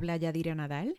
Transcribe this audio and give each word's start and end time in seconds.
habla 0.00 0.16
Yadira 0.16 0.54
Nadal 0.54 0.96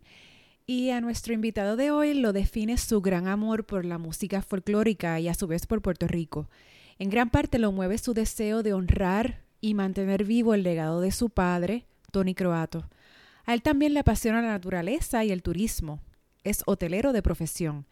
y 0.68 0.92
a 0.92 1.02
nuestro 1.02 1.34
invitado 1.34 1.76
de 1.76 1.90
hoy 1.90 2.14
lo 2.14 2.34
define 2.34 2.78
su 2.78 3.02
gran 3.02 3.28
amor 3.28 3.66
por 3.66 3.84
la 3.84 3.98
música 3.98 4.44
folclórica 4.44 5.20
y 5.20 5.28
a 5.28 5.34
su 5.34 5.48
vez 5.48 5.66
por 5.66 5.82
Puerto 5.82 6.08
Rico. 6.08 6.48
En 7.00 7.10
gran 7.10 7.32
parte 7.32 7.58
lo 7.58 7.72
mueve 7.72 7.98
su 7.98 8.14
deseo 8.14 8.62
de 8.62 8.74
honrar 8.74 9.42
y 9.60 9.74
mantener 9.74 10.24
vivo 10.24 10.54
el 10.54 10.62
legado 10.62 11.02
de 11.02 11.12
su 11.12 11.32
padre, 11.32 11.88
Tony 12.12 12.36
Croato. 12.36 12.88
A 13.46 13.56
él 13.56 13.64
también 13.64 13.96
le 13.96 14.02
apasiona 14.02 14.40
la 14.40 14.50
naturaleza 14.50 15.26
y 15.26 15.32
el 15.32 15.42
turismo. 15.42 16.00
Es 16.44 16.62
hotelero 16.68 17.12
de 17.12 17.24
profesión. 17.24 17.88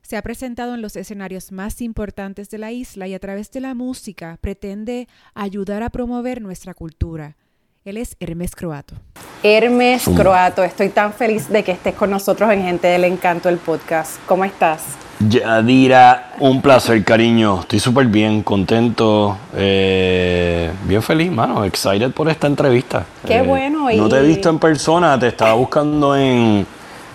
Se 0.00 0.16
ha 0.16 0.22
presentado 0.22 0.74
en 0.74 0.82
los 0.82 0.94
escenarios 0.94 1.50
más 1.50 1.80
importantes 1.80 2.50
de 2.50 2.58
la 2.58 2.70
isla 2.70 3.08
y 3.08 3.14
a 3.14 3.18
través 3.18 3.50
de 3.50 3.58
la 3.58 3.74
música 3.74 4.38
pretende 4.40 5.08
ayudar 5.34 5.82
a 5.82 5.90
promover 5.90 6.40
nuestra 6.40 6.72
cultura. 6.72 7.36
Él 7.84 7.96
es 7.96 8.16
Hermes 8.20 8.54
Croato. 8.54 8.94
Hermes 9.42 10.04
Croato, 10.14 10.62
estoy 10.62 10.90
tan 10.90 11.12
feliz 11.12 11.48
de 11.48 11.64
que 11.64 11.72
estés 11.72 11.94
con 11.94 12.10
nosotros 12.10 12.48
en 12.52 12.62
Gente 12.62 12.86
del 12.86 13.02
Encanto, 13.04 13.48
el 13.48 13.56
podcast. 13.58 14.18
¿Cómo 14.26 14.44
estás? 14.44 14.84
Yadira, 15.18 16.32
un 16.38 16.62
placer, 16.62 17.02
cariño. 17.04 17.60
Estoy 17.60 17.80
súper 17.80 18.06
bien, 18.06 18.42
contento, 18.44 19.36
eh, 19.56 20.70
bien 20.84 21.02
feliz, 21.02 21.32
mano. 21.32 21.64
Excited 21.64 22.12
por 22.12 22.30
esta 22.30 22.46
entrevista. 22.46 23.04
Qué 23.26 23.38
Eh, 23.38 23.42
bueno, 23.42 23.90
y- 23.90 23.96
No 23.96 24.08
te 24.08 24.18
he 24.18 24.22
visto 24.22 24.48
en 24.48 24.60
persona, 24.60 25.18
te 25.18 25.26
estaba 25.28 25.54
buscando 25.54 26.14
en, 26.16 26.64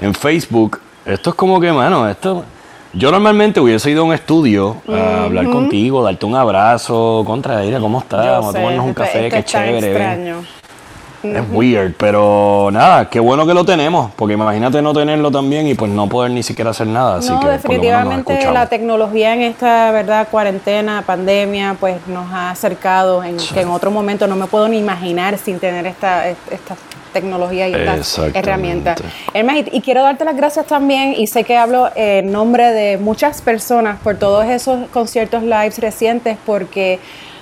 en 0.02 0.14
Facebook. 0.14 0.82
Esto 1.06 1.30
es 1.30 1.36
como 1.38 1.62
que, 1.62 1.72
mano, 1.72 2.10
esto. 2.10 2.44
Yo 2.94 3.12
normalmente 3.12 3.60
hubiese 3.60 3.92
ido 3.92 4.02
a 4.02 4.06
un 4.06 4.14
estudio 4.14 4.78
a 4.90 5.26
hablar 5.26 5.50
contigo, 5.50 6.02
darte 6.04 6.26
un 6.26 6.36
abrazo, 6.36 7.22
contra 7.28 7.56
Yadira, 7.56 7.80
¿cómo 7.80 8.00
estás? 8.00 8.26
Vamos 8.26 8.56
a 8.56 8.58
tomarnos 8.58 8.86
un 8.86 8.94
café, 8.94 9.30
qué 9.30 9.44
chévere. 9.44 9.94
ven. 9.94 10.48
Es 11.36 11.44
weird, 11.52 11.94
pero 11.98 12.70
nada, 12.72 13.10
qué 13.10 13.20
bueno 13.20 13.46
que 13.46 13.54
lo 13.54 13.66
tenemos, 13.66 14.12
porque 14.16 14.34
imagínate 14.34 14.82
no 14.82 14.94
tenerlo 14.94 15.32
también 15.32 15.68
y 15.68 15.74
pues 15.74 15.92
no 15.92 16.08
poder 16.08 16.32
ni 16.32 16.44
siquiera 16.44 16.72
hacer 16.72 16.88
nada. 16.88 17.18
Así 17.18 17.32
no, 17.32 17.40
que 17.40 17.48
definitivamente 17.48 18.52
la 18.52 18.68
tecnología 18.68 19.34
en 19.34 19.42
esta 19.42 19.92
verdad 19.92 20.28
cuarentena, 20.30 21.04
pandemia, 21.06 21.76
pues 21.80 21.96
nos 22.08 22.32
ha 22.32 22.52
acercado 22.52 23.24
en 23.24 23.38
que 23.38 23.62
en 23.62 23.70
otro 23.70 23.92
momento 23.92 24.28
no 24.28 24.36
me 24.36 24.48
puedo 24.48 24.68
ni 24.68 24.78
imaginar 24.78 25.38
sin 25.38 25.60
tener 25.60 25.86
esta, 25.86 26.28
esta 26.30 26.76
tecnología 27.14 27.68
y 27.68 27.74
estas 27.74 28.20
herramientas. 28.34 29.02
Hermes, 29.34 29.66
y 29.72 29.82
quiero 29.82 30.04
darte 30.04 30.24
las 30.26 30.36
gracias 30.36 30.68
también, 30.68 31.14
y 31.18 31.28
sé 31.28 31.44
que 31.44 31.58
hablo 31.58 31.90
en 31.96 32.32
nombre 32.32 32.72
de 32.72 32.98
muchas 32.98 33.42
personas 33.42 34.00
por 34.00 34.18
todos 34.18 34.46
esos 34.46 34.88
conciertos 34.90 35.44
lives 35.44 35.80
recientes, 35.80 36.38
porque 36.46 37.00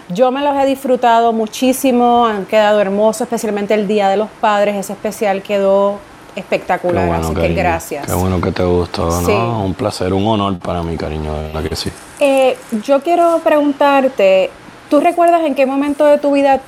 yo 0.09 0.31
me 0.31 0.41
los 0.41 0.55
he 0.57 0.65
disfrutado 0.65 1.33
muchísimo, 1.33 2.25
han 2.25 2.45
quedado 2.45 2.79
hermosos, 2.79 3.21
especialmente 3.21 3.73
el 3.73 3.87
Día 3.87 4.09
de 4.09 4.17
los 4.17 4.29
Padres, 4.29 4.75
ese 4.75 4.93
especial 4.93 5.41
quedó 5.41 5.99
espectacular, 6.35 7.07
bueno, 7.07 7.27
así 7.27 7.35
que 7.35 7.53
gracias. 7.53 8.05
Qué 8.05 8.13
bueno 8.13 8.41
que 8.41 8.51
te 8.51 8.63
gustó, 8.63 9.05
¿no? 9.05 9.25
Sí. 9.25 9.31
Un 9.31 9.73
placer, 9.73 10.13
un 10.13 10.27
honor 10.27 10.59
para 10.59 10.83
mí, 10.83 10.97
cariño, 10.97 11.33
de 11.33 11.43
verdad 11.47 11.63
que 11.63 11.75
sí. 11.75 11.91
Eh, 12.19 12.57
yo 12.83 13.01
quiero 13.01 13.39
preguntarte, 13.43 14.51
¿tú 14.89 14.99
recuerdas 14.99 15.43
en 15.43 15.55
qué 15.55 15.65
momento 15.65 16.05
de 16.05 16.17
tu 16.17 16.33
vida 16.33 16.59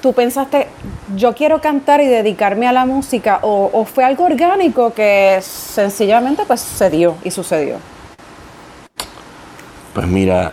tú 0.00 0.14
pensaste, 0.14 0.68
yo 1.14 1.34
quiero 1.34 1.60
cantar 1.60 2.00
y 2.00 2.06
dedicarme 2.06 2.66
a 2.66 2.72
la 2.72 2.86
música? 2.86 3.40
¿O, 3.42 3.70
o 3.72 3.84
fue 3.84 4.04
algo 4.04 4.24
orgánico 4.24 4.94
que 4.94 5.38
sencillamente 5.42 6.44
pues 6.46 6.60
se 6.60 6.88
dio 6.88 7.16
y 7.22 7.30
sucedió? 7.30 7.76
Pues 9.92 10.06
mira, 10.06 10.52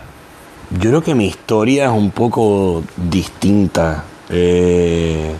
yo 0.70 0.90
creo 0.90 1.02
que 1.02 1.14
mi 1.14 1.26
historia 1.26 1.86
es 1.86 1.90
un 1.90 2.10
poco 2.10 2.82
distinta. 2.96 4.04
eh, 4.30 5.34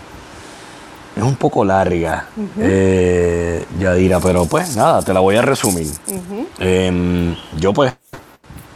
es 1.15 1.23
un 1.23 1.35
poco 1.35 1.65
larga, 1.65 2.27
eh, 2.59 3.65
Yadira, 3.77 4.19
pero 4.21 4.45
pues 4.45 4.77
nada, 4.77 5.01
te 5.01 5.13
la 5.13 5.19
voy 5.19 5.35
a 5.35 5.41
resumir. 5.41 5.87
Em, 6.59 7.35
yo 7.57 7.73
pues, 7.73 7.93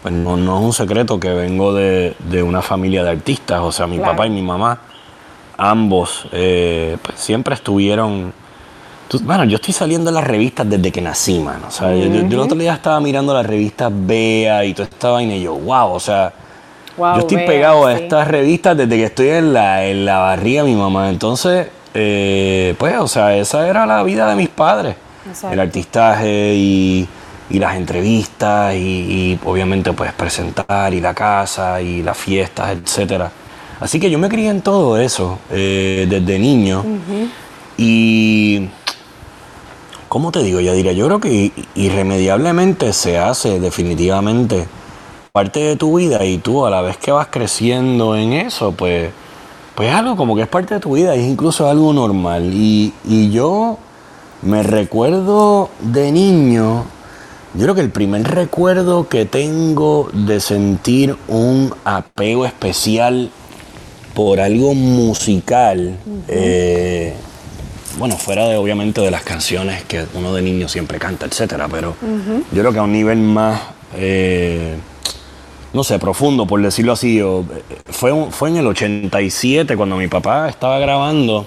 pues 0.01 0.13
no, 0.13 0.35
no 0.35 0.57
es 0.59 0.65
un 0.65 0.73
secreto 0.73 1.17
que 1.19 1.29
vengo 1.29 1.73
de, 1.73 2.15
de 2.29 2.43
una 2.43 2.61
familia 2.61 3.03
de 3.05 3.11
artistas, 3.11 3.61
o 3.61 3.71
sea, 3.71 3.87
mi 3.87 3.95
Claro. 3.97 4.11
papá 4.11 4.27
y 4.27 4.29
mi 4.29 4.41
mamá, 4.41 4.77
ambos, 5.57 6.27
eh, 6.33 6.97
pues 7.01 7.17
siempre 7.19 7.55
estuvieron... 7.55 8.33
tú- 9.07 9.21
bueno, 9.23 9.45
yo 9.45 9.55
estoy 9.55 9.73
saliendo 9.73 10.09
en 10.09 10.15
las 10.15 10.25
revistas 10.25 10.69
desde 10.69 10.91
que 10.91 11.01
nací, 11.01 11.39
mano. 11.39 11.67
O 11.69 11.71
sea, 11.71 11.95
yo, 11.95 12.07
yo- 12.07 12.27
yo 12.27 12.37
el 12.37 12.39
otro 12.39 12.57
día 12.57 12.73
estaba 12.73 12.99
mirando 12.99 13.33
las 13.33 13.45
revistas 13.45 13.89
Bea 13.95 14.65
y 14.65 14.73
toda 14.73 14.89
esta 14.89 15.09
vaina 15.11 15.35
y 15.35 15.43
yo, 15.43 15.53
wow, 15.55 15.93
o 15.93 15.99
sea, 15.99 16.33
Wow, 16.97 17.15
yo 17.15 17.19
estoy 17.21 17.37
pegado 17.45 17.87
a 17.87 17.97
sí. 17.97 18.03
estas 18.03 18.27
revistas 18.27 18.77
desde 18.77 18.95
que 18.95 19.03
estoy 19.05 19.29
en 19.29 19.53
la, 19.53 19.85
en 19.85 20.05
la 20.05 20.19
barriga 20.19 20.63
de 20.63 20.69
mi 20.69 20.75
mamá. 20.75 21.09
Entonces, 21.09 21.67
eh, 21.93 22.75
pues, 22.77 22.97
o 22.97 23.07
sea, 23.07 23.35
esa 23.35 23.67
era 23.67 23.85
la 23.85 24.03
vida 24.03 24.29
de 24.29 24.35
mis 24.35 24.49
padres. 24.49 24.95
Exacto. 25.27 25.53
El 25.53 25.59
artistaje 25.59 26.53
y, 26.55 27.07
y 27.49 27.59
las 27.59 27.75
entrevistas 27.75 28.75
y, 28.75 28.77
y, 28.77 29.39
obviamente 29.45 29.93
pues 29.93 30.11
presentar 30.13 30.93
y 30.93 30.99
la 30.99 31.13
casa 31.13 31.81
y 31.81 32.01
las 32.01 32.17
fiestas, 32.17 32.71
etcétera. 32.71 33.31
Así 33.79 33.99
que 33.99 34.09
yo 34.09 34.17
me 34.17 34.29
crié 34.29 34.49
en 34.49 34.61
todo 34.61 34.97
eso 34.97 35.39
eh, 35.51 36.07
desde 36.09 36.39
niño. 36.39 36.83
Y 37.77 38.69
¿cómo 40.07 40.31
te 40.31 40.41
digo, 40.43 40.59
Yadira? 40.59 40.93
Yo 40.93 41.07
creo 41.07 41.19
que 41.19 41.51
irremediablemente 41.75 42.93
se 42.93 43.17
hace 43.17 43.59
definitivamente 43.59 44.67
parte 45.33 45.61
de 45.61 45.75
tu 45.77 45.97
vida 45.97 46.23
y 46.25 46.37
tú 46.37 46.63
a 46.63 46.69
la 46.69 46.83
vez 46.83 46.95
que 46.97 47.11
vas 47.11 47.29
creciendo 47.31 48.15
en 48.15 48.33
eso, 48.33 48.71
pues, 48.73 49.09
pues 49.73 49.89
es 49.89 49.95
algo 49.95 50.15
como 50.15 50.35
que 50.35 50.43
es 50.43 50.47
parte 50.47 50.75
de 50.75 50.79
tu 50.79 50.93
vida, 50.93 51.15
es 51.15 51.27
incluso 51.27 51.67
algo 51.67 51.91
normal. 51.91 52.51
Y, 52.53 52.93
y 53.03 53.31
yo 53.31 53.79
me 54.43 54.61
recuerdo 54.61 55.71
de 55.79 56.11
niño, 56.11 56.85
yo 57.55 57.63
creo 57.63 57.73
que 57.73 57.81
el 57.81 57.89
primer 57.89 58.27
recuerdo 58.27 59.09
que 59.09 59.25
tengo 59.25 60.07
de 60.13 60.39
sentir 60.39 61.17
un 61.27 61.73
apego 61.83 62.45
especial 62.45 63.31
por 64.13 64.39
algo 64.39 64.75
musical, 64.75 65.97
eh, 66.27 67.15
bueno, 67.97 68.17
fuera 68.17 68.47
de 68.47 68.55
obviamente 68.55 69.01
de 69.01 69.09
las 69.09 69.23
canciones 69.23 69.83
que 69.85 70.05
uno 70.13 70.31
de 70.31 70.43
niño 70.43 70.67
siempre 70.69 70.99
canta, 70.99 71.25
etcétera, 71.25 71.67
pero 71.71 71.95
yo 72.51 72.61
creo 72.61 72.71
que 72.71 72.77
a 72.77 72.83
un 72.83 72.93
nivel 72.93 73.17
más, 73.17 73.59
eh, 73.95 74.75
no 75.73 75.83
sé, 75.83 75.99
profundo, 75.99 76.45
por 76.45 76.61
decirlo 76.61 76.93
así, 76.93 77.21
o, 77.21 77.41
eh, 77.41 77.63
fue, 77.91 78.31
fue 78.31 78.49
en 78.49 78.57
el 78.57 78.67
87 78.67 79.75
cuando 79.75 79.97
mi 79.97 80.07
papá 80.07 80.47
estaba 80.49 80.79
grabando 80.79 81.45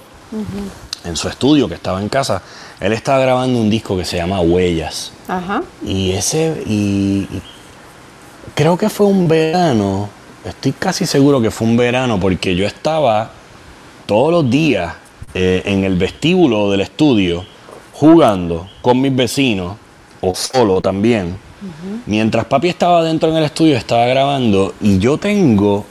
en 1.04 1.16
su 1.16 1.28
estudio, 1.28 1.68
que 1.68 1.74
estaba 1.74 2.02
en 2.02 2.08
casa, 2.08 2.42
él 2.80 2.92
estaba 2.92 3.20
grabando 3.20 3.58
un 3.58 3.70
disco 3.70 3.96
que 3.96 4.04
se 4.04 4.16
llama 4.16 4.40
Huellas. 4.40 5.12
Ajá. 5.28 5.62
Y 5.84 6.12
ese, 6.12 6.62
y, 6.66 7.28
y 7.30 7.42
creo 8.54 8.76
que 8.76 8.88
fue 8.88 9.06
un 9.06 9.28
verano, 9.28 10.08
estoy 10.44 10.72
casi 10.72 11.06
seguro 11.06 11.40
que 11.40 11.50
fue 11.50 11.68
un 11.68 11.76
verano, 11.76 12.18
porque 12.18 12.54
yo 12.56 12.66
estaba 12.66 13.30
todos 14.06 14.32
los 14.32 14.50
días 14.50 14.94
eh, 15.34 15.62
en 15.66 15.84
el 15.84 15.96
vestíbulo 15.96 16.70
del 16.70 16.80
estudio 16.80 17.44
jugando 17.92 18.68
con 18.80 19.00
mis 19.00 19.14
vecinos, 19.14 19.76
o 20.20 20.34
solo 20.34 20.80
también. 20.80 21.36
Mientras 22.06 22.44
papi 22.46 22.68
estaba 22.68 23.02
dentro 23.02 23.30
en 23.30 23.36
el 23.36 23.44
estudio, 23.44 23.76
estaba 23.76 24.06
grabando, 24.06 24.74
y 24.80 24.98
yo 24.98 25.18
tengo 25.18 25.84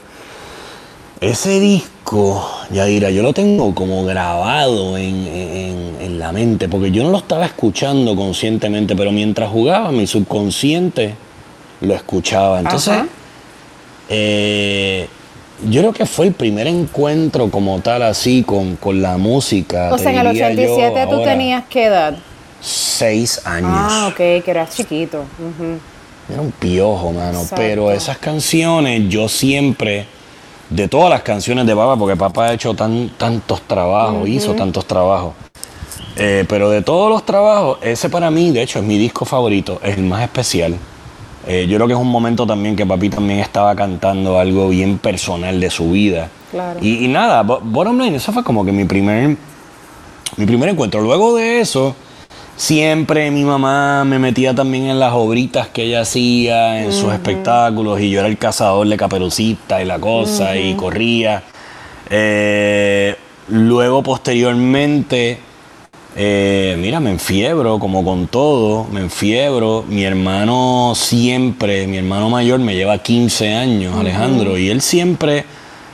ese 1.20 1.58
disco, 1.60 2.48
Yadira, 2.70 3.10
yo 3.10 3.22
lo 3.22 3.32
tengo 3.32 3.74
como 3.74 4.04
grabado 4.04 4.96
en, 4.98 5.26
en- 5.26 5.96
en 6.00 6.18
la 6.18 6.30
mente, 6.32 6.68
porque 6.68 6.90
yo 6.90 7.02
no 7.02 7.10
lo 7.10 7.18
estaba 7.18 7.46
escuchando 7.46 8.14
conscientemente, 8.14 8.94
pero 8.94 9.10
mientras 9.12 9.48
jugaba, 9.50 9.90
mi 9.92 10.06
subconsciente 10.06 11.14
lo 11.80 11.94
escuchaba. 11.94 12.60
Entonces, 12.60 12.94
eh, 14.08 15.08
yo 15.70 15.80
creo 15.80 15.92
que 15.92 16.06
fue 16.06 16.26
el 16.28 16.32
primer 16.34 16.66
encuentro 16.66 17.50
como 17.50 17.78
tal, 17.80 18.02
así, 18.02 18.42
con, 18.42 18.76
con 18.76 19.00
la 19.00 19.16
música. 19.16 19.90
O 19.92 19.98
sea, 19.98 20.10
en 20.12 20.18
el 20.18 20.28
diría 20.28 20.52
yo 20.52 20.74
87 20.74 21.06
tú 21.08 21.14
ahora, 21.16 21.24
tenías 21.32 21.64
qué 21.68 21.84
edad? 21.86 22.16
Seis 22.60 23.42
años. 23.46 23.70
Ah, 23.72 24.08
ok, 24.10 24.16
que 24.16 24.44
eras 24.46 24.74
chiquito. 24.74 25.18
Ujú. 25.20 25.78
Era 26.32 26.40
un 26.40 26.50
piojo, 26.52 27.12
mano. 27.12 27.40
Exacto. 27.42 27.56
Pero 27.56 27.90
esas 27.92 28.18
canciones, 28.18 29.08
yo 29.08 29.28
siempre, 29.28 30.06
de 30.70 30.88
todas 30.88 31.10
las 31.10 31.22
canciones 31.22 31.66
de 31.66 31.76
papá, 31.76 31.96
porque 31.96 32.16
papá 32.16 32.46
ha 32.46 32.52
hecho 32.54 32.74
tan, 32.74 33.10
tantos 33.16 33.62
trabajos, 33.62 34.28
hizo 34.28 34.54
tantos 34.54 34.86
trabajos. 34.86 35.34
eh, 36.16 36.44
pero 36.48 36.70
de 36.70 36.82
todos 36.82 37.10
los 37.10 37.24
trabajos, 37.24 37.78
ese 37.82 38.08
para 38.08 38.30
mí, 38.30 38.50
de 38.50 38.62
hecho, 38.62 38.78
es 38.78 38.84
mi 38.84 38.96
disco 38.98 39.24
favorito, 39.24 39.78
es 39.84 39.96
el 39.98 40.04
más 40.04 40.22
especial. 40.22 40.74
Eh, 41.46 41.66
yo 41.68 41.76
creo 41.76 41.86
que 41.86 41.92
es 41.92 41.98
un 42.00 42.08
momento 42.10 42.44
también 42.44 42.74
que 42.74 42.84
papi 42.84 43.08
también 43.10 43.38
estaba 43.38 43.76
cantando 43.76 44.36
algo 44.40 44.68
bien 44.70 44.98
personal 44.98 45.60
de 45.60 45.70
su 45.70 45.92
vida. 45.92 46.28
Claro. 46.50 46.80
Y, 46.82 47.04
y 47.04 47.08
nada, 47.08 47.42
bo- 47.44 47.60
bottom 47.62 48.00
line, 48.00 48.16
eso 48.16 48.32
fue 48.32 48.42
como 48.42 48.64
que 48.64 48.72
mi 48.72 48.84
primer, 48.84 49.36
mi 50.36 50.46
primer 50.46 50.70
encuentro. 50.70 51.00
Luego 51.02 51.36
de 51.36 51.60
eso, 51.60 51.94
siempre 52.56 53.30
mi 53.30 53.44
mamá 53.44 54.04
me 54.04 54.18
metía 54.18 54.54
también 54.54 54.86
en 54.86 54.98
las 54.98 55.12
obritas 55.12 55.68
que 55.68 55.84
ella 55.84 56.00
hacía, 56.00 56.82
en 56.82 56.92
sus 56.92 57.12
espectáculos, 57.12 58.00
y 58.00 58.10
yo 58.10 58.20
era 58.20 58.28
el 58.28 58.38
cazador 58.38 58.88
de 58.88 58.96
caperucita 58.96 59.82
y 59.82 59.84
la 59.84 59.98
cosa, 59.98 60.56
y 60.56 60.74
corría. 60.74 61.42
Eh, 62.10 63.14
luego, 63.48 64.02
posteriormente, 64.02 65.38
eh, 66.18 66.76
mira, 66.78 66.98
me 66.98 67.10
enfiebro, 67.10 67.78
como 67.78 68.02
con 68.02 68.26
todo, 68.26 68.84
me 68.90 69.00
enfiebro. 69.00 69.84
Mi 69.86 70.04
hermano 70.04 70.94
siempre, 70.94 71.86
mi 71.86 71.98
hermano 71.98 72.30
mayor 72.30 72.58
me 72.60 72.74
lleva 72.74 72.98
15 72.98 73.54
años, 73.54 73.94
Alejandro, 73.98 74.56
y 74.56 74.70
él 74.70 74.80
siempre, 74.80 75.44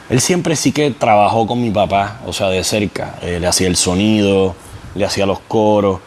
él 0.08 0.20
siempre 0.20 0.54
sí 0.54 0.70
que 0.70 0.92
trabajó 0.92 1.46
con 1.46 1.60
mi 1.60 1.70
papá, 1.70 2.20
o 2.24 2.32
sea, 2.32 2.48
de 2.50 2.62
cerca. 2.62 3.16
Eh, 3.22 3.38
le 3.40 3.46
hacía 3.48 3.66
el 3.66 3.76
sonido, 3.76 4.54
le 4.94 5.04
hacía 5.04 5.26
los 5.26 5.40
coros. 5.40 5.98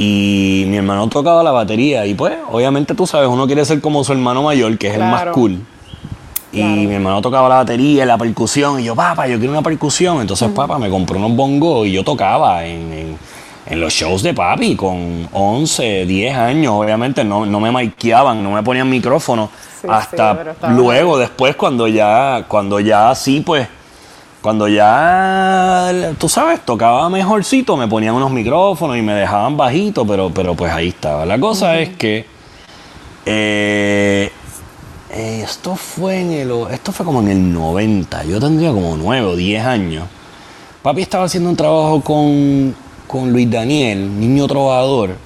Y 0.00 0.64
mi 0.68 0.76
hermano 0.76 1.08
tocaba 1.08 1.42
la 1.42 1.50
batería. 1.50 2.06
Y 2.06 2.14
pues, 2.14 2.34
obviamente 2.50 2.94
tú 2.94 3.04
sabes, 3.04 3.28
uno 3.28 3.46
quiere 3.46 3.64
ser 3.64 3.80
como 3.80 4.04
su 4.04 4.12
hermano 4.12 4.44
mayor, 4.44 4.78
que 4.78 4.86
es 4.86 4.94
el 4.94 5.00
más 5.00 5.26
cool. 5.32 5.58
Y 6.52 6.62
mi 6.62 6.94
hermano 6.94 7.20
tocaba 7.20 7.48
la 7.48 7.56
batería, 7.56 8.06
la 8.06 8.16
percusión. 8.16 8.78
Y 8.78 8.84
yo, 8.84 8.94
papá, 8.94 9.26
yo 9.26 9.38
quiero 9.38 9.52
una 9.52 9.62
percusión. 9.62 10.20
Entonces, 10.20 10.50
papá 10.50 10.78
me 10.78 10.88
compró 10.88 11.18
unos 11.18 11.34
bongos 11.34 11.88
y 11.88 11.92
yo 11.92 12.04
tocaba 12.04 12.64
en, 12.64 13.18
los 13.72 13.92
shows 13.92 14.22
de 14.22 14.32
papi 14.32 14.76
con 14.76 15.28
11, 15.32 16.06
10 16.06 16.36
años. 16.36 16.74
Obviamente 16.74 17.24
no, 17.24 17.44
no 17.44 17.58
me 17.58 17.72
maikeaban, 17.72 18.40
no 18.40 18.52
me 18.52 18.62
ponían 18.62 18.88
micrófono. 18.88 19.50
hasta 19.88 20.54
luego, 20.70 21.18
después, 21.18 21.56
cuando 21.56 21.88
ya, 21.88 22.44
cuando 22.46 22.78
ya 22.78 23.12
sí, 23.16 23.40
pues 23.40 23.66
cuando 24.48 24.66
ya, 24.66 26.14
tú 26.16 26.26
sabes, 26.26 26.64
tocaba 26.64 27.10
mejorcito, 27.10 27.76
me 27.76 27.86
ponían 27.86 28.14
unos 28.14 28.30
micrófonos 28.30 28.96
y 28.96 29.02
me 29.02 29.12
dejaban 29.12 29.58
bajito, 29.58 30.06
pero, 30.06 30.30
pero 30.30 30.54
pues 30.54 30.72
ahí 30.72 30.88
estaba. 30.88 31.26
La 31.26 31.38
cosa 31.38 31.78
es 31.78 31.90
que 31.90 32.24
eh, 33.26 34.32
esto 35.14 35.76
fue 35.76 36.22
en 36.22 36.30
el, 36.30 36.50
esto 36.70 36.92
fue 36.92 37.04
como 37.04 37.20
en 37.20 37.28
el 37.28 37.52
90, 37.52 38.24
yo 38.24 38.40
tendría 38.40 38.72
como 38.72 38.96
9 38.96 39.26
o 39.26 39.36
10 39.36 39.66
años. 39.66 40.06
Papi 40.80 41.02
estaba 41.02 41.24
haciendo 41.24 41.50
un 41.50 41.56
trabajo 41.56 42.00
con, 42.00 42.74
con 43.06 43.30
Luis 43.30 43.50
Daniel, 43.50 44.18
niño 44.18 44.46
trovador, 44.46 45.18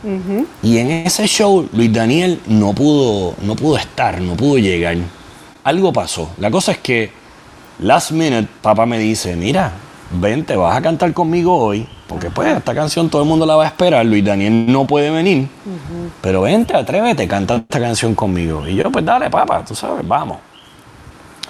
y 0.64 0.78
en 0.78 0.90
ese 0.90 1.28
show 1.28 1.68
Luis 1.72 1.92
Daniel 1.92 2.40
no 2.48 2.72
pudo, 2.72 3.36
no 3.42 3.54
pudo 3.54 3.76
estar, 3.76 4.20
no 4.20 4.34
pudo 4.34 4.58
llegar. 4.58 4.96
Algo 5.62 5.92
pasó. 5.92 6.30
La 6.38 6.50
cosa 6.50 6.72
es 6.72 6.78
que 6.78 7.21
Last 7.82 8.12
minute, 8.12 8.46
papá 8.60 8.86
me 8.86 8.96
dice, 8.96 9.34
mira, 9.34 9.72
ven, 10.12 10.44
te 10.44 10.54
vas 10.54 10.76
a 10.76 10.80
cantar 10.80 11.12
conmigo 11.12 11.56
hoy, 11.56 11.84
porque 12.06 12.30
pues 12.30 12.56
esta 12.56 12.76
canción 12.76 13.10
todo 13.10 13.22
el 13.22 13.28
mundo 13.28 13.44
la 13.44 13.56
va 13.56 13.64
a 13.64 13.66
esperar, 13.66 14.06
Luis 14.06 14.24
Daniel 14.24 14.70
no 14.70 14.86
puede 14.86 15.10
venir, 15.10 15.48
pero 16.20 16.42
vente, 16.42 16.76
atrévete, 16.76 17.26
canta 17.26 17.56
esta 17.56 17.80
canción 17.80 18.14
conmigo. 18.14 18.68
Y 18.68 18.76
yo, 18.76 18.88
pues 18.92 19.04
dale, 19.04 19.28
papá, 19.30 19.64
tú 19.64 19.74
sabes, 19.74 20.06
vamos. 20.06 20.38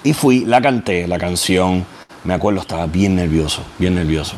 Y 0.03 0.13
fui, 0.13 0.43
la 0.45 0.59
canté, 0.59 1.07
la 1.07 1.19
canción, 1.19 1.85
me 2.23 2.33
acuerdo, 2.33 2.61
estaba 2.61 2.87
bien 2.87 3.15
nervioso, 3.15 3.61
bien 3.77 3.93
nervioso. 3.93 4.35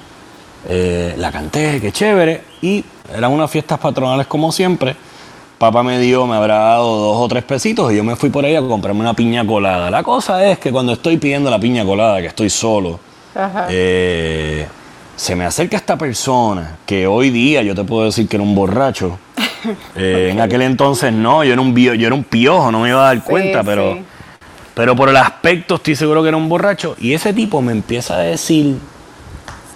Eh, 0.68 1.16
la 1.18 1.32
canté, 1.32 1.80
qué 1.80 1.94
chévere, 1.94 2.44
y 2.62 2.84
eran 3.16 3.32
unas 3.32 3.50
fiestas 3.50 3.80
patronales 3.80 4.28
como 4.28 4.52
siempre 4.52 4.98
papá 5.58 5.84
me 5.84 6.00
dio, 6.00 6.28
me 6.28 6.36
habrá 6.36 6.58
dado 6.58 6.98
dos 6.98 7.18
o 7.18 7.28
tres 7.28 7.44
pesitos 7.44 7.92
y 7.92 7.98
yo 7.98 8.04
me 8.04 8.16
fui 8.16 8.30
por 8.30 8.46
ahí 8.46 8.56
a 8.56 8.62
comprarme 8.62 9.02
una 9.02 9.14
piña 9.14 9.46
colada. 9.46 9.90
La 9.90 10.04
cosa 10.04 10.46
es 10.46 10.60
que 10.60 10.72
cuando 10.72 10.94
estoy 10.94 11.18
pidiendo 11.18 11.50
la 11.50 11.60
piña 11.60 11.86
colada, 11.86 12.22
que 12.22 12.28
estoy 12.28 12.50
solo, 12.50 13.00
eh, 13.70 14.68
se 15.16 15.36
me 15.36 15.46
acerca 15.46 15.78
esta 15.78 15.98
persona 15.98 16.78
que 16.86 17.08
hoy 17.08 17.30
día 17.30 17.64
yo 17.64 17.74
te 17.76 17.84
puedo 17.84 18.06
decir 18.06 18.28
que 18.28 18.38
era 18.38 18.44
un 18.44 18.56
borracho. 18.56 19.20
Eh, 19.96 20.30
en 20.32 20.40
aquel 20.42 20.62
entonces 20.62 21.12
no, 21.12 21.44
yo 21.44 21.52
era 21.52 21.60
un 21.60 21.76
yo 21.76 22.06
era 22.06 22.14
un 22.14 22.24
piojo, 22.24 22.72
no 22.72 22.82
me 22.82 22.90
iba 22.90 23.02
a 23.02 23.16
dar 23.16 23.24
cuenta, 23.24 23.64
pero, 23.64 23.98
pero 24.76 24.96
por 24.96 25.10
el 25.10 25.18
aspecto 25.18 25.74
estoy 25.74 25.96
seguro 25.96 26.22
que 26.22 26.28
era 26.28 26.38
un 26.38 26.48
borracho. 26.48 26.96
Y 27.00 27.14
ese 27.14 27.34
tipo 27.34 27.64
me 27.64 27.72
empieza 27.72 28.14
a 28.14 28.20
decir 28.20 28.78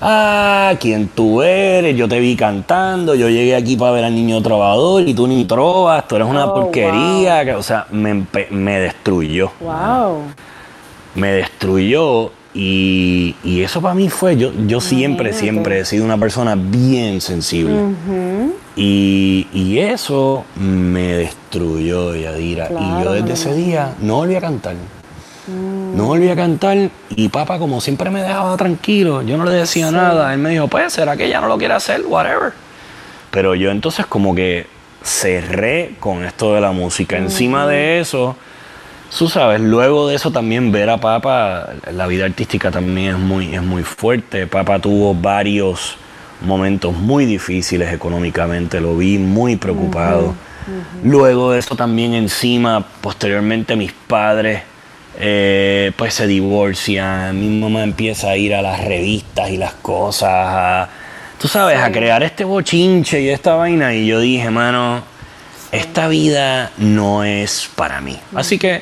Ah, 0.02 0.76
¿quién 0.80 1.10
tú 1.10 1.42
eres? 1.42 1.96
Yo 1.98 2.08
te 2.08 2.20
vi 2.20 2.36
cantando, 2.36 3.16
yo 3.16 3.28
llegué 3.28 3.56
aquí 3.56 3.76
para 3.76 3.92
ver 3.92 4.06
al 4.06 4.16
niño 4.16 4.42
trovador 4.42 5.08
y 5.08 5.14
tú 5.14 5.28
ni 5.28 5.44
trovas, 5.44 6.08
tú 6.08 6.16
eres 6.16 6.28
una 6.28 6.46
oh, 6.46 6.54
porquería. 6.54 7.58
O 7.58 7.64
sea, 7.64 7.86
me, 7.92 8.26
me, 8.50 8.80
destruyó. 8.80 9.52
Wow. 9.60 10.22
Me 11.16 11.34
destruyó 11.34 12.32
y, 12.54 13.36
eso 13.44 13.82
para 13.82 13.94
mí 13.94 14.10
fue, 14.10 14.38
yo, 14.38 14.52
yo 14.68 14.80
siempre, 14.80 15.34
siempre 15.34 15.80
he 15.80 15.86
sido 15.86 16.06
una 16.06 16.18
persona 16.18 16.56
bien 16.56 17.20
sensible. 17.20 17.76
y, 18.78 19.48
y, 19.54 19.80
eso 19.80 20.46
me 20.56 21.14
destruyó, 21.14 22.16
Yadira. 22.16 22.70
y 22.72 23.04
yo 23.04 23.12
desde 23.12 23.34
ese 23.34 23.54
día 23.54 23.96
no 24.02 24.16
volví 24.18 24.36
a 24.36 24.42
cantar. 24.42 24.76
No 26.00 26.06
volví 26.06 26.30
a 26.30 26.36
cantar 26.38 26.92
y 27.10 27.28
papá, 27.28 27.60
como 27.60 27.82
siempre 27.82 28.10
me 28.10 28.22
dejaba 28.22 28.56
tranquilo, 28.56 29.22
yo 29.22 29.36
no 29.36 29.44
le 29.44 29.52
decía 29.52 29.92
nada. 29.92 30.34
Él 30.34 30.40
me 30.40 30.50
dijo, 30.50 30.70
pues, 30.70 30.94
¿será 30.94 31.18
que 31.18 31.26
ella 31.26 31.42
no 31.42 31.50
lo 31.50 31.58
quiere 31.58 31.74
hacer? 31.74 32.04
Whatever. 32.08 32.54
Pero 33.32 33.54
yo 33.54 33.70
entonces 33.70 34.06
como 34.06 34.34
que 34.34 34.66
cerré 35.04 35.96
con 36.00 36.24
esto 36.24 36.56
de 36.56 36.62
la 36.62 36.72
música. 36.72 37.18
Encima 37.18 37.68
de 37.68 38.00
eso, 38.00 38.38
tú 39.18 39.28
sabes, 39.28 39.60
luego 39.60 40.08
de 40.08 40.16
eso 40.16 40.32
también 40.32 40.72
ver 40.72 40.90
a 40.90 41.02
papá, 41.02 41.72
la 41.92 42.08
vida 42.08 42.24
artística 42.24 42.72
también 42.72 43.16
es 43.16 43.20
muy, 43.20 43.54
es 43.54 43.62
muy 43.62 43.84
fuerte. 43.84 44.48
Papá 44.48 44.80
tuvo 44.80 45.14
varios 45.14 45.98
momentos 46.40 46.96
muy 46.96 47.26
difíciles 47.26 47.92
económicamente, 47.92 48.80
lo 48.80 48.96
vi 48.96 49.18
muy 49.18 49.58
preocupado. 49.58 50.34
Luego 51.04 51.52
de 51.52 51.60
eso 51.60 51.76
también 51.76 52.14
encima, 52.14 52.86
posteriormente 53.02 53.76
mis 53.76 53.92
padres 53.92 54.69
eh, 55.18 55.92
pues 55.98 56.14
se 56.14 56.28
divorcia, 56.28 57.32
mi 57.34 57.50
mamá 57.50 57.84
empieza 57.84 58.30
a 58.30 58.38
ir 58.38 58.54
a 58.54 58.62
las 58.62 58.84
revistas 58.84 59.50
y 59.50 59.58
las 59.58 59.74
cosas, 59.74 60.88
tú 61.40 61.48
sabes, 61.48 61.78
a 61.78 61.92
crear 61.92 62.24
este 62.24 62.44
bochinche 62.44 63.22
y 63.22 63.30
esta 63.30 63.56
vaina. 63.56 63.94
Y 63.94 64.08
yo 64.08 64.20
dije, 64.20 64.50
mano, 64.50 65.04
esta 65.72 66.08
vida 66.08 66.72
no 66.78 67.24
es 67.24 67.70
para 67.76 68.02
mí. 68.02 68.18
Así 68.34 68.58
que, 68.58 68.82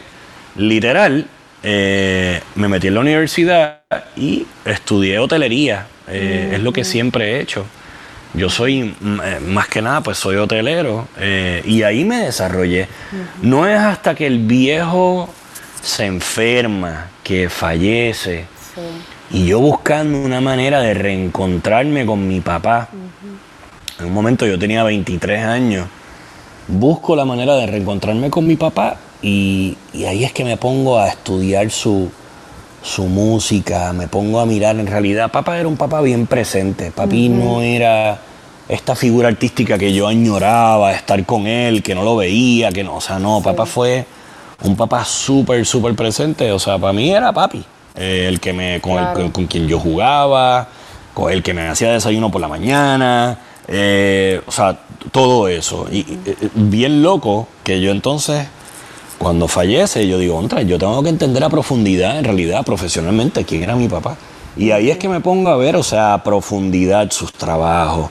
literal, 0.58 1.26
eh, 1.64 2.42
me 2.56 2.68
metí 2.68 2.88
en 2.88 2.96
la 2.96 3.00
universidad 3.00 3.82
y 4.16 4.46
estudié 4.66 5.20
hotelería. 5.20 5.88
Eh, 6.08 6.52
es 6.54 6.60
lo 6.62 6.72
que 6.72 6.84
siempre 6.84 7.32
he 7.32 7.42
hecho. 7.42 7.66
Yo 8.34 8.50
soy, 8.50 8.94
más 9.48 9.68
que 9.68 9.82
nada, 9.82 10.02
pues 10.02 10.20
soy 10.20 10.36
hotelero 10.36 11.08
y 11.66 11.82
ahí 11.82 12.06
me 12.06 12.18
desarrollé. 12.18 12.88
No 13.42 13.66
es 13.66 13.80
hasta 13.80 14.14
que 14.14 14.28
el 14.28 14.40
viejo 14.40 15.34
se 15.82 16.06
enferma, 16.06 17.10
que 17.24 17.50
fallece. 17.50 18.46
Y 19.32 19.48
yo 19.48 19.60
buscando 19.60 20.20
una 20.20 20.42
manera 20.42 20.82
de 20.82 20.94
reencontrarme 20.94 22.06
con 22.06 22.28
mi 22.28 22.40
papá. 22.40 22.90
En 24.00 24.06
un 24.06 24.14
momento 24.14 24.46
yo 24.46 24.58
tenía 24.58 24.84
23 24.84 25.44
años. 25.44 25.88
Busco 26.68 27.16
la 27.16 27.26
manera 27.26 27.56
de 27.56 27.66
reencontrarme 27.66 28.30
con 28.30 28.46
mi 28.46 28.56
papá 28.56 28.98
y, 29.22 29.78
ahí 29.94 30.24
es 30.24 30.32
que 30.32 30.44
me 30.44 30.58
pongo 30.58 31.00
a 31.00 31.08
estudiar 31.08 31.72
su, 31.72 32.12
su, 32.84 33.06
música, 33.06 33.94
me 33.94 34.08
pongo 34.08 34.40
a 34.40 34.46
mirar. 34.46 34.78
En 34.78 34.88
realidad, 34.88 35.32
papá 35.32 35.58
era 35.58 35.68
un 35.68 35.78
papá 35.78 36.02
bien 36.02 36.28
presente. 36.28 36.92
Papi 36.92 37.30
no 37.30 37.62
era 37.62 38.20
esta 38.68 38.96
figura 38.96 39.30
artística 39.30 39.78
que 39.78 39.94
yo 39.94 40.08
añoraba, 40.08 40.94
estar 40.94 41.26
con 41.26 41.48
él, 41.48 41.82
que 41.82 41.96
no 41.96 42.04
lo 42.04 42.18
veía, 42.18 42.72
que 42.72 42.84
no, 42.84 42.96
o 42.96 43.02
sea, 43.02 43.18
no, 43.18 43.42
papá 43.42 43.66
fue 43.66 44.06
un 44.64 44.76
papá 44.76 45.06
súper, 45.06 45.66
súper 45.66 45.96
presente. 45.96 46.52
O 46.52 46.60
sea, 46.60 46.78
para 46.78 46.94
mí 46.94 47.12
era 47.12 47.32
papi. 47.32 47.64
Eh, 47.96 48.26
el 48.28 48.40
que 48.40 48.54
me, 48.54 48.80
con, 48.80 49.32
con, 49.32 49.48
quien 49.48 49.68
yo 49.68 49.80
jugaba, 49.80 50.68
con 51.14 51.32
el 51.32 51.42
que 51.42 51.54
me 51.54 51.68
hacía 51.68 51.92
desayuno 51.92 52.30
por 52.32 52.42
la 52.42 52.48
mañana. 52.48 53.40
Eh, 53.68 54.42
o 54.46 54.52
sea, 54.52 54.80
todo 55.12 55.48
eso. 55.48 55.88
Y, 55.92 56.06
bien 56.54 57.02
loco 57.02 57.48
que 57.64 57.82
yo 57.82 57.92
entonces, 57.92 58.48
cuando 59.18 59.48
fallece, 59.48 60.08
yo 60.08 60.20
digo, 60.20 60.42
yo 60.66 60.78
tengo 60.78 61.04
que 61.04 61.10
entender 61.10 61.44
a 61.44 61.50
profundidad, 61.50 62.18
en 62.18 62.24
realidad, 62.24 62.66
profesionalmente, 62.66 63.46
quién 63.46 63.64
era 63.64 63.76
mi 63.76 63.88
papá. 63.88 64.18
Y 64.56 64.72
ahí 64.72 64.90
es 64.90 64.98
que 64.98 65.10
me 65.10 65.20
pongo 65.20 65.50
a 65.50 65.58
ver, 65.58 65.76
o 65.76 65.84
sea, 65.84 66.14
a 66.16 66.24
profundidad 66.24 67.12
sus 67.12 67.32
trabajos, 67.32 68.10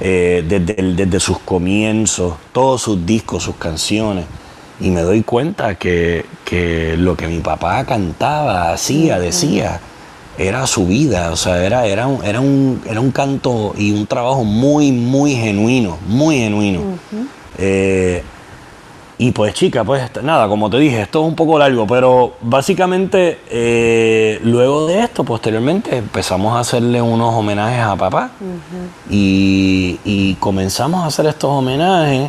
eh, 0.00 0.44
desde, 0.46 0.74
desde 0.94 1.20
sus 1.20 1.38
comienzos, 1.38 2.34
todos 2.52 2.82
sus 2.82 3.04
discos, 3.04 3.42
sus 3.42 3.56
canciones 3.56 4.24
y 4.80 4.90
me 4.90 5.02
doy 5.02 5.22
cuenta 5.22 5.76
que, 5.76 6.24
lo 6.98 7.16
que 7.16 7.28
mi 7.28 7.38
papá 7.38 7.84
cantaba, 7.84 8.72
hacía, 8.72 9.18
decía, 9.18 9.80
era 10.36 10.66
su 10.66 10.86
vida, 10.86 11.30
o 11.30 11.36
sea, 11.36 11.64
era, 11.64 11.86
era, 11.86 12.06
un, 12.06 12.24
era, 12.24 12.40
un, 12.40 12.82
era 12.88 13.00
un 13.00 13.10
canto 13.12 13.74
y 13.76 13.92
un 13.92 14.06
trabajo 14.06 14.44
muy, 14.44 14.92
muy 14.92 15.34
genuino, 15.34 15.98
muy 16.06 16.38
genuino. 16.38 16.80
Eh, 17.58 18.22
y 19.16 19.30
pues 19.30 19.54
chica, 19.54 19.84
pues 19.84 20.10
nada, 20.24 20.48
como 20.48 20.68
te 20.68 20.76
dije, 20.78 21.02
esto 21.02 21.22
es 21.22 21.28
un 21.28 21.36
poco 21.36 21.56
largo, 21.56 21.86
pero 21.86 22.34
básicamente 22.40 23.38
eh, 23.48 24.40
luego 24.42 24.88
de 24.88 25.04
esto, 25.04 25.22
posteriormente, 25.22 25.98
empezamos 25.98 26.56
a 26.56 26.60
hacerle 26.60 27.00
unos 27.00 27.32
homenajes 27.32 27.80
a 27.80 27.94
papá 27.94 28.32
y, 29.08 30.00
y 30.04 30.34
comenzamos 30.34 31.04
a 31.04 31.06
hacer 31.06 31.26
estos 31.26 31.48
homenajes. 31.48 32.28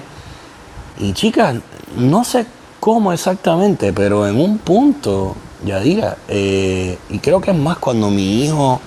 Y 1.00 1.14
chicas, 1.14 1.56
no 1.98 2.24
sé 2.24 2.46
cómo 2.80 3.14
exactamente, 3.14 3.94
pero 3.94 4.28
en 4.28 4.40
un 4.40 4.58
punto 4.58 5.36
Yadira. 5.66 6.18
Eh, 6.28 6.98
y 7.10 7.20
creo 7.20 7.42
que 7.42 7.52
es 7.52 7.58
más 7.58 7.78
cuando 7.78 8.10
mi 8.10 8.44
hijo 8.44 8.80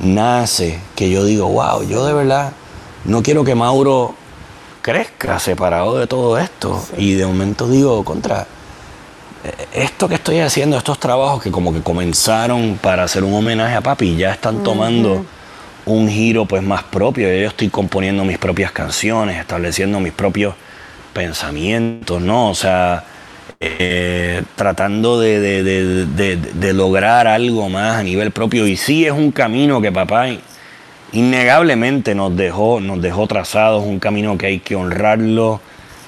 nace 0.00 0.78
que 0.94 1.10
yo 1.10 1.24
digo, 1.24 1.48
wow, 1.48 1.82
yo 1.82 2.04
de 2.06 2.12
verdad 2.12 2.52
no 3.04 3.22
quiero 3.22 3.44
que 3.44 3.54
Mauro 3.54 4.14
crezca 4.82 5.38
separado 5.38 5.98
de 5.98 6.06
todo 6.06 6.38
esto. 6.38 6.82
Y 6.96 7.14
de 7.14 7.26
momento 7.26 7.68
digo, 7.68 8.04
contra, 8.04 8.46
eh, 9.44 9.66
esto 9.72 10.08
que 10.08 10.16
estoy 10.16 10.40
haciendo, 10.40 10.76
estos 10.76 10.98
trabajos 10.98 11.42
que 11.42 11.50
como 11.50 11.72
que 11.72 11.80
comenzaron 11.80 12.78
para 12.80 13.04
hacer 13.04 13.24
un 13.24 13.34
homenaje 13.34 13.74
a 13.74 13.80
papi, 13.80 14.16
ya 14.16 14.32
están 14.32 14.62
tomando 14.62 15.24
un 15.86 16.08
giro 16.08 16.46
pues 16.46 16.62
más 16.62 16.82
propio. 16.82 17.28
Yo 17.28 17.48
estoy 17.48 17.68
componiendo 17.68 18.24
mis 18.24 18.38
propias 18.38 18.72
canciones, 18.72 19.38
estableciendo 19.38 20.00
mis 20.00 20.12
propios 20.12 20.54
pensamientos, 21.16 22.20
¿no? 22.20 22.50
O 22.50 22.54
sea, 22.54 23.02
eh, 23.58 24.42
tratando 24.54 25.18
de, 25.18 26.72
lograr 26.74 27.26
algo 27.26 27.70
más 27.70 27.96
a 27.96 28.02
nivel 28.02 28.30
propio. 28.32 28.66
Y 28.66 28.76
sí 28.76 29.06
es 29.06 29.12
un 29.12 29.32
camino 29.32 29.80
que 29.80 29.90
papá 29.90 30.26
innegablemente 31.12 32.14
nos 32.14 32.36
dejó, 32.36 32.80
nos 32.80 33.00
dejó 33.00 33.26
trazados, 33.26 33.82
un 33.84 33.98
camino 33.98 34.36
que 34.36 34.46
hay 34.46 34.58
que 34.58 34.76
honrarlo 34.76 35.62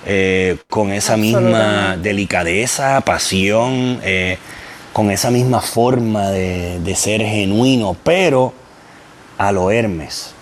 eh, 0.05 0.59
con 0.69 0.93
esa 0.93 1.17
misma 1.17 1.97
delicadeza, 1.97 3.01
pasión, 3.01 4.01
eh, 4.05 4.37
con 4.93 5.11
esa 5.11 5.31
misma 5.31 5.63
forma 5.63 6.31
de, 6.31 6.95
ser 6.95 7.23
genuino, 7.23 7.97
pero 8.05 8.53
a 9.39 9.53
lo 9.53 9.71
Hermes. 9.71 10.35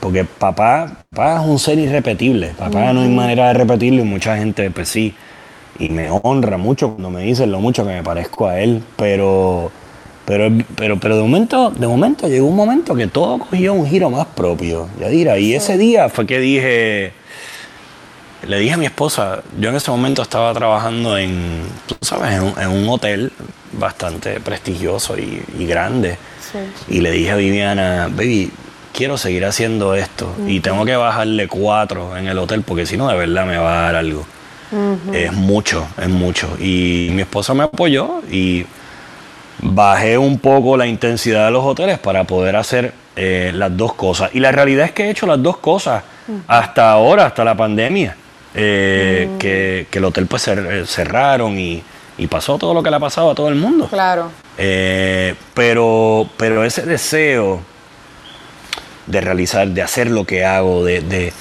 porque 0.00 0.24
papá, 0.24 1.04
papá 1.10 1.40
es 1.42 1.48
un 1.48 1.58
ser 1.58 1.78
irrepetible. 1.78 2.48
Papá 2.58 2.92
no 2.92 3.02
hay 3.02 3.08
manera 3.08 3.48
de 3.48 3.54
repetirlo 3.54 4.02
y 4.02 4.04
mucha 4.04 4.36
gente, 4.36 4.70
pues 4.70 4.88
sí, 4.88 5.14
y 5.78 5.88
me 5.88 6.08
honra 6.10 6.56
mucho 6.56 6.90
cuando 6.90 7.10
me 7.10 7.22
dicen 7.22 7.52
lo 7.52 7.60
mucho 7.60 7.84
que 7.84 7.92
me 7.92 8.02
parezco 8.02 8.48
a 8.48 8.58
él, 8.60 8.82
pero, 8.96 9.70
pero, 10.24 10.50
pero, 10.74 10.98
pero 10.98 11.16
de 11.16 11.22
momento, 11.22 11.70
de 11.70 11.86
momento 11.86 12.28
llegó 12.28 12.46
un 12.46 12.56
momento 12.56 12.94
que 12.94 13.06
todo 13.06 13.38
cogió 13.38 13.74
un 13.74 13.86
giro 13.86 14.10
más 14.10 14.26
propio, 14.26 14.88
Yadira, 14.98 15.38
y 15.38 15.54
ese 15.54 15.76
día 15.76 16.08
fue 16.08 16.26
que 16.26 16.38
dije, 16.40 17.12
le 18.46 18.58
dije 18.58 18.74
a 18.74 18.76
mi 18.76 18.86
esposa, 18.86 19.42
yo 19.58 19.70
en 19.70 19.76
ese 19.76 19.90
momento 19.90 20.22
estaba 20.22 20.52
trabajando 20.54 21.18
en, 21.18 21.62
tú 21.86 21.96
sabes, 22.00 22.32
en 22.32 22.68
un, 22.68 22.88
hotel 22.88 23.32
bastante 23.72 24.40
prestigioso 24.40 25.16
y, 25.18 25.66
grande, 25.66 26.16
y 26.88 27.00
le 27.00 27.10
dije 27.10 27.30
a 27.30 27.36
Viviana, 27.36 28.08
baby, 28.10 28.50
quiero 28.92 29.18
seguir 29.18 29.44
haciendo 29.44 29.94
esto 29.94 30.34
y 30.46 30.60
tengo 30.60 30.84
que 30.84 30.96
bajarle 30.96 31.48
cuatro 31.48 32.16
en 32.16 32.28
el 32.28 32.38
hotel 32.38 32.62
porque 32.62 32.86
si 32.86 32.96
no 32.96 33.08
de 33.08 33.16
verdad 33.16 33.46
me 33.46 33.58
va 33.58 33.80
a 33.80 33.82
dar 33.82 33.96
algo. 33.96 34.26
Es 35.12 35.32
mucho, 35.32 35.86
es 35.96 36.08
mucho. 36.08 36.48
Y 36.58 37.08
mi 37.12 37.22
esposa 37.22 37.54
me 37.54 37.62
apoyó 37.64 38.20
y 38.30 38.66
bajé 39.60 40.18
un 40.18 40.38
poco 40.38 40.76
la 40.76 40.86
intensidad 40.86 41.46
de 41.46 41.52
los 41.52 41.64
hoteles 41.64 41.98
para 41.98 42.24
poder 42.24 42.56
hacer 42.56 42.92
eh, 43.14 43.52
las 43.54 43.76
dos 43.76 43.94
cosas. 43.94 44.30
Y 44.34 44.40
la 44.40 44.52
realidad 44.52 44.86
es 44.86 44.92
que 44.92 45.04
he 45.04 45.10
hecho 45.10 45.26
las 45.26 45.42
dos 45.42 45.58
cosas 45.58 46.02
hasta 46.48 46.90
ahora, 46.90 47.26
hasta 47.26 47.44
la 47.44 47.56
pandemia. 47.56 48.16
Eh, 48.58 49.28
que, 49.38 49.86
el 49.92 50.04
hotel 50.04 50.26
pues 50.26 50.48
cerraron 50.86 51.58
y, 51.58 51.82
pasó 52.26 52.58
todo 52.58 52.72
lo 52.74 52.82
que 52.82 52.90
le 52.90 52.96
ha 52.96 53.00
pasado 53.00 53.30
a 53.30 53.34
todo 53.34 53.48
el 53.48 53.56
mundo. 53.56 53.88
Claro. 53.88 54.30
pero, 55.54 56.28
pero 56.36 56.64
ese 56.64 56.82
deseo 56.82 57.60
de 59.06 59.20
realizar, 59.20 59.68
de 59.68 59.82
hacer 59.82 60.10
lo 60.10 60.24
que 60.24 60.44
hago, 60.44 60.84
de 60.84 61.32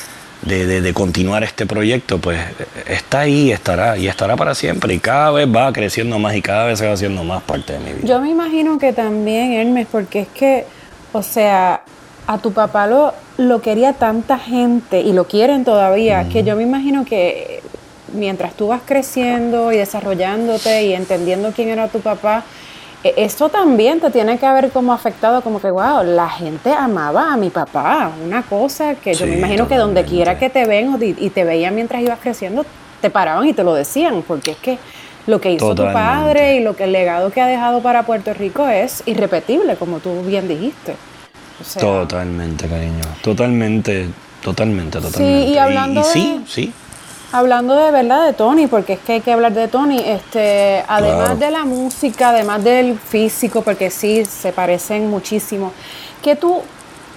de, 0.45 0.93
continuar 0.93 1.43
este 1.43 1.65
proyecto, 1.65 2.19
pues 2.19 2.39
está 2.87 3.21
ahí, 3.21 3.51
estará 3.51 3.97
y 3.97 4.07
estará 4.07 4.35
para 4.35 4.53
siempre 4.55 4.93
y 4.93 4.99
cada 4.99 5.31
vez 5.31 5.47
va 5.47 5.71
creciendo 5.73 6.19
más 6.19 6.35
y 6.35 6.41
cada 6.41 6.65
vez 6.65 6.79
se 6.79 6.87
va 6.87 6.93
haciendo 6.93 7.23
más 7.23 7.41
parte 7.43 7.73
de 7.73 7.79
mi 7.79 7.93
vida. 7.93 8.07
Yo 8.07 8.19
me 8.21 8.29
imagino 8.29 8.77
que 8.77 8.93
también, 8.93 9.53
Hermes, 9.53 9.87
porque 9.91 10.21
es 10.21 10.27
que, 10.27 10.65
o 11.13 11.23
sea, 11.23 11.81
a 12.27 12.37
tu 12.37 12.53
papá 12.53 12.87
lo, 12.87 13.13
lo 13.37 13.61
quería 13.61 13.93
tanta 13.93 14.37
gente 14.37 15.01
y 15.01 15.13
lo 15.13 15.25
quieren 15.25 15.65
todavía, 15.65 16.29
que 16.29 16.43
yo 16.43 16.55
me 16.55 16.63
imagino 16.63 17.05
que 17.05 17.61
mientras 18.15 18.53
tú 18.53 18.67
vas 18.67 18.81
creciendo 18.85 19.71
y 19.71 19.77
desarrollándote 19.77 20.85
y 20.85 20.93
entendiendo 20.93 21.51
quién 21.51 21.69
era 21.69 21.87
tu 21.87 21.99
papá, 21.99 22.43
e, 23.03 23.13
esto 23.17 23.49
también 23.49 23.99
te 23.99 24.09
tiene 24.09 24.39
que 24.39 24.45
haber 24.45 24.71
como 24.71 24.91
afectado, 24.91 25.41
como 25.41 25.61
que, 25.61 25.69
wow, 25.69 26.03
la 26.03 26.27
gente 26.27 26.71
amaba 26.71 27.33
a 27.33 27.37
mi 27.37 27.51
papá, 27.51 28.11
una 28.23 28.41
cosa 28.41 28.95
que 28.95 29.13
yo 29.13 29.27
me 29.27 29.37
imagino 29.37 29.67
que 29.67 29.77
donde 29.77 30.03
quiera 30.03 30.39
que 30.39 30.49
te 30.49 30.65
ven 30.65 30.97
y 31.01 31.29
te 31.29 31.43
veían 31.43 31.75
mientras 31.75 32.01
ibas 32.01 32.19
creciendo, 32.19 32.65
te 33.01 33.09
paraban 33.11 33.47
y 33.47 33.53
te 33.53 33.63
lo 33.63 33.75
decían, 33.75 34.23
porque 34.27 34.51
es 34.51 34.57
que 34.57 34.79
lo 35.27 35.39
que 35.39 35.51
hizo 35.51 35.75
tu 35.75 35.83
padre 35.83 36.55
y 36.55 36.63
lo 36.63 36.75
que 36.75 36.85
el 36.85 36.91
legado 36.91 37.31
que 37.31 37.41
ha 37.41 37.47
dejado 37.47 37.81
para 37.81 38.03
Puerto 38.03 38.33
Rico 38.33 38.67
es 38.67 39.03
irrepetible, 39.05 39.75
como 39.75 39.99
tú 39.99 40.23
bien 40.23 40.47
dijiste. 40.47 40.95
totalmente, 41.79 42.67
cariño, 42.67 43.03
totalmente, 43.21 44.07
totalmente, 44.43 44.99
totalmente. 44.99 45.45
Sí, 45.45 45.53
y 45.53 45.57
hablando 45.57 46.03
sí, 46.03 46.43
sí. 46.47 46.73
Hablando 47.35 47.75
de 47.75 47.91
verdad 47.91 48.25
de 48.25 48.31
Tony, 48.31 48.67
porque 48.67 48.93
es 48.93 48.99
que 48.99 49.11
hay 49.11 49.19
que 49.19 49.33
hablar 49.33 49.53
de 49.53 49.67
Tony, 49.67 49.99
este, 49.99 50.85
además 50.87 51.37
de 51.37 51.51
la 51.51 51.65
música, 51.65 52.29
además 52.29 52.63
del 52.63 52.97
físico, 52.97 53.61
porque 53.61 53.91
sí, 53.91 54.23
se 54.23 54.53
parecen 54.53 55.09
muchísimo. 55.09 55.73
¿Qué 56.23 56.37
tú, 56.37 56.61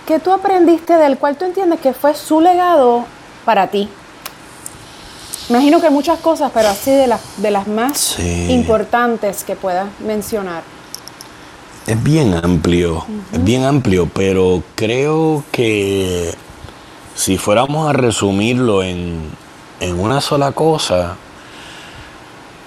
qué 0.09 0.19
tú 0.19 0.33
aprendiste 0.33 0.95
del 0.95 1.19
cual 1.19 1.37
tú 1.37 1.45
entiendes 1.45 1.79
que 1.79 1.93
fue 1.93 2.17
su 2.17 2.41
legado 2.41 3.05
para 3.45 3.69
ti? 3.69 3.89
Imagino 5.51 5.81
que 5.81 5.89
muchas 5.89 6.19
cosas, 6.19 6.51
pero 6.53 6.71
así 6.71 6.91
de 6.91 7.07
las, 7.07 7.21
de 7.37 7.53
las 7.53 7.69
más 7.69 8.19
importantes 8.19 9.45
que 9.45 9.55
puedas 9.55 9.87
mencionar. 10.01 10.65
Es 11.87 12.03
bien 12.03 12.35
amplio, 12.35 13.05
es 13.33 13.45
bien 13.45 13.63
amplio, 13.63 14.11
pero 14.13 14.65
creo 14.75 15.45
que 15.53 16.35
si 17.15 17.39
fuéramos 17.39 17.89
a 17.89 17.93
resumirlo 17.93 18.83
en, 18.83 19.31
en 19.81 19.99
una 19.99 20.21
sola 20.21 20.53
cosa 20.53 21.17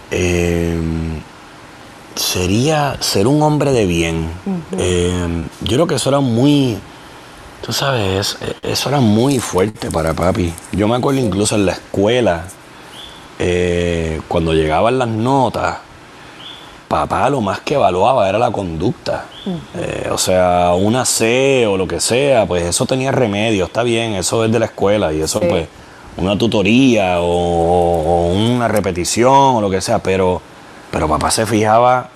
em, 0.09 1.21
sería 2.15 2.97
ser 2.99 3.27
un 3.27 3.41
hombre 3.41 3.71
de 3.71 3.85
bien. 3.85 4.29
Em, 4.77 5.45
yo 5.61 5.77
creo 5.77 5.87
que 5.87 5.95
eso 5.95 6.09
era 6.09 6.19
muy, 6.19 6.77
tú 7.61 7.73
sabes, 7.73 8.37
eso 8.61 8.89
era 8.89 8.99
muy 8.99 9.39
fuerte 9.39 9.89
para 9.89 10.13
papi. 10.13 10.53
Yo 10.71 10.87
me 10.87 10.95
acuerdo 10.95 11.19
incluso 11.19 11.55
en 11.55 11.65
la 11.65 11.73
escuela, 11.73 12.45
eh, 13.39 14.21
cuando 14.27 14.53
llegaban 14.53 14.99
las 14.99 15.07
notas, 15.07 15.77
papá 16.87 17.29
lo 17.29 17.39
más 17.39 17.61
que 17.61 17.75
evaluaba 17.75 18.27
era 18.27 18.37
la 18.37 18.51
conducta. 18.51 19.25
Eh, 19.75 20.09
o 20.11 20.17
sea, 20.17 20.73
una 20.73 21.05
C 21.05 21.65
o 21.65 21.77
lo 21.77 21.87
que 21.87 21.99
sea, 21.99 22.45
pues 22.45 22.63
eso 22.63 22.85
tenía 22.85 23.11
remedio, 23.11 23.65
está 23.65 23.81
bien, 23.81 24.13
eso 24.13 24.43
es 24.45 24.51
de 24.51 24.59
la 24.59 24.65
escuela 24.65 25.11
y 25.13 25.21
eso 25.21 25.39
pues 25.39 25.67
una 26.17 26.37
tutoría 26.37 27.19
o, 27.19 28.33
una 28.33 28.67
repetición 28.67 29.33
o 29.33 29.61
lo 29.61 29.69
que 29.69 29.81
sea, 29.81 29.99
pero, 29.99 30.41
pero 30.91 31.07
papá 31.07 31.31
se 31.31 31.45
fijaba 31.45 32.09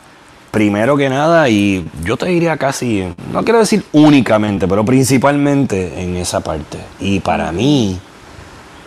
primero 0.52 0.96
que 0.96 1.10
nada 1.10 1.50
y 1.50 1.86
yo 2.04 2.16
te 2.16 2.28
diría 2.28 2.56
casi, 2.56 3.14
no 3.32 3.44
quiero 3.44 3.60
decir 3.60 3.84
únicamente, 3.92 4.68
pero 4.68 4.86
principalmente 4.86 6.02
en 6.02 6.16
esa 6.16 6.40
parte. 6.40 6.78
Y 7.00 7.20
para 7.20 7.52
mí, 7.52 8.00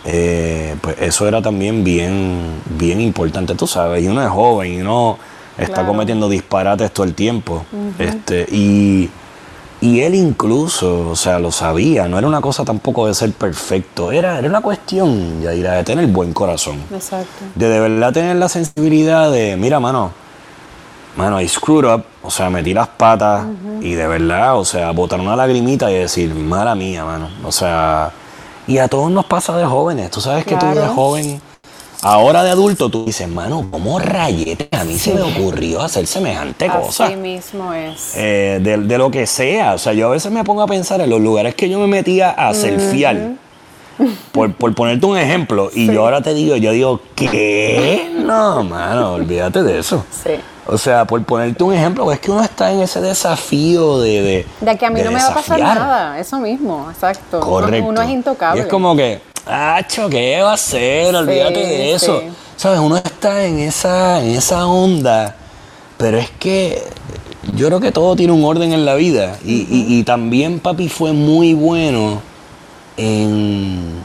eh, 0.05 0.75
pues 0.81 0.95
eso 0.99 1.27
era 1.27 1.43
también 1.43 1.83
bien, 1.83 2.61
bien 2.77 2.99
importante, 3.01 3.53
tú 3.53 3.67
sabes, 3.67 4.03
y 4.03 4.07
uno 4.07 4.23
es 4.23 4.29
joven 4.29 4.73
y 4.73 4.81
uno 4.81 5.19
está 5.59 5.85
cometiendo 5.85 6.27
disparates 6.27 6.91
todo 6.91 7.05
el 7.05 7.13
tiempo. 7.13 7.63
este, 7.99 8.47
y 8.51 9.09
y 9.81 10.01
él 10.01 10.15
incluso, 10.15 11.09
o 11.09 11.15
sea, 11.15 11.39
lo 11.39 11.51
sabía, 11.51 12.07
no 12.07 12.17
era 12.17 12.27
una 12.27 12.41
cosa 12.41 12.65
tampoco 12.65 13.07
de 13.07 13.13
ser 13.13 13.31
perfecto, 13.31 14.11
era, 14.11 14.37
era 14.39 14.49
una 14.49 14.61
cuestión, 14.61 15.41
Yadira, 15.41 15.73
de 15.73 15.83
tener 15.83 16.07
buen 16.07 16.33
corazón. 16.33 16.81
Exacto. 16.93 17.45
De 17.55 17.69
de 17.69 17.79
verdad 17.79 18.11
tener 18.11 18.35
la 18.35 18.49
sensibilidad 18.49 19.31
de, 19.31 19.55
mira, 19.55 19.79
mano, 19.79 20.11
mano, 21.15 21.39
I 21.39 21.47
screwed 21.47 21.85
up, 21.85 22.03
o 22.21 22.29
sea, 22.29 22.49
metí 22.49 22.73
las 22.73 22.89
patas 22.89 23.45
y 23.81 23.93
de 23.93 24.07
verdad, 24.07 24.57
o 24.57 24.65
sea, 24.65 24.91
botar 24.91 25.19
una 25.19 25.35
lagrimita 25.35 25.89
y 25.89 25.95
decir, 25.95 26.33
mala 26.35 26.75
mía, 26.75 27.05
mano. 27.05 27.29
O 27.45 27.51
sea, 27.51 28.11
y 28.67 28.77
a 28.77 28.87
todos 28.87 29.09
nos 29.09 29.25
pasa 29.25 29.57
de 29.57 29.65
jóvenes, 29.65 30.11
tú 30.11 30.21
sabes 30.21 30.45
que 30.45 30.55
tú 30.55 30.65
eres 30.65 30.89
joven 30.89 31.41
Ahora 32.01 32.43
de 32.43 32.51
adulto 32.51 32.89
tú 32.89 33.05
dices, 33.05 33.27
mano, 33.27 33.67
¿cómo 33.69 33.99
rayete 33.99 34.69
a 34.71 34.85
mí 34.85 34.97
se 34.97 35.13
me 35.13 35.21
ocurrió 35.21 35.81
hacer 35.81 36.07
semejante 36.07 36.67
cosa? 36.67 37.07
Así 37.07 37.17
mismo 37.17 37.73
es. 37.73 38.13
Eh, 38.15 38.59
de, 38.61 38.97
lo 38.97 39.11
que 39.11 39.27
sea. 39.27 39.73
O 39.73 39.77
sea, 39.77 39.91
yo 39.91 40.07
a 40.07 40.11
veces 40.11 40.31
me 40.31 40.43
pongo 40.45 40.61
a 40.61 40.67
pensar 40.67 41.01
en 41.01 41.09
los 41.09 41.19
lugares 41.19 41.55
que 41.55 41.69
yo 41.69 41.77
me 41.77 41.87
metía 41.87 42.29
a 42.29 42.53
selfiar. 42.53 43.31
Por, 44.31 44.53
por, 44.53 44.73
ponerte 44.75 45.05
un 45.05 45.17
ejemplo. 45.17 45.71
Y 45.73 45.87
yo 45.87 46.05
ahora 46.05 46.21
te 46.21 46.33
digo, 46.33 46.55
yo 46.55 46.71
digo, 46.71 47.01
¿qué? 47.15 48.09
No, 48.15 48.63
mano, 48.63 49.15
olvídate 49.15 49.61
de 49.61 49.79
eso. 49.79 50.05
Sí. 50.23 50.35
O 50.71 50.77
sea, 50.77 51.05
por 51.05 51.23
ponerte 51.23 51.63
un 51.63 51.73
ejemplo, 51.73 52.11
es 52.11 52.19
que 52.19 52.29
uno 52.29 52.43
está 52.43 52.71
en 52.71 52.81
ese 52.81 53.01
desafío 53.01 53.99
de... 53.99 54.21
De, 54.21 54.45
de 54.61 54.77
que 54.77 54.85
a 54.85 54.91
mí 54.91 55.01
no 55.01 55.09
me 55.09 55.17
va 55.17 55.29
a 55.29 55.33
pasar 55.33 55.59
nada, 55.59 56.19
eso 56.19 56.37
mismo, 56.37 56.87
exacto. 56.91 57.39
Correcto. 57.39 57.89
uno 57.89 58.01
es 58.03 58.09
intocable. 58.09 58.61
Y 58.61 58.63
es 58.65 58.69
como 58.69 58.95
que, 58.95 59.19
Acho, 59.49 60.09
¿qué 60.09 60.41
va 60.41 60.51
a 60.51 60.53
hacer? 60.53 61.15
Olvídate 61.15 61.59
de 61.59 61.93
eso. 61.93 62.21
¿Sabes? 62.55 62.79
Uno 62.79 62.97
está 62.97 63.45
en 63.45 63.59
esa, 63.59 64.21
en 64.23 64.31
esa 64.31 64.67
onda 64.67 65.35
pero 65.97 66.17
es 66.17 66.29
que 66.31 66.81
yo 67.55 67.67
creo 67.67 67.81
que 67.81 67.91
todo 67.91 68.15
tiene 68.15 68.31
un 68.31 68.45
orden 68.45 68.71
en 68.71 68.85
la 68.85 68.95
vida. 68.95 69.37
Y, 69.43 69.61
y- 69.69 69.99
y 69.99 70.03
también 70.03 70.59
papi 70.61 70.87
fue 70.87 71.11
muy 71.11 71.53
bueno 71.53 72.21
en, 72.95 74.01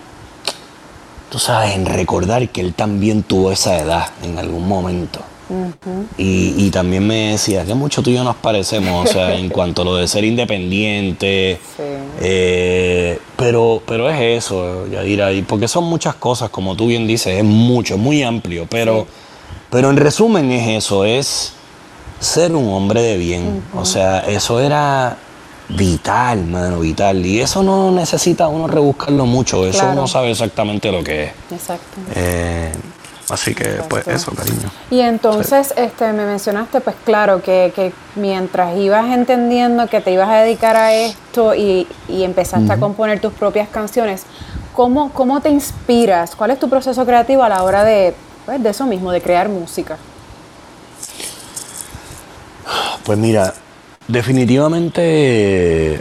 tú 1.31 1.39
sabes, 1.39 1.75
en 1.77 1.87
recordar 1.87 2.49
que 2.49 2.61
él 2.61 2.75
también 2.75 3.23
tuvo 3.23 3.53
esa 3.53 3.79
edad 3.79 4.09
en 4.25 4.39
algún 4.39 4.67
momento. 4.67 5.21
Y, 6.19 6.55
y 6.67 6.71
también 6.71 7.07
me 7.07 7.33
decía 7.33 7.65
que 7.65 7.75
mucho 7.75 8.03
tú 8.03 8.11
y 8.11 8.15
yo 8.15 8.25
nos 8.25 8.37
parecemos, 8.37 9.09
o 9.09 9.13
sea, 9.13 9.35
en 9.39 9.49
cuanto 9.49 9.83
a 9.83 9.85
lo 9.85 9.97
de 9.97 10.09
ser 10.09 10.25
independiente. 10.25 11.59
Sí. 11.77 11.83
eh, 12.21 13.19
pero, 13.37 13.83
pero 13.87 14.09
es 14.09 14.45
eso, 14.45 14.87
Yadira, 14.89 15.33
y 15.33 15.43
porque 15.43 15.69
son 15.69 15.85
muchas 15.85 16.15
cosas, 16.15 16.51
como 16.51 16.77
tú 16.77 16.87
bien 16.87 17.07
dices, 17.07 17.39
es 17.39 17.45
mucho, 17.45 17.95
es 17.95 18.01
muy 18.01 18.23
amplio, 18.23 18.67
pero, 18.71 19.07
pero 19.71 19.91
en 19.91 19.97
resumen 19.97 20.51
es 20.53 20.85
eso, 20.85 21.05
es 21.05 21.53
ser 22.21 22.55
un 22.55 22.73
hombre 22.73 23.03
de 23.03 23.17
bien. 23.19 23.63
O 23.75 23.85
sea, 23.85 24.21
eso 24.21 24.61
era 24.61 25.19
vital, 25.69 26.45
mano, 26.47 26.81
vital. 26.81 27.25
Y 27.27 27.41
eso 27.41 27.63
no 27.63 27.91
necesita 27.91 28.49
uno 28.49 28.67
rebuscarlo 28.67 29.27
mucho, 29.27 29.67
eso 29.67 29.81
Claro. 29.81 29.93
uno 29.99 30.07
sabe 30.07 30.31
exactamente 30.31 30.91
lo 30.93 31.03
que 31.03 31.25
es. 31.25 31.31
Exacto. 31.51 32.01
Eh, 32.15 32.73
así 33.31 33.55
que, 33.55 33.81
pues, 33.89 34.07
eso, 34.09 34.33
cariño. 34.33 34.71
Y 34.91 35.01
entonces 35.01 35.73
este, 35.77 36.13
me 36.13 36.25
mencionaste, 36.27 36.81
pues 36.81 36.97
claro, 37.05 37.43
que, 37.43 37.73
que 37.75 37.93
mientras 38.17 38.77
ibas 38.77 39.07
entendiendo 39.13 39.87
que 39.87 40.01
te 40.01 40.13
ibas 40.13 40.29
a 40.29 40.37
dedicar 40.37 40.77
a 40.77 40.93
esto 40.93 41.55
y, 41.55 41.87
y 42.09 42.25
empezaste 42.25 42.73
a 42.73 42.77
componer 42.79 43.21
tus 43.21 43.33
propias 43.33 43.69
canciones, 43.69 44.25
¿cómo, 44.75 45.11
¿cómo 45.13 45.41
te 45.41 45.51
inspiras? 45.51 46.37
¿Cuál 46.37 46.51
es 46.51 46.59
tu 46.59 46.69
proceso 46.69 47.05
creativo 47.07 47.43
a 47.43 47.49
la 47.49 47.63
hora 47.63 47.85
de, 47.85 48.15
pues, 48.45 48.63
de 48.63 48.71
eso 48.71 48.87
mismo, 48.87 49.11
de 49.13 49.21
crear 49.21 49.49
música? 49.49 49.97
Pues 53.05 53.19
mira, 53.19 53.53
definitivamente, 54.09 56.01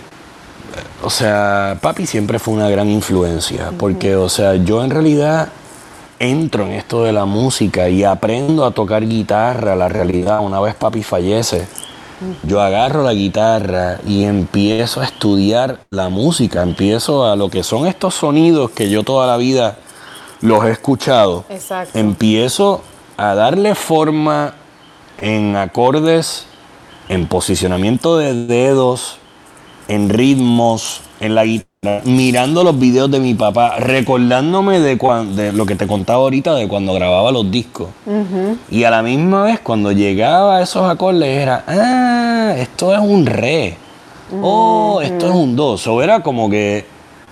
o 1.04 1.10
sea, 1.10 1.78
papi 1.82 2.06
siempre 2.06 2.40
fue 2.40 2.54
una 2.54 2.70
gran 2.70 2.90
influencia, 2.90 3.72
porque, 3.78 4.16
o 4.16 4.30
sea, 4.30 4.56
yo 4.56 4.84
en 4.84 4.90
realidad 4.90 5.50
entro 6.24 6.66
en 6.66 6.72
esto 6.72 7.04
de 7.04 7.12
la 7.12 7.26
música 7.26 7.90
y 7.90 8.06
aprendo 8.06 8.66
a 8.66 8.72
tocar 8.72 9.06
guitarra, 9.06 9.76
la 9.76 9.90
realidad, 9.90 10.40
una 10.40 10.62
vez 10.62 10.74
papi 10.74 11.04
fallece, 11.04 11.68
yo 12.44 12.62
agarro 12.62 13.04
la 13.04 13.14
guitarra 13.14 14.00
y 14.08 14.24
empiezo 14.24 15.02
a 15.02 15.06
estudiar 15.06 15.80
la 15.90 16.08
música, 16.08 16.62
empiezo 16.62 17.26
a 17.26 17.36
lo 17.36 17.50
que 17.50 17.64
son 17.64 17.88
estos 17.88 18.16
sonidos 18.16 18.72
que 18.72 18.90
yo 18.90 19.04
toda 19.04 19.28
la 19.28 19.36
vida 19.36 19.78
los 20.40 20.64
he 20.64 20.72
escuchado. 20.72 21.44
Exacto. 21.50 22.00
Empiezo 22.00 22.82
a 23.18 23.36
darle 23.36 23.76
forma 23.76 24.56
en 25.20 25.58
acordes, 25.58 26.46
en 27.10 27.28
posicionamiento 27.28 28.18
de 28.18 28.48
dedos, 28.48 29.18
en 29.90 30.08
ritmos, 30.08 31.02
en 31.20 31.36
la 31.36 31.44
guitarra, 31.44 31.73
mirando 32.06 32.64
los 32.64 32.78
videos 32.80 33.12
de 33.12 33.20
mi 33.20 33.34
papá, 33.34 33.76
recordándome 33.78 34.80
de, 34.80 34.98
cuan- 34.98 35.36
de 35.36 35.52
lo 35.52 35.66
que 35.66 35.76
te 35.76 35.86
contaba 35.88 36.20
ahorita 36.24 36.56
de 36.56 36.68
cuando 36.68 36.94
grababa 36.94 37.32
los 37.32 37.50
discos. 37.52 37.90
Y 38.70 38.84
a 38.86 38.90
la 38.92 39.02
misma 39.04 39.44
vez, 39.44 39.60
cuando 39.60 39.92
llegaba 39.92 40.58
a 40.58 40.62
esos 40.62 40.90
acordes, 40.90 41.42
era, 41.42 41.64
ah, 41.68 42.54
esto 42.58 42.94
es 42.94 43.00
un 43.00 43.26
re. 43.26 43.78
Oh, 44.42 45.02
esto 45.02 45.28
es 45.28 45.36
un 45.36 45.56
do. 45.56 45.78
So, 45.78 46.02
era 46.02 46.22
como 46.22 46.50
que 46.50 46.86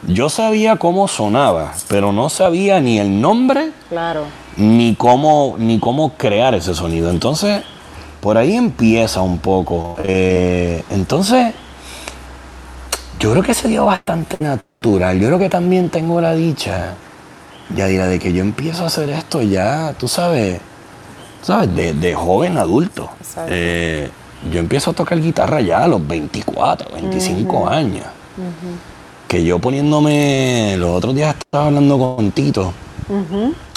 yo 0.07 0.29
sabía 0.29 0.75
cómo 0.75 1.07
sonaba, 1.07 1.73
pero 1.87 2.11
no 2.11 2.29
sabía 2.29 2.79
ni 2.81 2.99
el 2.99 3.21
nombre 3.21 3.71
Claro. 3.89 4.23
ni 4.57 4.95
cómo, 4.95 5.55
ni 5.57 5.79
cómo 5.79 6.13
crear 6.17 6.53
ese 6.55 6.75
sonido. 6.75 7.09
Entonces, 7.09 7.63
por 8.19 8.37
ahí 8.37 8.55
empieza 8.55 9.21
un 9.21 9.39
poco. 9.39 9.95
Eh, 10.03 10.83
entonces, 10.91 11.53
yo 13.21 13.31
creo 13.31 13.43
que 13.43 13.53
se 13.53 13.67
dio 13.67 13.85
bastante 13.85 14.35
natural. 14.39 15.19
Yo 15.19 15.27
creo 15.27 15.39
que 15.39 15.49
también 15.49 15.89
tengo 15.89 16.19
la 16.19 16.33
dicha, 16.33 16.95
ya 17.75 17.85
dirá, 17.85 18.07
de 18.07 18.17
que 18.17 18.33
yo 18.33 18.41
empiezo 18.41 18.83
a 18.83 18.87
hacer 18.87 19.11
esto 19.11 19.43
ya, 19.43 19.93
tú 19.93 20.07
sabes, 20.07 20.59
tú 21.41 21.47
sabes, 21.47 21.73
de, 21.75 21.93
de 21.93 22.15
joven 22.15 22.57
adulto. 22.57 23.11
Eh, 23.47 24.09
yo 24.51 24.59
empiezo 24.59 24.89
a 24.89 24.93
tocar 24.93 25.21
guitarra 25.21 25.61
ya 25.61 25.83
a 25.83 25.87
los 25.87 26.05
24, 26.05 26.95
25 26.95 27.69
años. 27.69 28.05
Que 29.27 29.43
yo 29.43 29.59
poniéndome, 29.59 30.75
los 30.77 30.89
otros 30.89 31.13
días 31.13 31.35
estaba 31.37 31.67
hablando 31.67 31.99
con 31.99 32.31
Tito, 32.31 32.73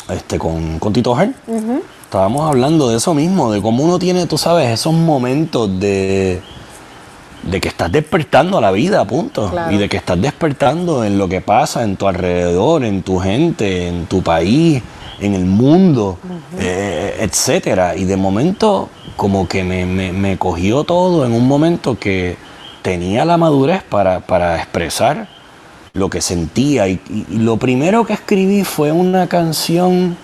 este, 0.09 0.39
con, 0.39 0.79
con 0.79 0.95
Tito 0.95 1.21
Her. 1.21 1.35
Estábamos 2.05 2.49
hablando 2.49 2.89
de 2.89 2.97
eso 2.97 3.13
mismo, 3.13 3.53
de 3.53 3.61
cómo 3.61 3.85
uno 3.85 3.99
tiene, 3.99 4.27
tú 4.27 4.39
sabes, 4.39 4.71
esos 4.71 4.95
momentos 4.95 5.69
de, 5.79 6.41
de 7.51 7.61
que 7.61 7.69
estás 7.69 7.91
despertando 7.93 8.59
a 8.59 8.61
la 8.61 8.71
vida, 8.71 9.05
punto. 9.07 9.51
Claro. 9.51 9.73
Y 9.73 9.77
de 9.79 9.89
que 9.89 9.97
estás 9.97 10.21
despertando 10.21 11.05
en 11.05 11.19
lo 11.19 11.29
que 11.29 11.41
pasa 11.41 11.83
en 11.85 11.97
tu 11.97 12.07
alrededor, 12.09 12.85
en 12.85 13.03
tu 13.03 13.19
gente, 13.19 13.89
en 13.89 14.07
tu 14.07 14.23
país, 14.23 14.83
en 15.21 15.35
el 15.35 15.45
mundo, 15.45 16.19
eh, 16.59 17.17
etcétera. 17.21 17.97
Y 17.97 18.05
de 18.05 18.17
momento, 18.17 18.89
como 19.17 19.47
que 19.47 19.63
me, 19.65 19.85
me- 19.87 20.13
me 20.13 20.39
cogió 20.39 20.85
todo 20.85 21.25
en 21.27 21.33
un 21.33 21.47
momento 21.47 21.99
que 21.99 22.37
tenía 22.83 23.25
la 23.25 23.37
madurez 23.37 23.83
para, 23.83 24.21
para 24.21 24.57
expresar 24.57 25.29
lo 25.93 26.11
que 26.11 26.21
sentía. 26.21 26.89
Y, 26.89 27.01
y- 27.09 27.27
y 27.31 27.39
lo 27.39 27.57
primero 27.59 28.05
que 28.05 28.13
escribí 28.15 28.65
fue 28.65 28.91
una 28.91 29.27
canción 29.29 30.17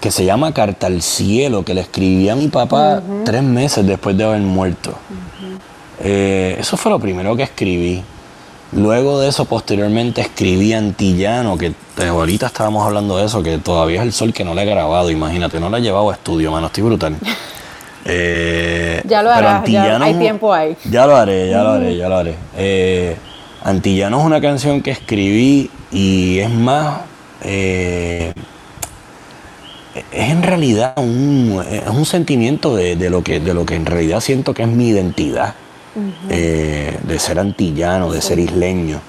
que 0.00 0.10
se 0.10 0.24
llama 0.24 0.52
Carta 0.52 0.86
al 0.88 1.00
Cielo, 1.02 1.64
que 1.64 1.72
le 1.74 1.80
escribí 1.80 2.28
a 2.28 2.36
mi 2.36 2.48
papá 2.48 3.02
tres 3.24 3.42
meses 3.42 3.86
después 3.86 4.16
de 4.16 4.24
haber 4.24 4.40
muerto. 4.42 4.94
Eh, 6.02 6.56
eso 6.58 6.76
fue 6.76 6.90
lo 6.90 6.98
primero 6.98 7.36
que 7.36 7.42
escribí. 7.44 8.02
Luego 8.72 9.20
de 9.20 9.28
eso, 9.28 9.44
posteriormente, 9.44 10.20
escribí 10.20 10.72
Antillano, 10.72 11.56
que 11.56 11.66
eh, 11.98 12.06
ahorita 12.08 12.46
estábamos 12.46 12.84
hablando 12.84 13.16
de 13.16 13.24
eso, 13.26 13.42
que 13.42 13.58
todavía 13.58 14.00
es 14.00 14.06
el 14.06 14.12
sol 14.12 14.32
que 14.32 14.44
no 14.44 14.54
le 14.54 14.62
he 14.62 14.66
grabado, 14.66 15.10
imagínate, 15.10 15.60
no 15.60 15.70
lo 15.70 15.76
he 15.76 15.80
llevado 15.80 16.10
a 16.10 16.14
estudio, 16.14 16.50
mano, 16.50 16.66
estoy 16.66 16.82
brutal. 16.82 17.16
Eh, 18.08 19.02
Ya 19.04 19.20
lo 19.20 19.30
harás, 19.32 19.64
ya 19.68 19.96
hay 20.00 20.14
tiempo 20.14 20.54
ahí. 20.54 20.76
Ya 20.88 21.06
lo 21.08 21.16
haré, 21.16 21.50
ya 21.50 21.64
lo 21.64 21.70
haré, 21.70 21.96
ya 21.96 22.08
lo 22.08 22.16
haré. 22.16 22.36
Eh, 22.56 23.16
Antillano 23.64 24.20
es 24.20 24.24
una 24.24 24.40
canción 24.40 24.80
que 24.80 24.92
escribí 24.92 25.68
y 25.90 26.38
es 26.38 26.48
más. 26.50 27.00
eh, 27.42 28.32
es 30.12 30.30
en 30.30 30.42
realidad 30.42 30.92
un, 30.98 31.64
es 31.68 31.88
un 31.88 32.04
sentimiento 32.04 32.76
de, 32.76 32.94
de 32.94 33.10
lo 33.10 33.22
que, 33.24 33.40
de 33.40 33.54
lo 33.54 33.64
que 33.66 33.74
en 33.74 33.86
realidad 33.86 34.20
siento 34.20 34.54
que 34.54 34.62
es 34.62 34.68
mi 34.68 34.88
identidad. 34.88 35.54
Eh, 36.30 36.98
de 37.02 37.18
ser 37.18 37.38
antillano, 37.38 38.12
de 38.12 38.20
ser 38.20 38.38
isleño. 38.38 39.00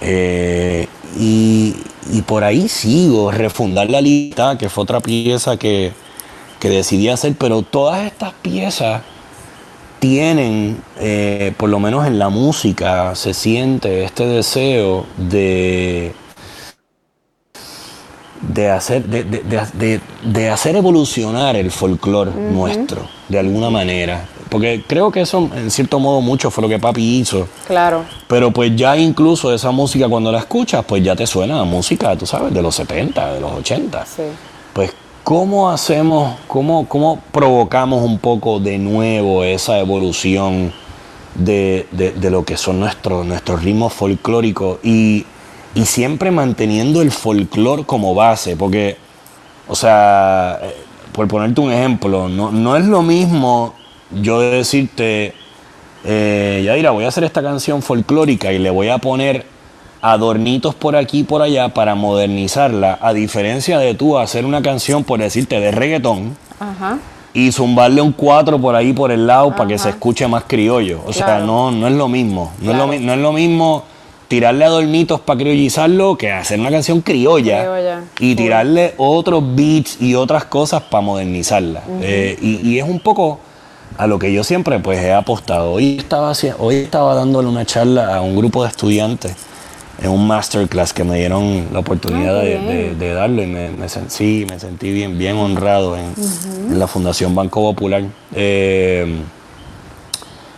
Eh, 0.00 0.88
y, 1.18 1.76
y 2.12 2.22
por 2.22 2.44
ahí 2.44 2.68
sigo, 2.68 3.30
refundar 3.30 3.88
la 3.90 4.00
lista, 4.00 4.58
que 4.58 4.68
fue 4.68 4.82
otra 4.84 5.00
pieza 5.00 5.56
que, 5.56 5.92
que 6.60 6.68
decidí 6.68 7.08
hacer, 7.08 7.34
pero 7.38 7.62
todas 7.62 8.04
estas 8.06 8.32
piezas 8.34 9.02
tienen, 9.98 10.82
eh, 10.98 11.52
por 11.56 11.70
lo 11.70 11.80
menos 11.80 12.06
en 12.06 12.18
la 12.18 12.28
música, 12.28 13.14
se 13.14 13.32
siente 13.34 14.04
este 14.04 14.26
deseo 14.26 15.06
de, 15.16 16.14
de, 18.40 18.70
hacer, 18.70 19.04
de, 19.06 19.24
de- 19.24 19.42
de- 19.44 19.66
de- 19.72 20.00
de 20.24 20.50
hacer 20.50 20.76
evolucionar 20.76 21.56
el 21.56 21.70
folclore 21.70 22.32
nuestro, 22.36 23.08
de 23.28 23.38
alguna 23.38 23.70
manera. 23.70 24.28
Porque 24.54 24.84
creo 24.86 25.10
que 25.10 25.22
eso, 25.22 25.50
en 25.52 25.68
cierto 25.68 25.98
modo, 25.98 26.20
mucho 26.20 26.48
fue 26.48 26.62
lo 26.62 26.68
que 26.68 26.78
papi 26.78 27.18
hizo. 27.18 27.48
Claro. 27.66 28.04
Pero 28.28 28.52
pues 28.52 28.70
ya 28.76 28.96
incluso 28.96 29.52
esa 29.52 29.72
música 29.72 30.08
cuando 30.08 30.30
la 30.30 30.38
escuchas, 30.38 30.84
pues 30.86 31.02
ya 31.02 31.16
te 31.16 31.26
suena 31.26 31.58
a 31.58 31.64
música, 31.64 32.14
tú 32.16 32.24
sabes, 32.24 32.54
de 32.54 32.62
los 32.62 32.72
70, 32.76 33.32
de 33.34 33.40
los 33.40 33.50
80. 33.50 34.06
Sí. 34.06 34.22
Pues, 34.72 34.92
¿cómo 35.24 35.68
hacemos, 35.72 36.36
cómo, 36.46 36.86
cómo 36.88 37.20
provocamos 37.32 38.04
un 38.04 38.20
poco 38.20 38.60
de 38.60 38.78
nuevo 38.78 39.42
esa 39.42 39.80
evolución 39.80 40.72
de, 41.34 41.88
de- 41.90 42.12
de 42.12 42.30
lo 42.30 42.44
que 42.44 42.56
son 42.56 42.78
nuestros, 42.78 43.26
nuestros 43.26 43.60
ritmos 43.64 43.92
folclóricos 43.92 44.78
y, 44.84 45.26
y 45.74 45.84
siempre 45.84 46.30
manteniendo 46.30 47.02
el 47.02 47.10
folclore 47.10 47.82
como 47.82 48.14
base? 48.14 48.54
Porque, 48.54 48.98
o 49.66 49.74
sea, 49.74 50.60
eh, 50.62 50.76
por 51.10 51.26
ponerte 51.26 51.60
un 51.60 51.72
ejemplo, 51.72 52.28
no, 52.28 52.52
no 52.52 52.76
es 52.76 52.84
lo 52.84 53.02
mismo 53.02 53.74
yo 54.20 54.40
de 54.40 54.50
decirte, 54.50 55.34
eh, 56.04 56.62
Yaira, 56.64 56.90
voy 56.90 57.04
a 57.04 57.08
hacer 57.08 57.24
esta 57.24 57.42
canción 57.42 57.82
folclórica 57.82 58.52
y 58.52 58.58
le 58.58 58.70
voy 58.70 58.88
a 58.88 58.98
poner 58.98 59.46
adornitos 60.02 60.74
por 60.74 60.96
aquí 60.96 61.20
y 61.20 61.22
por 61.24 61.40
allá 61.42 61.70
para 61.70 61.94
modernizarla, 61.94 62.98
a 63.00 63.12
diferencia 63.14 63.78
de 63.78 63.94
tú 63.94 64.18
hacer 64.18 64.44
una 64.44 64.60
canción, 64.60 65.02
por 65.04 65.18
decirte, 65.20 65.58
de 65.60 65.70
reggaetón 65.70 66.36
Ajá. 66.60 66.98
y 67.32 67.50
zumbarle 67.52 68.02
un 68.02 68.12
4 68.12 68.58
por 68.60 68.76
ahí 68.76 68.92
por 68.92 69.10
el 69.10 69.26
lado 69.26 69.56
para 69.56 69.66
que 69.68 69.78
se 69.78 69.88
escuche 69.90 70.28
más 70.28 70.44
criollo. 70.46 71.00
O 71.06 71.12
sea, 71.12 71.38
no, 71.38 71.70
no 71.70 71.86
es 71.88 71.94
lo 71.94 72.08
mismo. 72.08 72.52
No, 72.60 72.72
es 72.72 72.76
lo, 72.76 72.84
Claro. 72.84 72.98
mi- 73.00 73.06
no 73.06 73.12
es 73.14 73.18
lo 73.18 73.32
mismo 73.32 73.84
tirarle 74.28 74.64
adornitos 74.66 75.20
para 75.20 75.38
criollizarlo 75.38 76.16
que 76.18 76.30
hacer 76.32 76.58
una 76.60 76.70
canción 76.70 77.00
criolla, 77.00 77.60
Criolla, 77.62 78.00
y 78.20 78.34
tirarle 78.34 78.94
otros 78.98 79.42
beats 79.54 80.00
y 80.02 80.14
otras 80.14 80.44
cosas 80.44 80.82
para 80.82 81.00
modernizarla. 81.02 81.82
Eh, 82.02 82.36
y, 82.42 82.68
y 82.68 82.78
es 82.78 82.84
un 82.88 83.00
poco 83.00 83.38
a 83.96 84.06
lo 84.06 84.18
que 84.18 84.32
yo 84.32 84.44
siempre 84.44 84.78
pues 84.80 85.00
he 85.00 85.12
apostado. 85.12 85.72
Hoy 85.72 85.98
estaba, 85.98 86.32
hoy 86.58 86.76
estaba 86.76 87.14
dándole 87.14 87.48
una 87.48 87.64
charla 87.64 88.16
a 88.16 88.20
un 88.20 88.36
grupo 88.36 88.62
de 88.62 88.70
estudiantes 88.70 89.34
en 90.02 90.10
un 90.10 90.26
masterclass 90.26 90.92
que 90.92 91.04
me 91.04 91.16
dieron 91.18 91.68
la 91.72 91.78
oportunidad 91.78 92.40
de, 92.40 93.14
darlo 93.14 93.42
y 93.42 93.46
me, 93.46 93.70
me, 93.70 93.88
sí, 93.88 94.44
me 94.48 94.58
sentí 94.58 94.90
bien, 94.90 95.16
bien 95.16 95.36
honrado 95.36 95.96
en, 95.96 96.14
la 96.78 96.86
Fundación 96.86 97.34
Banco 97.34 97.60
Popular. 97.60 98.02
Eh, 98.34 99.22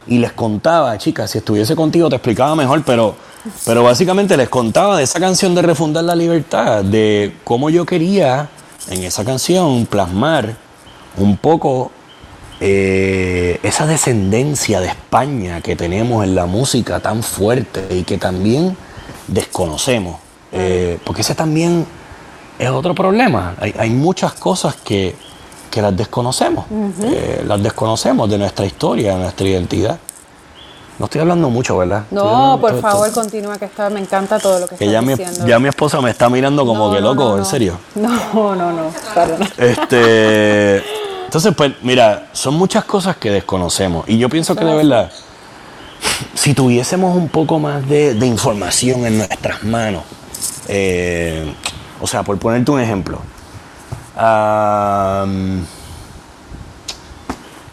y 0.06 0.18
les 0.18 0.32
contaba, 0.32 0.96
chicas, 0.98 1.30
si 1.30 1.38
estuviese 1.38 1.74
contigo 1.74 2.08
te 2.08 2.16
explicaba 2.16 2.54
mejor, 2.54 2.82
pero, 2.84 3.16
pero 3.64 3.82
básicamente 3.82 4.36
les 4.36 4.48
contaba 4.48 4.96
de 4.96 5.04
esa 5.04 5.20
canción 5.20 5.54
de 5.54 5.62
Refundar 5.62 6.04
la 6.04 6.14
Libertad, 6.14 6.84
de 6.84 7.34
cómo 7.44 7.70
yo 7.70 7.84
quería 7.84 8.48
en 8.88 9.02
esa 9.02 9.24
canción 9.24 9.84
plasmar 9.86 10.56
un 11.18 11.36
poco 11.36 11.90
eh, 12.60 13.60
esa 13.62 13.86
descendencia 13.86 14.80
de 14.80 14.88
España 14.88 15.60
que 15.60 15.76
tenemos 15.76 16.24
en 16.24 16.34
la 16.34 16.46
música 16.46 17.00
tan 17.00 17.22
fuerte 17.22 17.86
y 17.90 18.02
que 18.04 18.16
también 18.16 18.76
desconocemos. 19.28 20.16
Eh, 20.52 20.98
porque 21.04 21.20
ese 21.20 21.34
también 21.34 21.86
es 22.58 22.70
otro 22.70 22.94
problema. 22.94 23.54
Hay, 23.60 23.90
muchas 23.90 24.32
cosas 24.32 24.76
que, 24.76 25.14
las 25.74 25.94
desconocemos. 25.94 26.64
Eh, 27.02 27.44
las 27.46 27.62
desconocemos 27.62 28.30
de 28.30 28.38
nuestra 28.38 28.64
historia, 28.64 29.12
de 29.14 29.24
nuestra 29.24 29.46
identidad. 29.46 29.98
No 30.98 31.04
estoy 31.04 31.20
hablando 31.20 31.50
mucho, 31.50 31.76
¿verdad? 31.76 32.04
No, 32.10 32.56
por 32.58 32.80
favor, 32.80 33.12
continúa, 33.12 33.58
que 33.58 33.66
está, 33.66 33.90
me 33.90 34.00
encanta 34.00 34.38
todo 34.38 34.60
lo 34.60 34.66
que, 34.66 34.76
que 34.76 34.90
ya 34.90 35.02
diciendo. 35.02 35.46
ya 35.46 35.58
mi 35.58 35.68
esposa 35.68 36.00
me 36.00 36.08
está 36.08 36.30
mirando 36.30 36.64
como 36.64 36.90
que 36.90 37.02
loco, 37.02 37.36
¿en 37.36 37.44
serio? 37.44 37.78
No, 37.94 38.54
no, 38.54 38.72
no, 38.72 38.90
perdón. 39.14 39.46
Este, 39.58 40.82
entonces, 41.26 41.54
pues, 41.56 41.72
mira, 41.82 42.28
son 42.32 42.54
muchas 42.54 42.84
cosas 42.84 43.16
que 43.16 43.30
desconocemos. 43.30 44.08
Y 44.08 44.16
yo 44.16 44.28
pienso 44.28 44.54
que 44.54 44.64
de 44.64 44.74
verdad, 44.74 45.10
si 46.34 46.54
tuviésemos 46.54 47.16
un 47.16 47.28
poco 47.28 47.58
más 47.58 47.86
de, 47.88 48.16
información 48.24 49.04
en 49.06 49.18
nuestras 49.18 49.64
manos, 49.64 50.04
eh, 50.68 51.52
o 52.00 52.06
sea, 52.06 52.22
por 52.22 52.38
ponerte 52.38 52.70
un 52.70 52.80
ejemplo, 52.80 53.20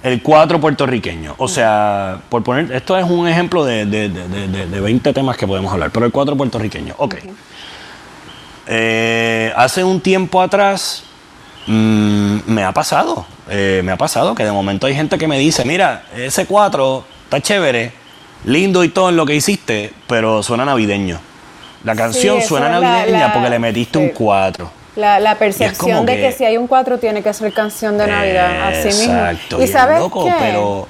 el 0.04 0.22
cuatro 0.24 0.60
puertorriqueño. 0.60 1.36
O 1.38 1.48
sea, 1.48 2.22
por 2.30 2.44
poner, 2.44 2.72
esto 2.72 2.98
es 2.98 3.06
un 3.06 3.28
ejemplo 3.28 3.64
de, 3.64 3.86
de, 3.86 4.82
20 4.82 5.14
temas 5.14 5.38
que 5.38 5.46
podemos 5.46 5.72
hablar, 5.72 5.92
pero 5.92 6.08
el 6.08 6.12
cuatro 6.12 6.36
puertorriqueño. 6.36 6.96
Ok. 6.98 7.16
Eh, 8.66 9.54
hace 9.56 9.84
un 9.84 10.02
tiempo 10.02 10.42
atrás 10.42 11.04
mm, 11.68 12.38
me 12.48 12.64
ha 12.64 12.72
pasado, 12.72 13.26
eh, 13.50 13.82
me 13.84 13.92
ha 13.92 13.98
pasado 13.98 14.36
que 14.36 14.44
de 14.44 14.52
momento 14.52 14.88
hay 14.88 14.96
gente 14.96 15.18
que 15.18 15.28
me 15.28 15.38
dice, 15.38 15.66
mira, 15.66 16.04
ese 16.16 16.46
cuatro 16.46 17.06
está 17.26 17.42
chévere, 17.42 17.92
lindo 18.46 18.84
y 18.84 18.90
todo 18.90 19.10
en 19.10 19.16
lo 19.16 19.26
que 19.26 19.36
hiciste, 19.36 19.94
pero 20.08 20.44
suena 20.44 20.66
navideño. 20.66 21.20
La 21.84 21.96
canción 21.96 22.42
suena 22.42 22.70
navideña 22.70 23.34
porque 23.34 23.50
le 23.50 23.60
metiste 23.60 23.98
un 23.98 24.10
cuatro. 24.10 24.72
La, 24.96 25.36
percepción 25.40 26.06
de 26.06 26.18
que, 26.18 26.32
si 26.32 26.46
hay 26.46 26.56
un 26.58 26.68
4 26.68 27.00
tiene 27.00 27.24
que 27.24 27.34
ser 27.34 27.52
canción 27.52 27.98
de 27.98 28.06
Navidad, 28.06 28.68
así 28.68 28.90
mismo. 28.90 29.60
Y, 29.60 29.68
sabes 29.68 30.00
qué? 30.00 30.84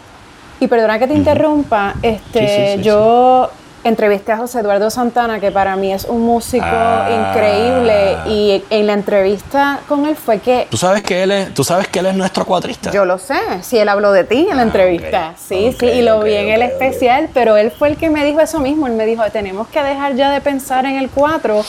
Y 0.59 0.67
perdona 0.67 0.99
que 0.99 1.07
te 1.07 1.13
interrumpa, 1.13 1.95
este, 2.01 2.79
yo 2.81 3.49
entrevisté 3.83 4.31
a 4.31 4.37
José 4.37 4.59
Eduardo 4.59 4.89
Santana, 4.89 5.39
que 5.39 5.51
para 5.51 5.75
mí 5.75 5.91
es 5.91 6.05
un 6.05 6.21
músico 6.21 6.65
ah. 6.65 7.31
increíble, 7.31 8.17
y 8.27 8.63
en 8.69 8.87
la 8.87 8.93
entrevista 8.93 9.79
con 9.87 10.05
él 10.05 10.15
fue 10.15 10.39
que... 10.39 10.67
¿Tú 10.69 10.77
sabes 10.77 11.03
que 11.03 11.23
él 11.23 11.31
es, 11.31 11.53
tú 11.53 11.63
sabes 11.63 11.87
que 11.87 11.99
él 11.99 12.07
es 12.07 12.15
nuestro 12.15 12.45
cuatrista? 12.45 12.91
Yo 12.91 13.05
lo 13.05 13.17
sé, 13.17 13.39
sí, 13.61 13.77
él 13.77 13.89
habló 13.89 14.11
de 14.11 14.23
ti 14.23 14.47
en 14.49 14.55
la 14.55 14.63
ah, 14.63 14.65
entrevista, 14.65 15.33
sí, 15.37 15.75
sí, 15.79 15.85
y 15.85 16.01
lo 16.01 16.21
vi 16.21 16.33
en 16.33 16.49
el 16.49 16.61
especial, 16.61 17.29
pero 17.33 17.57
él 17.57 17.71
fue 17.71 17.89
el 17.89 17.97
que 17.97 18.09
me 18.09 18.23
dijo 18.25 18.39
eso 18.39 18.59
mismo, 18.59 18.87
él 18.87 18.93
me 18.93 19.05
dijo, 19.05 19.23
tenemos 19.31 19.67
que 19.67 19.83
dejar 19.83 20.15
ya 20.15 20.31
de 20.31 20.41
pensar 20.41 20.85
en 20.85 20.95
el 20.95 21.09
cuatro, 21.09 21.63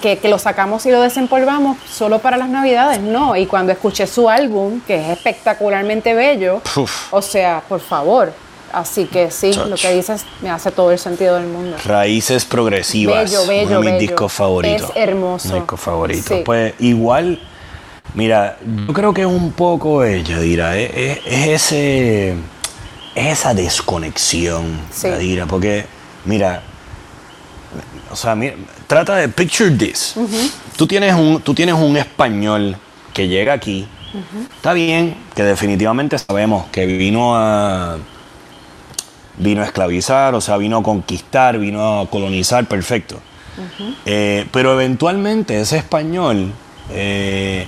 que, 0.00 0.18
que 0.18 0.28
lo 0.28 0.38
sacamos 0.38 0.84
y 0.86 0.90
lo 0.90 1.00
desempolvamos 1.00 1.78
solo 1.88 2.18
para 2.18 2.36
las 2.36 2.48
navidades, 2.48 3.00
no, 3.00 3.36
y 3.36 3.46
cuando 3.46 3.72
escuché 3.72 4.06
su 4.06 4.28
álbum, 4.28 4.80
que 4.86 4.96
es 4.96 5.08
espectacularmente 5.18 6.14
bello, 6.14 6.60
o 7.10 7.22
sea, 7.22 7.62
por 7.68 7.80
favor, 7.80 8.32
Así 8.72 9.06
que 9.06 9.30
sí, 9.30 9.52
lo 9.52 9.76
que 9.76 9.92
dices 9.92 10.24
me 10.42 10.50
hace 10.50 10.70
todo 10.70 10.92
el 10.92 10.98
sentido 10.98 11.36
del 11.36 11.46
mundo. 11.46 11.76
Raíces 11.84 12.44
progresivas. 12.44 13.30
Bello, 13.30 13.46
bello, 13.46 13.66
uno 13.66 13.80
de 13.80 13.90
mis 13.92 14.00
discos 14.00 14.32
favoritos. 14.32 14.90
Es 14.90 14.96
hermoso. 14.96 15.48
Mi 15.48 15.54
disco 15.54 15.76
favorito. 15.76 16.44
Pues 16.44 16.74
igual, 16.78 17.40
mira, 18.14 18.58
yo 18.86 18.92
creo 18.92 19.12
que 19.12 19.22
es 19.22 19.26
un 19.26 19.52
poco 19.52 20.04
ella, 20.04 20.38
dirá, 20.38 20.76
es, 20.76 21.18
ese. 21.26 22.30
Es 23.14 23.40
esa 23.40 23.54
desconexión, 23.54 24.80
sí. 24.92 25.08
Yadira, 25.08 25.46
porque, 25.46 25.84
mira, 26.24 26.62
o 28.10 28.16
sea, 28.16 28.36
trata 28.86 29.16
de 29.16 29.28
picture 29.28 29.70
this. 29.70 30.14
tú, 30.76 30.86
tienes 30.86 31.14
un, 31.14 31.40
tú 31.40 31.54
tienes 31.54 31.74
un 31.74 31.96
español 31.96 32.76
que 33.12 33.28
llega 33.28 33.52
aquí. 33.52 33.86
Está 34.56 34.72
bien, 34.72 35.16
que 35.34 35.44
definitivamente 35.44 36.18
sabemos 36.18 36.66
que 36.72 36.86
vino 36.86 37.36
a 37.36 37.98
vino 39.40 39.62
a 39.62 39.64
esclavizar, 39.64 40.34
o 40.34 40.40
sea, 40.40 40.56
vino 40.56 40.78
a 40.78 40.82
conquistar, 40.82 41.58
vino 41.58 42.00
a 42.00 42.06
colonizar, 42.08 42.66
perfecto. 42.66 43.16
Eh, 44.06 44.46
pero 44.52 44.72
eventualmente 44.72 45.60
ese 45.60 45.78
español, 45.78 46.52
eh, 46.92 47.66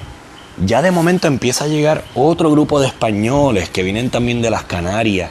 ya 0.64 0.80
de 0.80 0.90
momento 0.90 1.26
empieza 1.26 1.64
a 1.64 1.68
llegar 1.68 2.04
otro 2.14 2.50
grupo 2.50 2.80
de 2.80 2.86
españoles 2.86 3.68
que 3.68 3.82
vienen 3.82 4.10
también 4.10 4.42
de 4.42 4.50
las 4.50 4.64
Canarias 4.64 5.30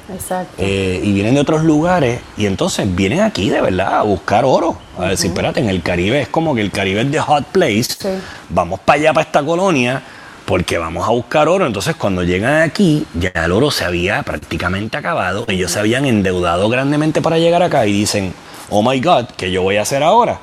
eh, 0.58 1.00
y 1.04 1.14
vienen 1.14 1.36
de 1.36 1.42
otros 1.42 1.64
lugares 1.64 2.20
y 2.38 2.48
entonces 2.48 2.94
vienen 2.94 3.22
aquí 3.22 3.50
de 3.50 3.62
verdad 3.62 4.00
a 4.00 4.02
buscar 4.04 4.46
oro. 4.46 4.78
A 4.98 5.10
decir, 5.10 5.32
espérate, 5.32 5.60
en 5.62 5.70
el 5.70 5.82
Caribe 5.82 6.22
es 6.22 6.28
como 6.28 6.54
que 6.54 6.62
el 6.62 6.72
Caribe 6.72 7.02
es 7.02 7.12
de 7.12 7.20
hot 7.20 7.46
place, 7.46 8.20
vamos 8.50 8.80
para 8.80 9.00
allá, 9.00 9.14
para 9.14 9.26
esta 9.26 9.44
colonia 9.44 10.04
porque 10.52 10.78
vamos 10.78 11.08
a 11.08 11.12
buscar 11.12 11.48
oro. 11.48 11.66
Entonces, 11.66 11.96
cuando 11.96 12.24
llegan 12.24 12.62
aquí, 12.62 13.06
ya 13.14 13.30
el 13.30 13.54
oro 13.54 13.72
se 13.72 13.86
había 13.86 14.22
prácticamente 14.24 14.98
acabado. 14.98 15.46
Ellos 15.48 15.72
se 15.72 15.80
habían 15.80 16.04
endeudado 16.04 16.68
grandemente 16.68 17.22
para 17.22 17.38
llegar 17.38 17.64
acá 17.64 17.88
y 17.88 17.94
dicen, 17.94 18.34
oh 18.70 18.84
my 18.84 19.00
God, 19.00 19.28
¿qué 19.38 19.50
yo 19.50 19.62
voy 19.62 19.78
a 19.78 19.84
hacer 19.84 20.04
ahora? 20.04 20.42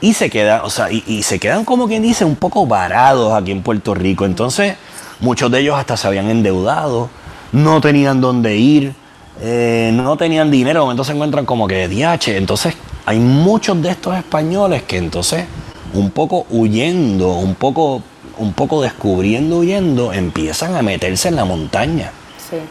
Y 0.00 0.14
se 0.14 0.30
queda, 0.30 0.62
o 0.62 0.70
sea, 0.70 0.92
y, 0.92 1.24
se 1.24 1.40
quedan 1.40 1.64
como 1.64 1.88
quien 1.88 2.04
dice, 2.04 2.24
un 2.24 2.36
poco 2.36 2.68
varados 2.68 3.32
aquí 3.32 3.50
en 3.50 3.62
Puerto 3.62 3.94
Rico. 3.94 4.26
Entonces, 4.26 4.76
muchos 5.18 5.50
de 5.50 5.58
ellos 5.58 5.76
hasta 5.76 5.96
se 5.96 6.06
habían 6.06 6.30
endeudado, 6.30 7.10
no 7.50 7.80
tenían 7.80 8.20
dónde 8.20 8.56
ir, 8.56 8.94
eh, 9.40 9.90
no 9.92 10.16
tenían 10.16 10.52
dinero, 10.52 10.88
entonces 10.88 11.10
se 11.10 11.16
encuentran 11.16 11.46
como 11.46 11.66
que 11.66 11.88
de 11.88 11.88
DH. 11.88 12.36
Entonces, 12.36 12.76
hay 13.06 13.18
muchos 13.18 13.82
de 13.82 13.90
estos 13.90 14.14
españoles 14.14 14.84
que 14.84 14.98
entonces, 14.98 15.46
un 15.94 16.12
poco 16.12 16.46
huyendo, 16.48 17.32
un 17.32 17.56
poco 17.56 18.04
un 18.38 18.52
poco 18.52 18.82
descubriendo, 18.82 19.58
huyendo, 19.58 20.12
empiezan 20.12 20.76
a 20.76 20.82
meterse 20.82 21.28
en 21.28 21.36
la 21.36 21.44
montaña. 21.44 22.12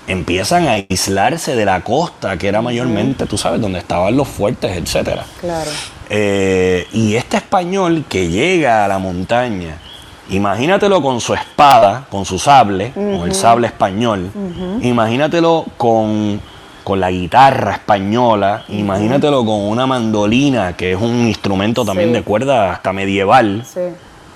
Empiezan 0.08 0.68
a 0.68 0.74
aislarse 0.74 1.56
de 1.56 1.66
la 1.66 1.82
costa, 1.82 2.38
que 2.38 2.48
era 2.48 2.62
mayormente, 2.62 3.26
tú 3.26 3.38
sabes, 3.38 3.60
donde 3.60 3.80
estaban 3.80 4.16
los 4.16 4.28
fuertes, 4.28 4.78
etcétera. 4.78 5.26
Claro. 5.40 5.72
Eh, 6.10 6.88
y 6.94 7.16
este 7.16 7.38
español 7.38 8.06
que 8.08 8.28
llega 8.28 8.86
a 8.86 8.88
la 8.88 9.00
montaña, 9.00 9.78
imagínatelo 10.30 11.02
con 11.02 11.20
su 11.20 11.34
espada, 11.34 12.06
con 12.12 12.26
su 12.26 12.38
sable, 12.38 12.92
con 12.94 13.24
el 13.24 13.34
sable 13.34 13.68
español, 13.68 14.30
imagínatelo 14.82 15.66
con, 15.78 16.40
con, 16.84 17.00
la 17.00 17.10
guitarra 17.10 17.74
española, 17.74 18.66
imagínatelo 18.70 19.44
con 19.44 19.62
una 19.62 19.88
mandolina, 19.88 20.78
que 20.78 20.92
es 20.92 21.02
un 21.02 21.28
instrumento 21.28 21.84
también 21.84 22.14
de 22.14 22.22
cuerda 22.22 22.74
hasta 22.74 22.94
medieval. 22.94 23.64
Sí 23.66 23.80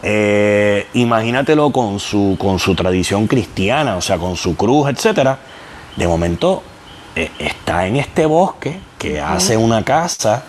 eh, 0.03 0.87
imagínatelo 0.93 1.71
con 1.71 1.99
su, 1.99 2.35
con 2.39 2.59
su 2.59 2.75
tradición 2.75 3.27
cristiana, 3.27 3.97
o 3.97 4.01
sea, 4.01 4.17
con 4.17 4.35
su 4.35 4.55
cruz, 4.55 4.89
etcétera. 4.89 5.39
De 5.95 6.07
momento 6.07 6.63
eh, 7.15 7.31
está 7.39 7.87
en 7.87 7.95
este 7.95 8.25
bosque 8.25 8.79
que 8.97 9.19
hace 9.19 9.57
una 9.57 9.83
casa, 9.83 10.43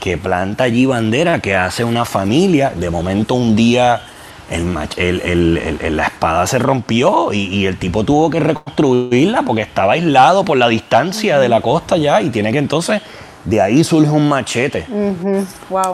que 0.00 0.16
planta 0.16 0.64
allí 0.64 0.86
bandera, 0.86 1.40
que 1.40 1.56
hace 1.56 1.84
una 1.84 2.04
familia. 2.04 2.72
De 2.74 2.90
momento 2.90 3.34
un 3.34 3.54
día 3.54 4.02
el, 4.50 5.96
la 5.96 6.04
espada 6.04 6.46
se 6.46 6.58
rompió 6.58 7.32
y, 7.32 7.66
el 7.66 7.78
tipo 7.78 8.04
tuvo 8.04 8.30
que 8.30 8.40
reconstruirla 8.40 9.42
porque 9.42 9.62
estaba 9.62 9.94
aislado 9.94 10.44
por 10.44 10.56
la 10.56 10.68
distancia 10.68 11.38
de 11.38 11.48
la 11.48 11.60
costa 11.60 11.96
ya 11.96 12.22
y 12.22 12.30
tiene 12.30 12.52
que 12.52 12.58
entonces 12.58 13.02
de 13.44 13.60
ahí 13.60 13.84
surge 13.84 14.10
un 14.10 14.28
machete. 14.28 14.86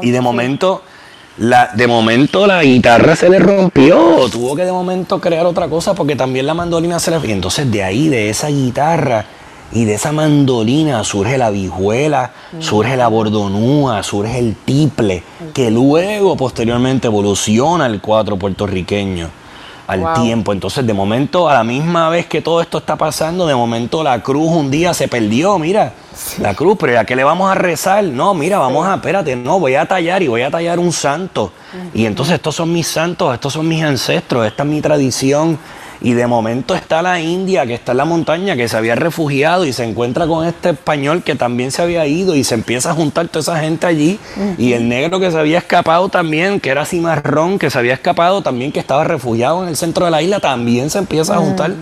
y 0.03 0.11
de 0.11 0.21
momento 0.21 0.83
la, 1.39 1.71
de 1.75 1.87
momento 1.87 2.47
la 2.47 2.63
guitarra 2.63 3.17
se 3.17 3.29
le 3.29 3.39
rompió, 3.39 4.29
tuvo 4.31 4.55
que 4.55 4.65
de 4.65 4.73
momento 4.73 5.21
crear 5.21 5.47
otra 5.47 5.69
cosa 5.69 5.95
porque 5.95 6.17
también 6.17 6.47
la 6.47 6.55
mandolina 6.55 6.99
se 6.99 7.11
le... 7.11 7.27
Y 7.27 7.33
entonces 7.33 7.71
de 7.71 7.83
ahí, 7.83 8.09
de 8.09 8.29
esa 8.29 8.49
guitarra 8.49 9.25
y 9.73 9.85
de 9.85 9.95
esa 9.95 10.13
mandolina 10.13 11.03
surge 11.05 11.39
la 11.39 11.51
vihuela, 11.51 12.33
surge 12.61 12.97
la 12.97 13.09
bordonúa, 13.09 14.03
surge 14.03 14.39
el 14.39 14.55
tiple, 14.55 15.23
que 15.55 15.71
luego 15.71 16.37
posteriormente 16.37 17.07
evoluciona 17.07 17.87
el 17.87 18.01
cuatro 18.01 18.37
puertorriqueño. 18.37 19.31
Al 19.93 20.23
tiempo. 20.23 20.53
Entonces, 20.53 20.87
de 20.87 20.93
momento, 20.93 21.49
a 21.49 21.55
la 21.55 21.65
misma 21.65 22.09
vez 22.09 22.27
que 22.27 22.43
todo 22.43 22.61
esto 22.61 22.79
está 22.79 22.97
pasando, 22.97 23.47
de 23.47 23.55
momento 23.55 24.03
la 24.03 24.23
cruz 24.23 24.51
un 24.51 24.71
día 24.71 24.95
se 24.95 25.09
perdió, 25.09 25.59
mira, 25.59 25.93
la 26.41 26.55
cruz, 26.55 26.77
pero 26.79 26.99
¿a 26.99 27.05
qué 27.05 27.17
le 27.17 27.25
vamos 27.25 27.51
a 27.51 27.55
rezar? 27.55 28.05
No, 28.05 28.35
mira, 28.35 28.59
vamos 28.59 28.87
a, 28.87 28.95
espérate, 28.97 29.37
no, 29.37 29.59
voy 29.59 29.75
a 29.75 29.87
tallar 29.87 30.23
y 30.23 30.29
voy 30.29 30.43
a 30.43 30.51
tallar 30.51 30.79
un 30.79 30.93
santo. 30.93 31.53
Y 31.95 32.07
entonces 32.07 32.35
estos 32.35 32.55
son 32.55 32.73
mis 32.73 32.87
santos, 32.87 33.33
estos 33.33 33.53
son 33.53 33.67
mis 33.67 33.83
ancestros, 33.83 34.47
esta 34.47 34.63
es 34.63 34.69
mi 34.69 34.81
tradición. 34.81 35.59
Y 36.03 36.15
de 36.15 36.27
momento 36.27 36.75
está 36.75 37.01
la 37.01 37.21
India, 37.21 37.65
que 37.65 37.75
está 37.75 37.93
en 37.93 37.99
la 37.99 38.05
montaña, 38.05 38.57
que 38.57 38.69
se 38.69 38.77
había 38.77 38.97
refugiado 38.97 39.65
y 39.65 39.73
se 39.73 39.85
encuentra 39.85 40.27
con 40.27 40.47
este 40.47 40.71
español 40.71 41.23
que 41.23 41.37
también 41.37 41.71
se 41.71 41.81
había 41.81 42.07
ido 42.07 42.35
y 42.35 42.43
se 42.43 42.55
empieza 42.55 42.91
a 42.91 42.95
juntar 42.95 43.29
toda 43.29 43.41
esa 43.41 43.61
gente 43.61 43.87
allí. 43.87 44.19
Y 44.59 44.73
el 44.73 44.89
negro 44.89 45.21
que 45.21 45.31
se 45.31 45.39
había 45.39 45.59
escapado 45.59 46.09
también, 46.09 46.59
que 46.59 46.71
era 46.71 46.85
cimarrón, 46.85 47.59
que 47.59 47.71
se 47.71 47.79
había 47.79 47.95
escapado 47.95 48.43
también, 48.43 48.73
que 48.73 48.81
estaba 48.81 49.05
refugiado 49.05 49.63
en 49.63 49.69
el 49.69 49.77
centro 49.77 50.05
de 50.05 50.11
la 50.11 50.23
isla, 50.23 50.41
también 50.41 50.91
se 50.91 50.99
empieza 50.99 51.37
a 51.37 51.39
juntar. 51.39 51.73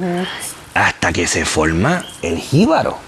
Hasta 0.74 1.12
que 1.12 1.26
se 1.26 1.44
forma 1.44 2.04
el 2.22 2.38
jíbaro. 2.38 2.98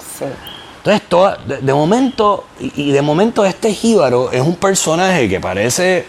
Entonces, 0.85 1.63
de, 1.63 1.75
momento, 1.75 2.47
y, 2.59 2.91
de 2.91 3.03
momento 3.03 3.45
este 3.45 3.73
jíbaro 3.73 4.33
es 4.33 4.41
un 4.41 4.57
personaje 4.57 5.29
que 5.29 5.39
parece 5.39 6.07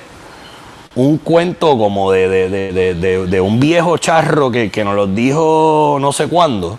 un 0.95 1.17
cuento 1.17 1.77
como 1.77 2.11
de, 2.11 3.41
un 3.43 3.59
viejo 3.59 3.97
charro 3.97 4.51
que, 4.51 4.83
nos 4.83 4.95
lo 4.95 5.07
dijo 5.07 5.97
no 5.99 6.11
sé 6.11 6.27
cuándo, 6.27 6.77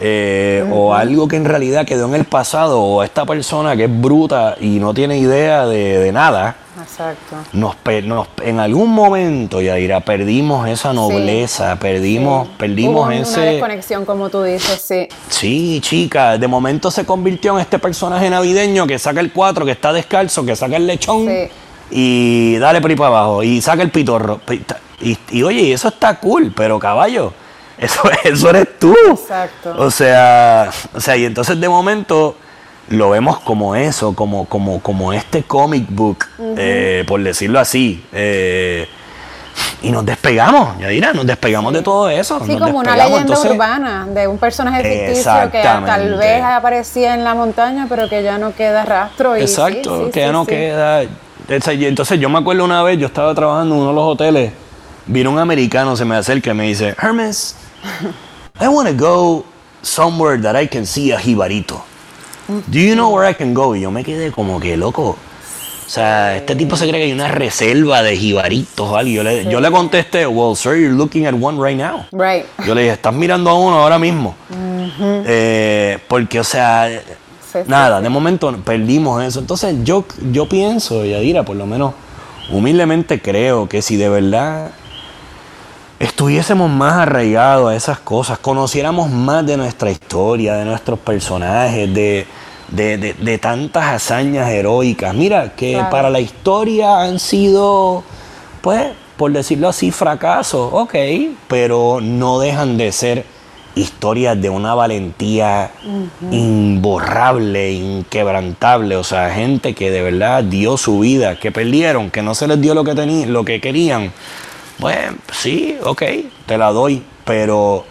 eh, 0.00 0.64
o 0.72 0.94
algo 0.94 1.28
que 1.28 1.36
en 1.36 1.44
realidad 1.44 1.84
quedó 1.86 2.06
en 2.06 2.14
el 2.14 2.24
pasado, 2.24 2.80
o 2.80 3.02
esta 3.02 3.26
persona 3.26 3.76
que 3.76 3.84
es 3.84 4.00
bruta 4.00 4.56
y 4.60 4.78
no 4.78 4.94
tiene 4.94 5.18
idea 5.18 5.66
de, 5.66 6.10
nada. 6.12 6.56
Exacto. 6.82 7.36
Nos, 7.52 7.76
en 8.42 8.58
algún 8.58 8.90
momento, 8.90 9.60
Yadira, 9.60 10.00
perdimos 10.00 10.68
esa 10.68 10.92
nobleza, 10.92 11.76
perdimos, 11.76 12.48
perdimos 12.58 13.06
Hubo 13.06 13.10
ese. 13.10 13.40
Una 13.40 13.50
desconexión, 13.50 14.04
como 14.04 14.30
tú 14.30 14.42
dices, 14.42 14.80
sí. 14.80 15.08
Sí, 15.28 15.80
chica, 15.82 16.38
de 16.38 16.48
momento 16.48 16.90
se 16.90 17.06
convirtió 17.06 17.54
en 17.54 17.60
este 17.60 17.78
personaje 17.78 18.28
navideño 18.28 18.86
que 18.86 18.98
saca 18.98 19.20
el 19.20 19.32
cuatro, 19.32 19.64
que 19.64 19.72
está 19.72 19.92
descalzo, 19.92 20.44
que 20.44 20.56
saca 20.56 20.76
el 20.76 20.86
lechón. 20.86 21.26
Sí 21.26 21.50
y 21.94 22.56
dale 22.58 22.80
por 22.80 22.90
ahí 22.90 22.96
para 22.96 23.08
abajo 23.08 23.42
y 23.42 23.60
saca 23.60 23.82
el 23.82 23.90
pitorro. 23.90 24.40
Y, 25.00 25.42
oye, 25.42 25.72
eso 25.72 25.88
está 25.88 26.18
cool, 26.18 26.52
pero 26.56 26.78
caballo, 26.78 27.32
eso, 27.78 28.00
eso 28.24 28.50
eres 28.50 28.78
tú. 28.78 28.94
Exacto. 29.10 29.74
O 29.76 29.90
sea, 29.90 30.70
o 30.94 31.00
sea, 31.00 31.16
y 31.16 31.24
entonces 31.24 31.60
de 31.60 31.68
momento 31.68 32.36
lo 32.88 33.10
vemos 33.10 33.40
como 33.40 33.76
eso, 33.76 34.14
como, 34.14 34.46
como, 34.46 34.80
como 34.80 35.12
este 35.12 35.42
comic 35.42 35.86
book, 35.90 36.24
eh, 36.56 37.04
por 37.06 37.22
decirlo 37.22 37.60
así. 37.60 38.04
Eh, 38.12 38.88
y 39.82 39.90
nos 39.90 40.06
despegamos, 40.06 40.78
ya 40.78 40.88
dirá, 40.88 41.12
nos 41.12 41.26
despegamos 41.26 41.74
de 41.74 41.82
todo 41.82 42.08
eso. 42.08 42.40
Sí, 42.46 42.56
como 42.56 42.78
una 42.78 42.96
leyenda 42.96 43.38
urbana 43.38 44.06
de 44.08 44.26
un 44.26 44.38
personaje 44.38 44.82
ficticio 44.82 45.50
que 45.50 45.62
tal 45.62 46.14
vez 46.14 46.42
aparecía 46.42 47.14
en 47.14 47.24
la 47.24 47.34
montaña, 47.34 47.86
pero 47.86 48.08
que 48.08 48.22
ya 48.22 48.38
no 48.38 48.54
queda 48.54 48.84
rastro. 48.84 49.36
Y 49.36 49.42
Exacto, 49.42 50.10
que 50.10 50.20
ya 50.20 50.32
no 50.32 50.46
queda. 50.46 51.02
Entonces 51.48 52.20
yo 52.20 52.28
me 52.28 52.38
acuerdo 52.38 52.64
una 52.64 52.82
vez, 52.82 52.98
yo 52.98 53.06
estaba 53.06 53.34
trabajando 53.34 53.74
en 53.74 53.80
uno 53.80 53.90
de 53.90 53.94
los 53.96 54.04
hoteles, 54.04 54.52
vino 55.06 55.30
un 55.30 55.38
americano, 55.38 55.96
se 55.96 56.04
me 56.04 56.16
acerca 56.16 56.50
y 56.50 56.54
me 56.54 56.68
dice, 56.68 56.94
Hermes, 57.00 57.56
I 58.60 58.68
want 58.68 58.88
to 58.88 58.94
go 58.94 59.44
somewhere 59.82 60.40
that 60.42 60.60
I 60.60 60.68
can 60.68 60.86
see 60.86 61.12
a 61.12 61.18
jibarito. 61.18 61.82
Do 62.48 62.78
you 62.78 62.94
know 62.94 63.10
where 63.10 63.28
I 63.28 63.34
can 63.34 63.54
go? 63.54 63.74
Y 63.74 63.80
yo 63.80 63.90
me 63.90 64.04
quedé 64.04 64.30
como 64.30 64.60
que 64.60 64.76
loco. 64.76 65.16
O 65.84 65.94
sea, 65.94 66.36
este 66.36 66.56
tipo 66.56 66.76
se 66.76 66.88
cree 66.88 67.00
que 67.00 67.04
hay 67.06 67.12
una 67.12 67.28
reserva 67.28 68.02
de 68.02 68.16
jibaritos 68.16 68.88
o 68.88 68.96
algo. 68.96 69.10
Yo 69.10 69.22
le, 69.22 69.44
yo 69.44 69.60
le 69.60 69.70
contesté, 69.70 70.26
well, 70.26 70.56
sir, 70.56 70.74
you're 70.74 70.94
looking 70.94 71.26
at 71.26 71.34
one 71.34 71.58
right 71.60 71.76
now. 71.76 72.06
Right. 72.12 72.46
Yo 72.66 72.74
le 72.74 72.82
dije, 72.82 72.94
estás 72.94 73.12
mirando 73.12 73.50
a 73.50 73.54
uno 73.54 73.78
ahora 73.78 73.98
mismo. 73.98 74.34
Eh, 75.26 75.98
porque, 76.08 76.40
o 76.40 76.44
sea, 76.44 76.88
Nada, 77.66 78.00
de 78.00 78.08
momento 78.08 78.54
perdimos 78.64 79.22
eso. 79.22 79.40
Entonces 79.40 79.76
yo, 79.82 80.04
yo 80.30 80.48
pienso, 80.48 81.04
Yadira, 81.04 81.44
por 81.44 81.56
lo 81.56 81.66
menos 81.66 81.94
humildemente 82.50 83.20
creo 83.20 83.68
que 83.68 83.82
si 83.82 83.96
de 83.96 84.08
verdad 84.08 84.70
estuviésemos 85.98 86.68
más 86.68 86.94
arraigados 86.94 87.70
a 87.70 87.76
esas 87.76 88.00
cosas, 88.00 88.38
conociéramos 88.38 89.10
más 89.10 89.46
de 89.46 89.56
nuestra 89.56 89.90
historia, 89.90 90.54
de 90.54 90.64
nuestros 90.64 90.98
personajes, 90.98 91.94
de, 91.94 92.26
de, 92.68 93.38
tantas 93.38 93.84
hazañas 93.84 94.50
heroicas. 94.50 95.14
Mira, 95.14 95.54
que 95.54 95.80
para 95.90 96.10
la 96.10 96.18
historia 96.18 97.02
han 97.02 97.20
sido, 97.20 98.02
pues, 98.62 98.88
por 99.16 99.30
decirlo 99.30 99.68
así, 99.68 99.92
fracasos, 99.92 100.70
ok, 100.72 100.94
pero 101.46 102.00
no 102.02 102.40
dejan 102.40 102.76
de 102.76 102.90
ser 102.90 103.24
historias 103.74 104.40
de 104.40 104.50
una 104.50 104.74
valentía 104.74 105.70
imborrable, 106.30 107.72
inquebrantable, 107.72 108.96
o 108.96 109.04
sea, 109.04 109.30
gente 109.30 109.74
que 109.74 109.90
de 109.90 110.02
verdad 110.02 110.44
dio 110.44 110.76
su 110.76 111.00
vida, 111.00 111.38
que 111.38 111.50
perdieron, 111.50 112.10
que 112.10 112.22
no 112.22 112.34
se 112.34 112.46
les 112.46 112.60
dio 112.60 112.74
lo 112.74 112.84
que 112.84 112.94
tenían, 112.94 113.32
lo 113.32 113.44
que 113.44 113.60
querían. 113.60 114.12
Bueno, 114.78 115.16
sí, 115.32 115.76
ok, 115.84 116.02
te 116.46 116.58
la 116.58 116.70
doy, 116.70 117.02
pero 117.24 117.84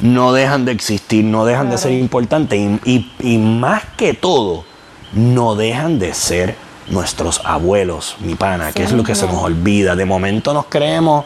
no 0.00 0.32
dejan 0.32 0.64
de 0.64 0.72
existir, 0.72 1.24
no 1.24 1.44
dejan 1.44 1.70
de 1.70 1.78
ser 1.78 1.92
importantes. 1.92 2.58
Y, 2.84 3.38
más 3.38 3.84
que 3.96 4.14
todo, 4.14 4.64
no 5.12 5.54
dejan 5.54 5.98
de 5.98 6.14
ser 6.14 6.56
nuestros 6.88 7.40
abuelos, 7.44 8.16
mi 8.20 8.34
pana, 8.34 8.72
que 8.72 8.84
es 8.84 8.92
lo 8.92 9.02
que 9.02 9.14
se 9.14 9.26
nos 9.26 9.42
olvida. 9.42 9.96
De 9.96 10.04
momento 10.04 10.54
nos 10.54 10.66
creemos, 10.66 11.24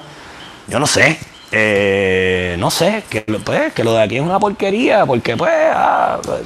yo 0.68 0.80
no 0.80 0.86
sé, 0.86 1.18
eh, 1.52 2.56
no 2.58 2.70
sé, 2.70 3.04
que, 3.08 3.22
pues, 3.22 3.72
que 3.72 3.84
lo 3.84 3.94
de 3.94 4.02
aquí 4.02 4.16
es 4.16 4.22
una 4.22 4.38
porquería, 4.38 5.06
porque 5.06 5.36
pues... 5.36 5.52
Ah, 5.72 6.18
pues, 6.22 6.40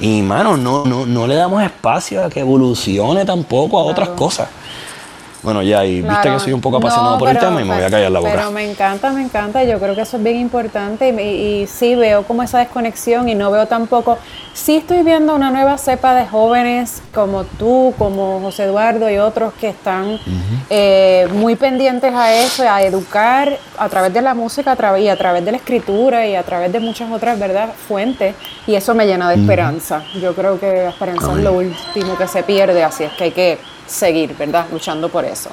y 0.00 0.22
mano, 0.22 0.56
no, 0.56 0.86
no, 0.86 1.04
no 1.04 1.26
le 1.26 1.34
damos 1.34 1.62
espacio 1.62 2.24
a 2.24 2.30
que 2.30 2.40
evolucione 2.40 3.26
tampoco 3.26 3.78
a 3.78 3.84
otras 3.84 4.08
cosas. 4.10 4.48
Bueno, 5.42 5.62
ya, 5.62 5.84
y 5.86 6.02
viste 6.02 6.30
que 6.30 6.38
soy 6.38 6.52
un 6.52 6.60
poco 6.60 6.76
apasionado 6.76 7.18
por 7.18 7.28
el 7.28 7.38
tema 7.38 7.62
y 7.62 7.64
me 7.64 7.74
voy 7.74 7.78
a 7.78 7.80
pues, 7.80 7.92
callar 7.92 8.12
la 8.12 8.20
boca. 8.20 8.32
Pero 8.34 8.50
me 8.50 8.70
encanta, 8.70 9.10
me 9.10 9.22
encanta. 9.22 9.64
Yo 9.64 9.78
creo 9.78 9.94
que 9.94 10.02
eso 10.02 10.18
es 10.18 10.22
bien 10.22 10.36
importante 10.36 11.08
y, 11.08 11.66
sí 11.66 11.94
veo 11.94 12.24
como 12.24 12.42
esa 12.42 12.58
desconexión 12.58 13.28
y 13.28 13.34
no 13.34 13.50
veo 13.50 13.66
tampoco. 13.66 14.18
Sí 14.52 14.76
estoy 14.76 15.02
viendo 15.02 15.34
una 15.34 15.50
nueva 15.50 15.78
cepa 15.78 16.14
de 16.14 16.26
jóvenes 16.26 17.02
como 17.14 17.44
tú, 17.44 17.94
como 17.96 18.40
José 18.40 18.64
Eduardo 18.64 19.08
y 19.08 19.16
otros 19.18 19.54
que 19.54 19.68
están 19.68 20.18
eh, 20.68 21.26
muy 21.32 21.56
pendientes 21.56 22.12
a 22.14 22.34
eso, 22.34 22.68
a 22.68 22.82
educar 22.82 23.56
a 23.78 23.88
través 23.88 24.12
de 24.12 24.20
la 24.20 24.34
música 24.34 24.76
y 24.98 25.08
a 25.08 25.16
través 25.16 25.44
de 25.44 25.52
la 25.52 25.56
escritura 25.56 26.26
y 26.26 26.34
a 26.34 26.42
través 26.42 26.72
de 26.72 26.80
muchas 26.80 27.10
otras 27.10 27.38
¿verdad? 27.38 27.70
fuentes. 27.88 28.34
Y 28.66 28.74
eso 28.74 28.94
me 28.94 29.06
llena 29.06 29.30
de 29.30 29.36
esperanza. 29.36 30.02
Yo 30.20 30.34
creo 30.34 30.60
que 30.60 30.66
la 30.66 30.90
esperanza 30.90 31.32
es 31.32 31.38
lo 31.38 31.52
último 31.54 32.16
que 32.18 32.28
se 32.28 32.42
pierde, 32.42 32.84
así 32.84 33.04
es 33.04 33.12
que 33.12 33.24
hay 33.24 33.30
que 33.30 33.58
seguir, 33.90 34.36
¿verdad? 34.36 34.66
Luchando 34.70 35.08
por 35.08 35.24
eso. 35.24 35.50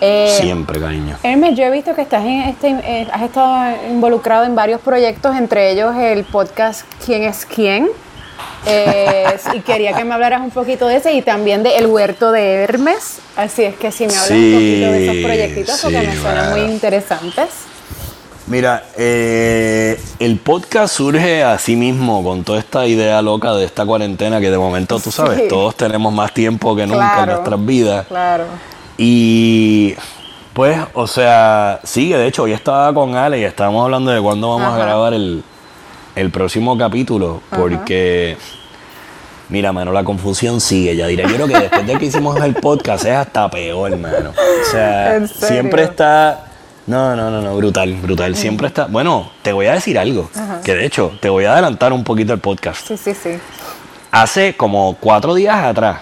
Eh, 0.00 0.36
Siempre, 0.40 0.80
cariño. 0.80 1.16
Hermes, 1.22 1.56
yo 1.56 1.64
he 1.64 1.70
visto 1.70 1.94
que 1.94 2.02
estás 2.02 2.24
en 2.24 2.42
este, 2.42 2.68
eh, 2.68 3.08
has 3.12 3.22
estado 3.22 3.74
involucrado 3.90 4.44
en 4.44 4.54
varios 4.54 4.80
proyectos, 4.80 5.36
entre 5.36 5.72
ellos 5.72 5.94
el 5.96 6.24
podcast 6.24 6.82
¿Quién 7.04 7.24
es 7.24 7.46
quién? 7.46 7.88
Eh, 8.66 9.24
y 9.54 9.60
quería 9.60 9.94
que 9.94 10.04
me 10.04 10.14
hablaras 10.14 10.42
un 10.42 10.50
poquito 10.50 10.86
de 10.86 10.96
ese 10.96 11.12
y 11.12 11.22
también 11.22 11.62
de 11.62 11.76
El 11.76 11.86
Huerto 11.86 12.30
de 12.32 12.54
Hermes. 12.54 13.20
Así 13.36 13.64
es 13.64 13.76
que 13.76 13.90
si 13.90 14.06
me 14.06 14.12
hablas 14.12 14.30
un 14.30 14.52
poquito 14.52 14.92
de 14.92 15.04
esos 15.04 15.16
proyectitos, 15.24 15.80
porque 15.82 15.98
me 15.98 16.16
suenan 16.16 16.50
muy 16.50 16.70
interesantes. 16.70 17.67
Mira, 18.48 18.82
eh, 18.96 20.00
el 20.18 20.38
podcast 20.38 20.94
surge 20.94 21.44
así 21.44 21.76
mismo 21.76 22.24
con 22.24 22.44
toda 22.44 22.58
esta 22.58 22.86
idea 22.86 23.20
loca 23.20 23.52
de 23.52 23.66
esta 23.66 23.84
cuarentena 23.84 24.40
que 24.40 24.50
de 24.50 24.56
momento, 24.56 24.98
tú 25.00 25.10
sabes, 25.10 25.48
todos 25.48 25.74
tenemos 25.76 26.14
más 26.14 26.32
tiempo 26.32 26.74
que 26.74 26.86
nunca 26.86 27.24
en 27.24 27.28
nuestras 27.28 27.66
vidas. 27.66 28.06
Claro. 28.06 28.44
Y 28.96 29.94
pues, 30.54 30.78
o 30.94 31.06
sea, 31.06 31.80
sí, 31.84 32.08
de 32.08 32.26
hecho 32.26 32.44
hoy 32.44 32.52
estaba 32.52 32.92
con 32.94 33.14
Ale 33.16 33.38
y 33.38 33.44
estábamos 33.44 33.84
hablando 33.84 34.10
de 34.10 34.20
cuándo 34.22 34.48
vamos 34.56 34.72
a 34.72 34.78
grabar 34.78 35.12
el, 35.12 35.42
próximo 36.32 36.76
capítulo, 36.78 37.42
porque... 37.50 38.36
Mira, 39.50 39.72
mano, 39.72 39.92
la 39.92 40.04
confusión 40.04 40.60
sigue, 40.60 40.94
ya 40.94 41.06
diré. 41.06 41.22
Yo 41.22 41.34
creo 41.34 41.46
que 41.46 41.58
después 41.58 41.86
de 41.86 41.98
que 41.98 42.04
hicimos 42.04 42.38
el 42.42 42.54
podcast 42.54 43.06
es 43.06 43.14
hasta 43.14 43.48
peor, 43.50 43.92
hermano. 43.92 44.30
O 44.30 44.70
sea, 44.70 45.26
siempre 45.26 45.84
está 45.84 46.47
no, 46.88 47.14
no, 47.14 47.30
no, 47.30 47.42
no, 47.42 47.54
brutal, 47.54 47.94
brutal. 47.96 48.34
Siempre 48.34 48.68
está. 48.68 48.86
Bueno, 48.86 49.30
te 49.42 49.52
voy 49.52 49.66
a 49.66 49.74
decir 49.74 49.98
algo. 49.98 50.30
Que 50.64 50.74
de 50.74 50.86
hecho, 50.86 51.12
te 51.20 51.28
voy 51.28 51.44
a 51.44 51.52
adelantar 51.52 51.92
un 51.92 52.02
poquito 52.02 52.32
el 52.32 52.40
podcast. 52.40 52.86
Sí, 52.86 52.96
sí, 52.96 53.12
sí. 53.12 53.38
Hace 54.10 54.56
como 54.56 54.96
cuatro 54.98 55.34
días 55.34 55.62
atrás, 55.62 56.00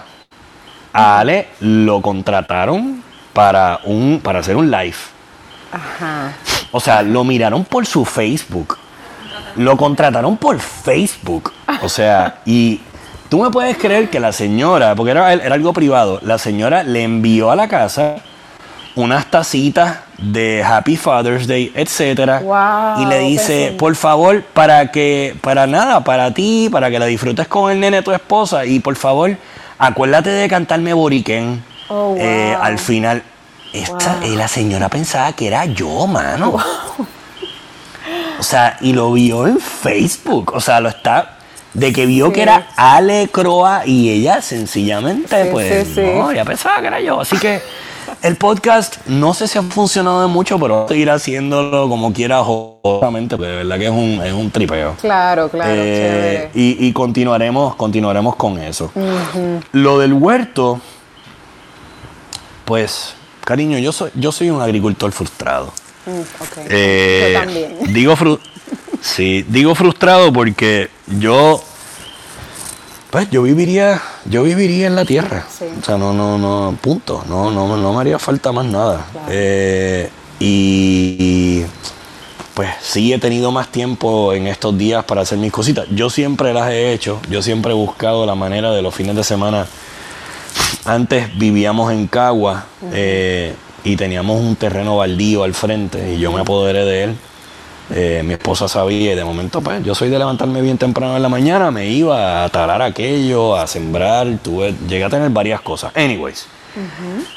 a 0.93 1.19
Ale 1.19 1.49
lo 1.59 2.01
contrataron 2.01 3.03
para, 3.33 3.81
un, 3.83 4.21
para 4.23 4.39
hacer 4.39 4.55
un 4.55 4.71
live. 4.71 4.95
Ajá. 5.73 6.31
O 6.71 6.79
sea, 6.79 7.01
lo 7.01 7.25
miraron 7.25 7.65
por 7.65 7.85
su 7.85 8.05
Facebook. 8.05 8.77
Lo 9.57 9.75
contrataron 9.75 10.37
por 10.37 10.57
Facebook. 10.57 11.51
O 11.81 11.89
sea, 11.89 12.39
y 12.45 12.79
tú 13.27 13.43
me 13.43 13.49
puedes 13.49 13.77
creer 13.77 14.09
que 14.09 14.21
la 14.21 14.31
señora, 14.31 14.95
porque 14.95 15.11
era, 15.11 15.33
era 15.33 15.53
algo 15.53 15.73
privado, 15.73 16.21
la 16.23 16.37
señora 16.37 16.83
le 16.83 17.03
envió 17.03 17.51
a 17.51 17.57
la 17.57 17.67
casa 17.67 18.23
unas 18.97 19.25
tacitas 19.29 19.97
de 20.17 20.63
Happy 20.63 20.97
Father's 20.97 21.47
Day, 21.47 21.71
etcétera, 21.75 22.39
Wow, 22.39 23.01
y 23.03 23.05
le 23.05 23.19
dice, 23.19 23.75
por 23.77 23.95
favor, 23.95 24.43
para 24.43 24.91
que, 24.91 25.35
para 25.41 25.67
nada, 25.67 26.03
para 26.03 26.33
ti, 26.33 26.69
para 26.71 26.89
que 26.89 26.97
la 26.99 27.05
disfrutes 27.05 27.47
con 27.47 27.71
el 27.71 27.79
nene 27.79 28.01
tu 28.01 28.11
esposa, 28.11 28.65
y 28.65 28.79
por 28.79 28.95
favor, 28.95 29.37
acuérdate 29.77 30.29
de 30.31 30.47
cantarme 30.49 30.93
Boriquén 30.93 31.63
Oh, 31.89 32.09
wow. 32.09 32.17
eh, 32.19 32.57
al 32.61 32.79
final. 32.79 33.23
Esta, 33.73 34.15
Wow. 34.21 34.23
eh, 34.23 34.35
la 34.35 34.47
señora 34.47 34.89
pensaba 34.89 35.31
que 35.33 35.47
era 35.47 35.65
yo, 35.65 36.07
mano. 36.07 36.57
O 38.39 38.43
sea, 38.43 38.77
y 38.81 38.93
lo 38.93 39.11
vio 39.13 39.47
en 39.47 39.59
Facebook. 39.59 40.51
O 40.55 40.59
sea, 40.61 40.79
lo 40.79 40.89
está. 40.89 41.37
De 41.73 41.91
que 41.93 42.05
vio 42.05 42.27
Sí. 42.27 42.33
que 42.33 42.41
era 42.43 42.67
Ale 42.75 43.29
Croa 43.31 43.83
y 43.85 44.09
ella 44.09 44.41
sencillamente, 44.41 45.43
Sí, 45.43 45.49
pues, 45.51 45.87
sí, 45.87 45.93
sí. 45.95 46.01
no, 46.01 46.31
ya 46.31 46.43
pensaba 46.45 46.81
que 46.81 46.87
era 46.87 46.99
yo. 47.01 47.21
Así 47.21 47.37
que 47.37 47.61
el 48.23 48.35
podcast 48.35 48.97
no 49.07 49.33
sé 49.33 49.47
si 49.47 49.57
ha 49.57 49.61
funcionado 49.63 50.21
de 50.21 50.27
mucho, 50.27 50.59
pero 50.59 50.75
voy 50.75 50.85
a 50.85 50.87
seguir 50.87 51.09
haciéndolo 51.11 51.87
como 51.89 52.11
quiera, 52.13 52.41
obviamente, 52.41 53.35
porque 53.37 53.51
de 53.51 53.57
verdad 53.57 53.77
que 53.77 53.85
es 53.85 53.91
un, 53.91 54.21
es 54.23 54.33
un 54.33 54.49
tripeo. 54.51 54.95
Claro, 55.01 55.49
claro, 55.49 55.71
Eh, 55.75 56.49
y, 56.53 56.87
y 56.87 56.93
continuaremos, 56.93 57.75
continuaremos 57.75 58.35
con 58.35 58.57
eso. 58.59 58.91
Lo 59.71 59.99
del 59.99 60.13
huerto, 60.13 60.79
pues, 62.65 63.13
cariño, 63.45 63.77
yo 63.79 63.91
soy, 63.91 64.11
yo 64.15 64.31
soy 64.31 64.49
un 64.49 64.61
agricultor 64.61 65.11
frustrado. 65.11 65.71
Mm. 66.05 66.21
Eh, 66.69 67.31
Yo 67.33 67.39
también. 67.39 67.93
Digo, 67.93 68.15
fru- 68.15 68.39
sí, 69.01 69.45
digo 69.47 69.75
frustrado 69.75 70.31
porque 70.33 70.89
yo, 71.19 71.61
pues, 73.17 73.31
yo 73.31 73.41
viviría, 73.41 73.99
yo 74.25 74.43
viviría 74.43 74.85
en 74.85 74.95
la 74.95 75.03
tierra. 75.03 75.43
Sí. 75.49 75.65
O 75.81 75.83
sea, 75.83 75.97
no, 75.97 76.13
no, 76.13 76.37
no, 76.37 76.77
punto. 76.79 77.23
No, 77.27 77.49
no, 77.49 77.75
no 77.75 77.93
me 77.93 78.01
haría 78.01 78.19
falta 78.19 78.51
más 78.51 78.65
nada. 78.67 79.07
Claro. 79.11 79.27
Eh, 79.31 80.07
y, 80.39 81.63
pues 82.53 82.69
sí 82.79 83.11
he 83.13 83.17
tenido 83.17 83.51
más 83.51 83.69
tiempo 83.69 84.33
en 84.33 84.45
estos 84.45 84.77
días 84.77 85.03
para 85.03 85.21
hacer 85.21 85.39
mis 85.39 85.51
cositas. 85.51 85.87
Yo 85.89 86.11
siempre 86.11 86.53
las 86.53 86.69
he 86.69 86.93
hecho. 86.93 87.19
Yo 87.27 87.41
siempre 87.41 87.71
he 87.71 87.75
buscado 87.75 88.23
la 88.27 88.35
manera 88.35 88.71
de 88.71 88.83
los 88.83 88.93
fines 88.93 89.15
de 89.15 89.23
semana. 89.23 89.65
Antes 90.85 91.35
vivíamos 91.39 91.91
en 91.91 92.05
Cagua 92.05 92.67
eh, 92.93 93.55
y 93.83 93.95
teníamos 93.95 94.39
un 94.39 94.55
terreno 94.57 94.97
baldío 94.97 95.43
al 95.43 95.55
frente 95.55 96.13
y 96.13 96.19
yo 96.19 96.31
me 96.31 96.41
apoderé 96.41 96.85
de 96.85 97.03
él. 97.05 97.15
Eh, 97.93 98.21
mi 98.25 98.33
esposa 98.33 98.67
sabía 98.67 99.13
y 99.13 99.15
de 99.15 99.23
momento 99.23 99.61
pues 99.61 99.81
yo 99.83 99.95
soy 99.95 100.09
de 100.09 100.19
levantarme 100.19 100.61
bien 100.61 100.77
temprano 100.77 101.15
en 101.15 101.21
la 101.21 101.29
mañana, 101.29 101.71
me 101.71 101.87
iba 101.87 102.43
a 102.43 102.49
talar 102.49 102.81
aquello, 102.81 103.55
a 103.55 103.65
sembrar, 103.65 104.27
tuve, 104.43 104.73
llegué 104.89 105.05
a 105.05 105.09
tener 105.09 105.29
varias 105.29 105.61
cosas. 105.61 105.95
Anyways, 105.95 106.47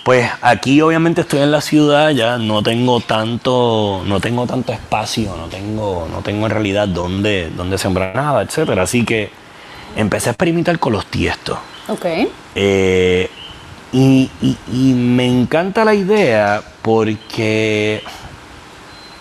pues 0.04 0.28
aquí 0.42 0.80
obviamente 0.80 1.20
estoy 1.22 1.40
en 1.40 1.52
la 1.52 1.60
ciudad, 1.60 2.10
ya 2.10 2.36
no 2.36 2.62
tengo 2.62 3.00
tanto, 3.00 4.02
no 4.04 4.20
tengo 4.20 4.46
tanto 4.46 4.72
espacio, 4.72 5.34
no 5.36 5.46
tengo, 5.46 6.08
no 6.12 6.20
tengo 6.20 6.46
en 6.46 6.52
realidad 6.52 6.88
dónde, 6.88 7.50
dónde 7.56 7.78
sembrar 7.78 8.14
nada, 8.14 8.42
etcétera. 8.42 8.82
Así 8.82 9.04
que 9.04 9.30
empecé 9.96 10.30
a 10.30 10.32
experimentar 10.32 10.78
con 10.78 10.92
los 10.92 11.06
tiestos. 11.06 11.58
Ok. 11.88 12.06
Eh, 12.54 13.30
y, 13.92 14.30
y- 14.42 14.56
y 14.72 14.92
me 14.94 15.26
encanta 15.26 15.84
la 15.84 15.94
idea 15.94 16.60
porque 16.82 18.02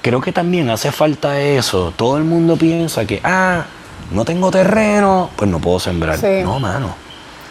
creo 0.01 0.21
que 0.21 0.31
también 0.31 0.69
hace 0.69 0.91
falta 0.91 1.39
eso. 1.39 1.93
Todo 1.95 2.17
el 2.17 2.23
mundo 2.23 2.55
piensa 2.57 3.05
que, 3.05 3.19
ah, 3.23 3.65
no 4.12 4.25
tengo 4.25 4.49
terreno, 4.51 5.29
pues 5.35 5.49
no 5.49 5.59
puedo 5.59 5.79
sembrar. 5.79 6.17
Sí. 6.17 6.41
No, 6.43 6.59
mano. 6.59 6.95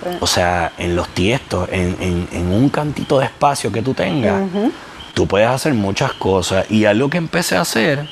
Sí. 0.02 0.16
O 0.20 0.26
sea, 0.26 0.72
en 0.78 0.94
los 0.96 1.08
tiestos, 1.08 1.68
en, 1.72 1.96
en- 2.00 2.28
en 2.32 2.52
un 2.52 2.68
cantito 2.68 3.18
de 3.18 3.26
espacio 3.26 3.70
que 3.72 3.82
tú 3.82 3.94
tengas, 3.94 4.42
tú 5.14 5.26
puedes 5.26 5.48
hacer 5.48 5.74
muchas 5.74 6.12
cosas. 6.12 6.66
Y 6.70 6.84
algo 6.84 7.10
que 7.10 7.18
empecé 7.18 7.56
a 7.56 7.62
hacer, 7.62 8.08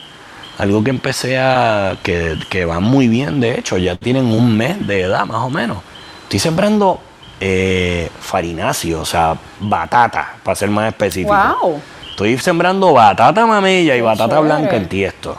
algo 0.58 0.82
que 0.82 0.90
empecé 0.90 1.38
a. 1.38 1.96
que, 2.02 2.36
que 2.50 2.64
va 2.64 2.80
muy 2.80 3.06
bien, 3.08 3.40
de 3.40 3.58
hecho, 3.58 3.78
ya 3.78 3.94
tienen 3.96 4.26
un 4.26 4.56
mes 4.56 4.84
de 4.86 5.02
edad 5.02 5.24
más 5.26 5.38
o 5.42 5.50
menos. 5.50 5.78
Estoy 6.24 6.40
sembrando 6.40 7.00
eh, 7.40 8.10
farináceo, 8.20 9.00
o 9.02 9.04
sea, 9.04 9.36
batata, 9.60 10.34
para 10.42 10.56
ser 10.56 10.68
más 10.70 10.88
específico. 10.88 11.34
Wow. 11.60 11.80
Estoy 12.16 12.38
sembrando 12.38 12.94
batata 12.94 13.44
mamilla 13.44 13.94
y 13.94 14.00
batata 14.00 14.36
chévere. 14.36 14.46
blanca 14.46 14.76
en 14.76 14.88
tiesto. 14.88 15.36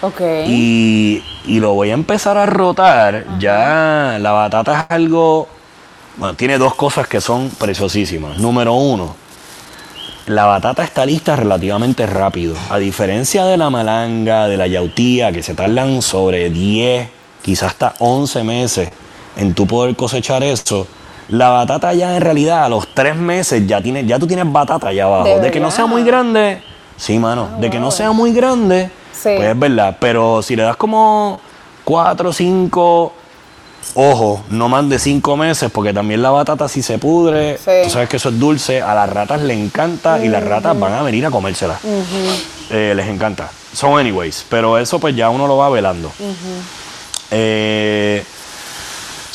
Ok. 0.00 0.20
Y, 0.48 1.22
y 1.46 1.60
lo 1.60 1.74
voy 1.74 1.90
a 1.90 1.94
empezar 1.94 2.36
a 2.36 2.46
rotar. 2.46 3.38
Ya 3.38 4.18
la 4.20 4.32
batata 4.32 4.80
es 4.80 4.86
algo. 4.88 5.46
Bueno, 6.16 6.34
tiene 6.34 6.58
dos 6.58 6.74
cosas 6.74 7.06
que 7.06 7.20
son 7.20 7.48
preciosísimas. 7.50 8.38
Número 8.38 8.74
uno, 8.74 9.14
la 10.26 10.46
batata 10.46 10.82
está 10.82 11.06
lista 11.06 11.36
relativamente 11.36 12.04
rápido. 12.06 12.56
A 12.70 12.78
diferencia 12.78 13.44
de 13.44 13.56
la 13.56 13.70
malanga, 13.70 14.48
de 14.48 14.56
la 14.56 14.66
yautía, 14.66 15.30
que 15.30 15.44
se 15.44 15.54
tardan 15.54 16.02
sobre 16.02 16.50
10, 16.50 17.08
quizás 17.40 17.68
hasta 17.68 17.94
11 18.00 18.42
meses 18.42 18.88
en 19.36 19.54
tú 19.54 19.68
poder 19.68 19.94
cosechar 19.94 20.42
eso. 20.42 20.88
La 21.28 21.48
batata 21.50 21.92
ya 21.92 22.14
en 22.16 22.22
realidad 22.22 22.64
a 22.64 22.68
los 22.68 22.86
3 22.94 23.16
meses 23.16 23.66
ya, 23.66 23.80
tiene, 23.82 24.04
ya 24.06 24.18
tú 24.18 24.26
tienes 24.26 24.50
batata 24.50 24.88
allá 24.88 25.04
abajo. 25.04 25.24
¿De 25.24 25.40
De, 25.40 25.50
que 25.50 25.58
no 25.60 25.70
sea 25.70 25.86
muy 25.86 26.04
grande, 26.04 26.62
sí, 26.96 27.18
mano. 27.18 27.48
de 27.58 27.68
que 27.70 27.78
no 27.80 27.90
sea 27.90 28.12
muy 28.12 28.32
grande, 28.32 28.90
Sí. 29.12 29.30
pues 29.36 29.48
es 29.48 29.58
verdad. 29.58 29.96
Pero 30.00 30.42
si 30.42 30.54
le 30.56 30.62
das 30.62 30.76
como 30.76 31.40
4 31.84 32.30
o 32.30 32.32
5 32.32 33.12
Ojo, 33.94 34.42
no 34.50 34.68
más 34.68 34.88
de 34.88 34.98
cinco 34.98 35.36
meses, 35.36 35.70
porque 35.72 35.92
también 35.92 36.20
la 36.20 36.30
batata 36.30 36.66
si 36.68 36.82
se 36.82 36.98
pudre, 36.98 37.56
Sí. 37.56 37.70
tú 37.84 37.90
sabes 37.90 38.08
que 38.08 38.16
eso 38.16 38.30
es 38.30 38.38
dulce, 38.40 38.82
a 38.82 38.92
las 38.96 39.08
ratas 39.08 39.40
les 39.42 39.56
encanta 39.56 40.18
y 40.24 40.26
las 40.28 40.42
ratas 40.42 40.76
van 40.78 40.92
a 40.92 41.02
venir 41.02 41.24
a 41.24 41.30
comérsela. 41.30 41.78
Eh, 42.70 42.94
les 42.96 43.06
encanta. 43.06 43.48
So 43.72 43.96
anyways, 43.96 44.44
pero 44.48 44.76
eso 44.76 44.98
pues 44.98 45.14
ya 45.14 45.30
uno 45.30 45.46
lo 45.46 45.56
va 45.58 45.68
velando. 45.68 46.10
Eh, 47.30 48.24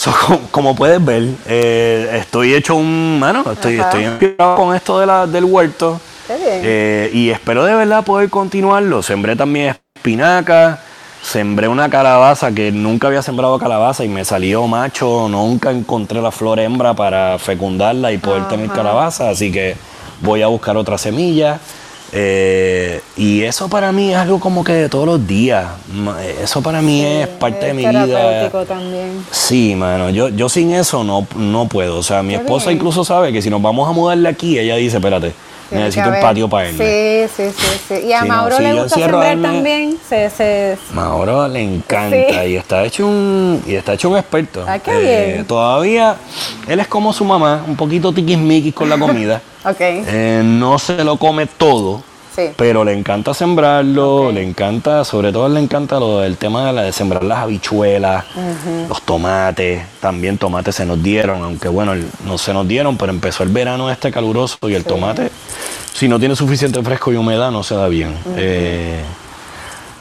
so, 0.01 0.11
como, 0.25 0.39
como 0.49 0.75
puedes 0.75 1.03
ver, 1.03 1.27
eh, 1.45 2.17
estoy 2.19 2.55
hecho 2.55 2.75
un, 2.75 3.19
mano, 3.19 3.43
estoy, 3.51 3.77
Ajá. 3.77 3.89
estoy 3.89 4.05
inspirado 4.05 4.55
con 4.55 4.75
esto 4.75 4.99
de 4.99 5.05
la, 5.05 5.27
del 5.27 5.45
huerto. 5.45 6.01
Qué 6.25 6.35
bien. 6.37 6.61
Eh, 6.63 7.09
y 7.13 7.29
espero 7.29 7.63
de 7.65 7.75
verdad 7.75 8.03
poder 8.03 8.29
continuarlo. 8.29 9.03
Sembré 9.03 9.35
también 9.35 9.75
espinaca, 9.95 10.79
sembré 11.21 11.67
una 11.67 11.87
calabaza 11.89 12.51
que 12.51 12.71
nunca 12.71 13.07
había 13.07 13.21
sembrado 13.21 13.59
calabaza 13.59 14.03
y 14.03 14.09
me 14.09 14.25
salió 14.25 14.65
macho. 14.65 15.27
Nunca 15.29 15.69
encontré 15.69 16.19
la 16.19 16.31
flor 16.31 16.59
hembra 16.59 16.95
para 16.95 17.37
fecundarla 17.37 18.11
y 18.11 18.17
poder 18.17 18.47
tener 18.47 18.69
calabaza, 18.69 19.29
así 19.29 19.51
que 19.51 19.75
voy 20.21 20.41
a 20.41 20.47
buscar 20.47 20.77
otra 20.77 20.97
semilla. 20.97 21.59
Eh, 22.13 23.01
y 23.15 23.43
eso 23.43 23.69
para 23.69 23.91
mí 23.91 24.11
es 24.11 24.17
algo 24.17 24.39
como 24.39 24.63
que 24.63 24.73
de 24.73 24.89
todos 24.89 25.05
los 25.05 25.25
días. 25.25 25.65
Ma- 25.93 26.17
Eso 26.23 26.61
para 26.61 26.81
mí 26.81 27.03
es 27.05 27.27
parte 27.27 27.67
de 27.67 27.73
mi 27.73 27.85
vida. 27.85 28.49
también. 28.67 29.23
Sí, 29.31 29.75
mano, 29.75 30.09
yo, 30.09 30.29
yo 30.29 30.49
sin 30.49 30.73
eso 30.73 31.03
no, 31.03 31.25
no 31.35 31.67
puedo. 31.67 31.97
O 31.97 32.03
sea, 32.03 32.21
mi 32.23 32.33
Qué 32.33 32.41
esposa 32.41 32.67
bien. 32.67 32.77
incluso 32.77 33.05
sabe 33.05 33.31
que 33.31 33.41
si 33.41 33.49
nos 33.49 33.61
vamos 33.61 33.87
a 33.87 33.91
mudar 33.93 34.17
de 34.17 34.27
aquí, 34.27 34.59
ella 34.59 34.75
dice, 34.75 34.97
espérate, 34.97 35.33
necesito 35.71 36.09
un 36.09 36.19
patio 36.19 36.49
para 36.49 36.69
él. 36.69 36.77
Sí, 36.77 37.33
sí, 37.35 37.51
sí, 37.57 37.81
sí. 37.87 38.07
Y 38.07 38.13
a 38.13 38.21
Sí, 38.21 38.27
no, 38.27 38.35
Mauro 38.35 38.57
si 38.57 38.63
le 38.63 38.73
gusta 38.73 38.95
sembrar 38.95 39.41
también. 39.41 39.97
Se, 40.07 40.29
se, 40.29 40.77
Mauro 40.93 41.47
le 41.47 41.61
encanta 41.61 42.43
Sí. 42.43 42.49
y 42.49 42.55
está 42.55 42.83
hecho 42.83 43.07
un 43.07 43.63
y 43.65 43.75
está 43.75 43.93
hecho 43.93 44.09
un 44.09 44.17
experto. 44.17 44.65
Ah, 44.67 44.79
qué 44.79 44.97
bien. 44.99 45.45
Todavía 45.45 46.15
él 46.67 46.79
es 46.79 46.87
como 46.87 47.13
su 47.13 47.23
mamá, 47.25 47.63
un 47.67 47.75
poquito 47.75 48.11
tiquismiquis 48.11 48.73
con 48.73 48.89
la 48.89 48.97
comida. 48.97 49.41
ok. 49.65 49.75
Eh, 49.79 50.41
no 50.43 50.77
se 50.79 51.03
lo 51.03 51.17
come 51.17 51.45
todo, 51.45 52.03
Sí. 52.35 52.43
pero 52.55 52.85
le 52.85 52.93
encanta 52.93 53.33
sembrarlo, 53.33 54.31
le 54.31 54.41
encanta, 54.41 55.03
sobre 55.03 55.33
todo 55.33 55.49
le 55.49 55.59
encanta 55.59 55.99
lo 55.99 56.19
del 56.21 56.37
tema 56.37 56.67
de, 56.67 56.73
la, 56.73 56.81
de 56.83 56.93
sembrar 56.93 57.25
las 57.25 57.39
habichuelas, 57.39 58.23
los 58.87 59.01
tomates, 59.01 59.83
también 59.99 60.37
tomates 60.37 60.75
se 60.75 60.85
nos 60.85 61.03
dieron, 61.03 61.43
aunque 61.43 61.67
bueno, 61.67 61.93
no 62.25 62.37
se 62.37 62.53
nos 62.53 62.65
dieron, 62.67 62.95
pero 62.95 63.11
empezó 63.11 63.43
el 63.43 63.49
verano 63.49 63.91
este 63.91 64.11
caluroso 64.11 64.57
y 64.69 64.75
el 64.75 64.85
tomate, 64.85 65.29
si 65.93 66.07
no 66.07 66.19
tiene 66.19 66.35
suficiente 66.37 66.81
fresco 66.81 67.11
y 67.11 67.17
humedad, 67.17 67.51
no 67.51 67.63
se 67.63 67.75
da 67.75 67.89
bien. 67.89 68.15
Eh, 68.37 69.01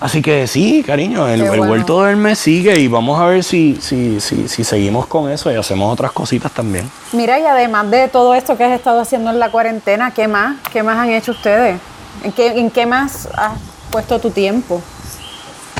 así 0.01 0.22
que 0.22 0.47
sí, 0.47 0.85
cariño, 0.87 1.26
el, 1.28 1.41
Qué 1.41 1.47
el 1.49 1.59
bueno. 1.59 1.72
huerto 1.72 2.05
del 2.05 2.16
mes 2.16 2.39
sigue 2.39 2.78
y 2.78 2.87
vamos 2.87 3.20
a 3.20 3.26
ver 3.26 3.43
si, 3.43 3.76
si, 3.81 4.20
si, 4.20 4.47
si 4.49 4.62
seguimos 4.62 5.07
con 5.09 5.28
eso 5.31 5.51
y 5.51 5.57
hacemos 5.57 5.93
otras 5.93 6.12
cositas 6.12 6.53
también. 6.53 6.89
Mira, 7.12 7.41
y 7.41 7.45
además 7.45 7.91
de 7.91 8.07
todo 8.07 8.35
esto 8.37 8.57
que 8.57 8.62
has 8.62 8.72
estado 8.72 9.01
haciendo 9.01 9.31
en 9.31 9.41
la 9.41 9.51
cuarentena, 9.51 10.12
¿qué 10.12 10.28
más? 10.28 10.57
¿Qué 10.72 10.85
más 10.85 10.97
han 10.97 11.11
hecho 11.11 11.33
ustedes? 11.33 11.76
¿En 12.23 12.33
qué, 12.33 12.49
en 12.59 12.71
qué 12.71 12.87
más 12.87 13.29
has 13.35 13.59
puesto 13.91 14.19
tu 14.19 14.31
tiempo? 14.31 14.83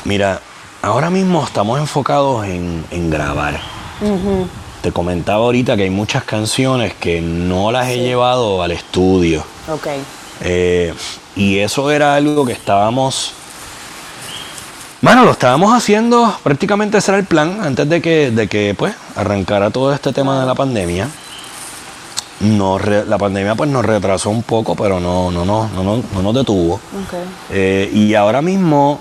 Mira, 0.03 0.41
ahora 0.81 1.09
mismo 1.09 1.43
estamos 1.43 1.79
enfocados 1.79 2.45
en, 2.45 2.83
en 2.91 3.09
grabar. 3.09 3.59
Te 4.81 4.91
comentaba 4.91 5.45
ahorita 5.45 5.77
que 5.77 5.83
hay 5.83 5.89
muchas 5.91 6.23
canciones 6.23 6.93
que 6.95 7.21
no 7.21 7.71
las 7.71 7.87
he 7.89 7.99
llevado 7.99 8.63
al 8.63 8.71
estudio. 8.71 9.43
Ok. 9.69 9.87
Eh, 10.41 10.93
y 11.35 11.59
eso 11.59 11.91
era 11.91 12.15
algo 12.15 12.45
que 12.45 12.53
estábamos. 12.53 13.33
Bueno, 15.01 15.23
lo 15.25 15.31
estábamos 15.31 15.73
haciendo, 15.73 16.35
prácticamente 16.43 16.97
ese 16.97 17.11
era 17.11 17.19
el 17.19 17.25
plan, 17.25 17.59
antes 17.61 17.89
de 17.89 18.01
que, 18.01 18.31
de 18.31 18.47
que 18.47 18.75
pues, 18.77 18.93
arrancara 19.15 19.69
todo 19.71 19.93
este 19.93 20.13
tema 20.13 20.39
de 20.39 20.45
la 20.45 20.55
pandemia. 20.55 21.07
Nos 22.41 22.81
re- 22.81 23.05
la 23.05 23.17
pandemia 23.17 23.55
pues 23.55 23.69
nos 23.69 23.85
retrasó 23.85 24.29
un 24.29 24.43
poco, 24.43 24.75
pero 24.75 24.99
no, 24.99 25.31
no, 25.31 25.45
no, 25.45 25.67
no, 25.75 25.83
no, 25.83 26.03
no 26.13 26.21
nos 26.21 26.33
detuvo. 26.35 26.79
Eh, 27.51 27.89
y 27.93 28.13
ahora 28.15 28.41
mismo, 28.41 28.99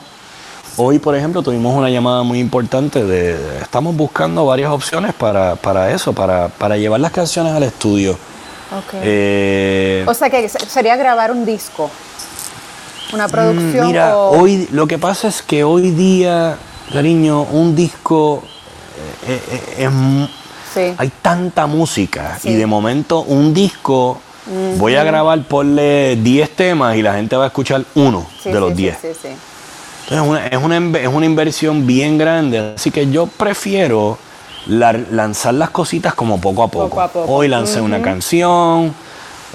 hoy 0.76 0.99
por 0.99 1.14
ejemplo, 1.16 1.43
tuvimos 1.43 1.74
una 1.76 1.88
llamada 1.91 2.22
muy 2.22 2.38
importante 2.38 3.05
de, 3.05 3.61
estamos 3.62 3.97
buscando 3.97 4.45
varias 4.47 4.70
opciones 4.70 5.14
para, 5.14 5.57
para 5.57 5.91
eso, 5.93 6.12
para, 6.12 6.49
para 6.49 6.76
llevar 6.76 7.01
las 7.01 7.12
canciones 7.12 7.53
al 7.53 7.62
estudio. 7.62 8.16
Eh, 9.03 10.05
o 10.07 10.14
sea 10.14 10.30
que 10.30 10.49
se- 10.49 10.61
sería 10.66 10.97
grabar 10.97 11.32
un 11.32 11.45
disco. 11.45 11.91
Una 13.12 13.26
producción 13.26 13.86
Mm, 13.86 13.88
Mira, 13.88 14.16
o... 14.16 14.38
hoy 14.41 14.68
lo 14.70 14.86
que 14.86 14.97
pasa 14.99 15.26
es 15.28 15.43
que 15.43 15.64
hoy 15.64 15.91
día, 15.91 16.57
cariño, 16.93 17.43
un 17.43 17.74
disco 17.74 18.43
eh, 19.26 19.41
es 19.78 19.91
Sí. 20.72 20.94
hay 20.96 21.10
tanta 21.22 21.66
música 21.66 22.38
Sí. 22.40 22.50
y 22.50 22.54
de 22.54 22.66
momento 22.66 23.20
un 23.22 23.52
disco 23.54 24.20
voy 24.78 24.94
a 24.96 25.04
grabar 25.04 25.42
ponle 25.44 26.16
10 26.16 26.50
temas 26.56 26.96
y 26.96 27.02
la 27.02 27.14
gente 27.14 27.36
va 27.36 27.44
a 27.44 27.46
escuchar 27.48 27.84
uno 27.94 28.26
Sí, 28.42 28.50
de 28.50 28.60
los 28.60 28.70
sí, 28.70 28.76
sí, 28.76 28.82
10. 28.82 28.98
Sí, 29.00 29.08
sí, 29.22 29.28
Entonces 29.28 30.10
es 30.10 30.20
una, 30.28 30.46
es, 30.46 30.56
una, 30.62 30.78
inve- 30.78 31.00
es 31.02 31.08
una 31.08 31.26
inversión 31.26 31.86
bien 31.86 32.18
grande, 32.18 32.74
así 32.76 32.90
que 32.90 33.08
yo 33.10 33.26
prefiero 33.26 34.18
la- 34.66 34.92
lanzar 34.92 35.54
las 35.54 35.70
cositas 35.70 36.14
como 36.14 36.40
poco 36.40 36.62
a 36.64 36.68
poco. 36.68 36.88
Poco 36.88 37.00
a 37.00 37.08
poco. 37.08 37.32
Hoy 37.32 37.48
lancé 37.48 37.80
una 37.80 38.02
canción, 38.02 38.92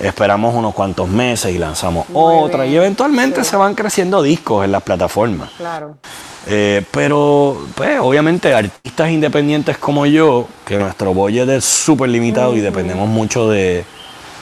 esperamos 0.02 0.56
unos 0.56 0.74
cuantos 0.74 1.08
meses 1.10 1.54
y 1.54 1.58
lanzamos 1.58 2.08
Muy 2.10 2.36
otra 2.44 2.64
bien, 2.64 2.74
y 2.74 2.78
eventualmente 2.78 3.44
se 3.44 3.56
van 3.58 3.76
creciendo 3.76 4.22
discos 4.22 4.64
en 4.66 4.72
las 4.72 4.84
plataformas. 4.84 5.50
Claro. 5.58 5.98
Eh, 6.48 6.84
pero, 6.92 7.58
pues, 7.76 8.00
obviamente, 8.00 8.54
artistas 8.54 9.10
independientes 9.10 9.78
como 9.78 10.06
yo, 10.06 10.48
que 10.66 10.78
nuestro 10.78 11.14
budget 11.14 11.50
es 11.50 11.66
súper 11.66 12.10
limitado 12.10 12.56
y 12.56 12.60
dependemos 12.62 13.08
mucho 13.10 13.50
de, 13.50 13.84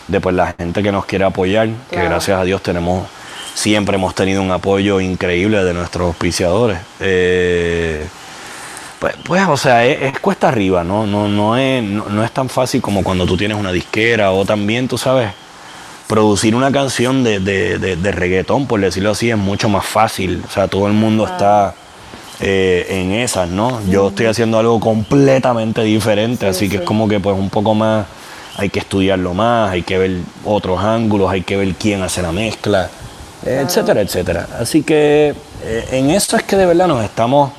de, 0.07 0.19
pues, 0.19 0.35
la 0.35 0.53
gente 0.57 0.83
que 0.83 0.91
nos 0.91 1.05
quiere 1.05 1.23
apoyar, 1.25 1.69
que 1.89 2.03
gracias 2.03 2.37
a 2.39 2.43
Dios 2.43 2.61
tenemos, 2.61 3.07
siempre 3.53 3.95
hemos 3.95 4.13
tenido 4.15 4.41
un 4.41 4.51
apoyo 4.51 4.99
increíble 4.99 5.63
de 5.63 5.73
nuestros 5.73 6.07
auspiciadores. 6.07 6.77
Eh, 6.99 8.05
pues, 8.99 9.15
pues, 9.23 9.47
o 9.47 9.55
sea, 9.57 9.85
es, 9.85 10.01
es 10.01 10.19
cuesta 10.19 10.49
arriba, 10.49 10.83
¿no? 10.83 11.05
No, 11.07 11.27
no, 11.29 11.55
es, 11.57 11.81
no, 11.83 12.05
no 12.09 12.23
es 12.23 12.31
tan 12.31 12.49
fácil 12.49 12.81
como 12.81 13.01
cuando 13.03 13.25
tú 13.25 13.37
tienes 13.37 13.57
una 13.57 13.71
disquera 13.71 14.31
o 14.31 14.43
también, 14.45 14.87
tú 14.89 14.97
sabes, 14.97 15.29
producir 16.07 16.53
una 16.55 16.71
canción 16.71 17.23
de, 17.23 17.39
de, 17.39 17.79
de- 17.79 17.95
de 17.95 18.11
reggaetón, 18.11 18.67
por 18.67 18.81
decirlo 18.81 19.11
así, 19.11 19.29
es 19.31 19.37
mucho 19.37 19.69
más 19.69 19.85
fácil. 19.85 20.43
O 20.45 20.51
sea, 20.51 20.67
todo 20.67 20.87
el 20.87 20.93
mundo 20.93 21.25
está 21.25 21.73
eh, 22.45 22.85
en 22.89 23.13
esas, 23.13 23.47
¿no? 23.47 23.79
Yo 23.87 24.09
estoy 24.09 24.25
haciendo 24.25 24.59
algo 24.59 24.79
completamente 24.81 25.81
diferente, 25.81 26.45
así 26.45 26.67
que 26.67 26.77
es 26.77 26.81
como 26.81 27.07
que 27.07 27.21
pues 27.21 27.37
un 27.37 27.49
poco 27.49 27.73
más, 27.73 28.05
hay 28.57 28.69
que 28.69 28.79
estudiarlo 28.79 29.33
más, 29.33 29.71
hay 29.71 29.83
que 29.83 29.97
ver 29.97 30.17
otros 30.43 30.83
ángulos, 30.83 31.31
hay 31.31 31.43
que 31.43 31.55
ver 31.55 31.73
quién 31.75 32.01
hace 32.01 32.21
la 32.21 32.33
mezcla, 32.33 32.89
etcétera, 33.45 34.01
etcétera. 34.01 34.47
Así 34.59 34.83
que 34.83 35.33
eh, 35.63 35.87
en 35.91 36.09
eso 36.09 36.35
es 36.35 36.43
que 36.43 36.57
de 36.57 36.65
verdad 36.65 36.87
nos 36.87 37.01
estamos 37.03 37.51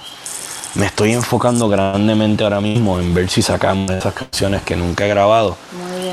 me 0.74 0.86
estoy 0.86 1.12
enfocando 1.12 1.68
grandemente 1.68 2.44
ahora 2.44 2.60
mismo 2.60 2.98
en 2.98 3.14
ver 3.14 3.30
si 3.30 3.42
sacamos 3.42 3.90
esas 3.90 4.12
canciones 4.12 4.62
que 4.62 4.76
nunca 4.76 5.06
he 5.06 5.08
grabado. 5.08 5.56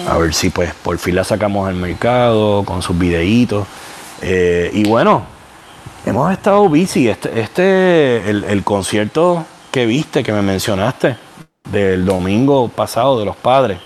A 0.07 0.17
ver 0.17 0.34
si 0.34 0.49
pues 0.49 0.74
por 0.74 0.97
fin 0.97 1.15
las 1.15 1.28
sacamos 1.28 1.67
al 1.67 1.76
mercado 1.76 2.63
con 2.63 2.82
sus 2.82 2.97
videitos. 2.97 3.67
Eh, 4.22 4.69
y 4.74 4.88
bueno, 4.88 5.24
hemos 6.05 6.31
estado 6.31 6.67
busy. 6.67 7.09
Este, 7.09 7.39
este 7.39 8.29
el, 8.29 8.43
el 8.45 8.63
concierto 8.63 9.45
que 9.71 9.85
viste, 9.85 10.23
que 10.23 10.31
me 10.33 10.41
mencionaste, 10.41 11.17
del 11.69 12.05
domingo 12.05 12.67
pasado 12.69 13.19
de 13.19 13.25
los 13.25 13.35
padres. 13.35 13.79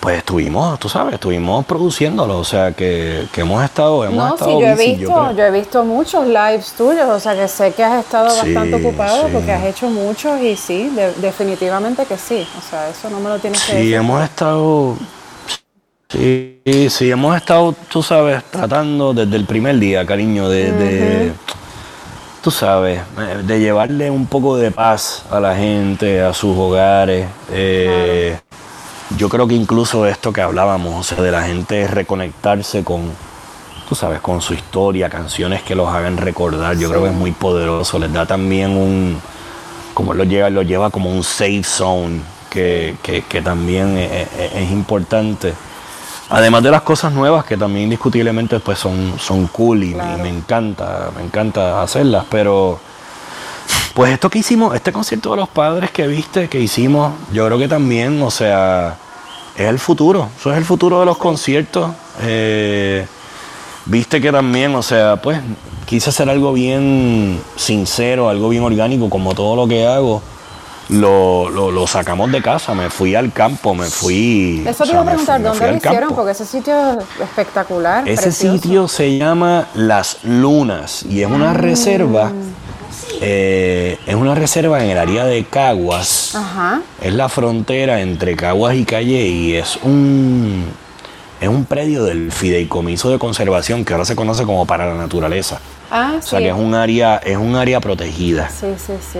Pues 0.00 0.18
estuvimos, 0.18 0.80
tú 0.80 0.88
sabes, 0.88 1.14
estuvimos 1.14 1.64
produciéndolo, 1.64 2.38
o 2.38 2.44
sea 2.44 2.72
que, 2.72 3.28
que 3.30 3.42
hemos 3.42 3.62
estado, 3.62 4.04
hemos 4.04 4.16
No, 4.16 4.34
estado 4.34 4.50
sí, 4.50 4.60
yo 4.60 4.66
he 4.66 4.72
busy, 4.72 4.94
visto, 4.96 5.32
yo, 5.32 5.44
he 5.44 5.50
visto 5.52 5.84
muchos 5.84 6.26
lives 6.26 6.72
tuyos, 6.76 7.08
o 7.08 7.20
sea 7.20 7.36
que 7.36 7.46
sé 7.46 7.72
que 7.72 7.84
has 7.84 8.04
estado 8.04 8.28
Sí, 8.30 8.52
bastante 8.52 8.84
ocupado 8.84 9.26
sí. 9.26 9.30
porque 9.32 9.52
has 9.52 9.62
hecho 9.64 9.88
muchos 9.88 10.40
y 10.40 10.56
sí, 10.56 10.88
de- 10.88 11.12
definitivamente 11.14 12.04
que 12.04 12.18
sí. 12.18 12.44
O 12.58 12.68
sea, 12.68 12.88
eso 12.88 13.10
no 13.10 13.20
me 13.20 13.28
lo 13.28 13.38
tienes 13.38 13.60
que 13.62 13.66
Sí, 13.70 13.76
decir. 13.78 13.94
hemos 13.94 14.24
estado. 14.24 14.96
Sí, 16.12 16.60
sí, 16.90 17.10
hemos 17.10 17.34
estado, 17.36 17.74
tú 17.88 18.02
sabes, 18.02 18.42
tratando 18.50 19.14
desde 19.14 19.36
el 19.36 19.46
primer 19.46 19.78
día, 19.78 20.04
cariño, 20.04 20.48
de. 20.48 20.72
de, 20.72 21.32
tú 22.42 22.50
sabes, 22.50 23.00
eh, 23.18 23.42
de 23.44 23.60
llevarle 23.60 24.10
un 24.10 24.26
poco 24.26 24.56
de 24.56 24.70
paz 24.70 25.24
a 25.30 25.40
la 25.40 25.56
gente, 25.56 26.20
a 26.20 26.34
sus 26.34 26.56
hogares. 26.56 27.26
eh, 27.50 28.38
Yo 29.16 29.28
creo 29.28 29.46
que 29.46 29.54
incluso 29.54 30.06
esto 30.06 30.32
que 30.32 30.42
hablábamos, 30.42 30.94
o 31.00 31.02
sea, 31.02 31.22
de 31.22 31.30
la 31.30 31.42
gente 31.42 31.86
reconectarse 31.86 32.82
con, 32.84 33.02
tú 33.88 33.94
sabes, 33.94 34.20
con 34.20 34.40
su 34.42 34.54
historia, 34.54 35.08
canciones 35.10 35.62
que 35.62 35.74
los 35.74 35.88
hagan 35.88 36.16
recordar, 36.18 36.76
yo 36.78 36.88
creo 36.90 37.02
que 37.04 37.10
es 37.10 37.14
muy 37.14 37.32
poderoso, 37.32 37.98
les 37.98 38.12
da 38.12 38.26
también 38.26 38.70
un, 38.76 39.20
como 39.94 40.14
lo 40.14 40.24
lleva, 40.24 40.50
lo 40.50 40.62
lleva 40.62 40.90
como 40.90 41.10
un 41.10 41.24
safe 41.24 41.62
zone, 41.64 42.20
que, 42.50 42.96
que- 43.02 43.22
que 43.22 43.42
también 43.42 43.96
es, 43.98 44.12
es- 44.38 44.54
es 44.56 44.70
importante. 44.70 45.54
Además 46.34 46.62
de 46.62 46.70
las 46.70 46.80
cosas 46.80 47.12
nuevas 47.12 47.44
que 47.44 47.58
también 47.58 47.84
indiscutiblemente 47.84 48.58
pues 48.58 48.78
son, 48.78 49.14
son 49.18 49.46
cool 49.48 49.84
y, 49.84 49.94
me- 49.94 50.30
encanta, 50.30 51.10
me 51.14 51.22
encanta 51.22 51.82
hacerlas, 51.82 52.24
pero 52.30 52.80
pues 53.92 54.12
esto 54.12 54.30
que 54.30 54.38
hicimos, 54.38 54.74
este 54.74 54.92
concierto 54.92 55.32
de 55.32 55.36
los 55.36 55.48
padres 55.50 55.90
que 55.90 56.06
viste, 56.06 56.48
que 56.48 56.58
hicimos, 56.58 57.12
yo 57.34 57.44
creo 57.46 57.58
que 57.58 57.68
también, 57.68 58.22
o 58.22 58.30
sea, 58.30 58.96
es 59.54 59.66
el 59.68 59.78
futuro, 59.78 60.30
eso 60.40 60.50
es 60.50 60.56
el 60.56 60.64
futuro 60.64 61.00
de 61.00 61.04
los 61.06 61.18
conciertos. 61.18 61.90
Eh, 62.22 63.06
viste 63.84 64.18
que 64.18 64.32
también, 64.32 64.74
o 64.74 64.82
sea, 64.82 65.16
pues 65.16 65.38
quise 65.84 66.08
hacer 66.08 66.30
algo 66.30 66.54
bien 66.54 67.38
sincero, 67.56 68.30
algo 68.30 68.48
bien 68.48 68.62
orgánico, 68.64 69.10
como 69.10 69.34
todo 69.34 69.54
lo 69.54 69.68
que 69.68 69.86
hago. 69.86 70.22
Lo, 70.92 71.48
lo- 71.50 71.70
lo 71.70 71.86
sacamos 71.86 72.30
de 72.32 72.42
casa, 72.42 72.74
me 72.74 72.90
fui 72.90 73.14
al 73.14 73.32
campo, 73.32 73.74
me 73.74 73.86
fui. 73.86 74.62
Eso 74.66 74.84
te 74.84 74.90
iba 74.90 75.00
a 75.00 75.04
preguntar, 75.04 75.36
fui- 75.40 75.44
¿dónde 75.48 75.66
lo 75.70 75.76
hicieron? 75.76 76.00
campo. 76.00 76.14
Porque 76.16 76.32
ese 76.32 76.44
sitio 76.44 76.74
es 77.00 77.20
espectacular. 77.20 78.06
Ese 78.08 78.22
precioso. 78.24 78.56
sitio 78.58 78.88
se 78.88 79.16
llama 79.16 79.68
Las 79.74 80.18
Lunas 80.24 81.04
y 81.08 81.22
es 81.22 81.26
Ah. 81.30 81.34
una 81.34 81.52
reserva, 81.54 82.32
eh, 83.20 83.98
es 84.06 84.14
una 84.14 84.34
reserva 84.34 84.82
en 84.84 84.90
el 84.90 84.98
área 84.98 85.24
de 85.24 85.44
Caguas. 85.44 86.34
Ajá. 86.34 86.80
Es 87.00 87.14
la 87.14 87.28
frontera 87.28 88.00
entre 88.00 88.36
Caguas 88.36 88.74
y 88.74 88.84
Calle 88.84 89.26
y 89.26 89.54
es 89.56 89.78
un 89.82 90.66
es 91.40 91.48
un 91.48 91.64
predio 91.64 92.04
del 92.04 92.30
Fideicomiso 92.30 93.10
de 93.10 93.18
Conservación 93.18 93.84
que 93.84 93.94
ahora 93.94 94.04
se 94.04 94.14
conoce 94.14 94.44
como 94.44 94.64
para 94.64 94.86
la 94.86 94.94
naturaleza. 94.94 95.58
Ah, 95.90 96.14
O 96.18 96.22
sea 96.22 96.38
sí. 96.38 96.44
que 96.44 96.50
es 96.50 96.56
un 96.56 96.74
área 96.74 97.16
es 97.16 97.36
un 97.36 97.56
área 97.56 97.80
protegida 97.80 98.48
Sí, 98.48 98.68
sí, 98.78 98.92
sí. 99.12 99.18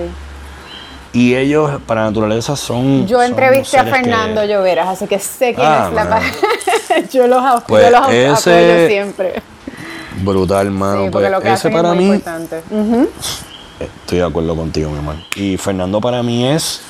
Y 1.12 1.34
ellos 1.34 1.70
para 1.86 2.04
naturaleza 2.04 2.56
son 2.56 3.06
Yo 3.06 3.18
son 3.18 3.26
entrevisté 3.26 3.78
a 3.78 3.84
que- 3.84 3.90
Fernando 3.90 4.44
Lloveras, 4.44 4.88
así 4.88 5.06
que 5.06 5.18
sé 5.18 5.54
quién 5.54 5.66
Ah, 5.66 5.86
es 5.88 5.94
la 5.94 6.04
man. 6.04 6.22
Yo 7.12 7.26
los, 7.26 7.62
Pues 7.64 7.84
yo 7.84 7.90
los 7.90 8.08
ese- 8.10 8.52
apoyo 8.74 8.88
siempre. 8.88 9.42
brutal, 10.22 10.70
mano. 10.70 11.04
sí, 11.04 11.10
Pues 11.10 11.30
lo 11.30 11.40
que 11.40 11.52
ese 11.52 11.70
para 11.70 11.90
es 11.90 11.94
muy 11.96 12.04
mí 12.04 12.10
importante. 12.14 12.62
Estoy 13.80 14.18
de 14.18 14.24
acuerdo 14.24 14.54
contigo, 14.54 14.90
mi 14.90 14.96
hermano. 14.98 15.22
Y 15.34 15.56
Fernando 15.56 16.00
para 16.00 16.22
mí 16.22 16.46
es 16.46 16.80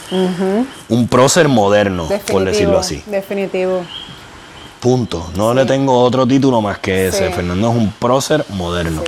un 0.88 1.08
prócer 1.08 1.48
moderno, 1.48 2.06
por 2.30 2.44
decirlo 2.44 2.78
así. 2.78 3.02
Definitivo. 3.06 3.82
Punto. 4.80 5.30
No 5.36 5.54
le 5.54 5.64
tengo 5.64 5.96
otro 6.02 6.26
título 6.26 6.60
más 6.60 6.78
que 6.78 7.06
ese. 7.08 7.28
Sí. 7.28 7.32
Fernando 7.32 7.70
es 7.70 7.76
un 7.76 7.92
prócer 7.92 8.44
moderno. 8.50 9.02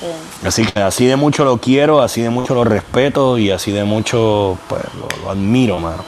Sí. 0.00 0.06
sí. 0.40 0.46
Así 0.46 0.64
que 0.64 0.80
así 0.80 1.06
de 1.06 1.16
mucho 1.16 1.44
lo 1.44 1.58
quiero, 1.58 2.00
así 2.00 2.22
de 2.22 2.30
mucho 2.30 2.54
lo 2.54 2.64
respeto 2.64 3.38
y 3.38 3.50
así 3.50 3.72
de 3.72 3.84
mucho 3.84 4.56
pues, 4.68 4.82
lo, 4.94 5.24
lo 5.24 5.30
admiro, 5.30 5.78
mano. 5.80 6.04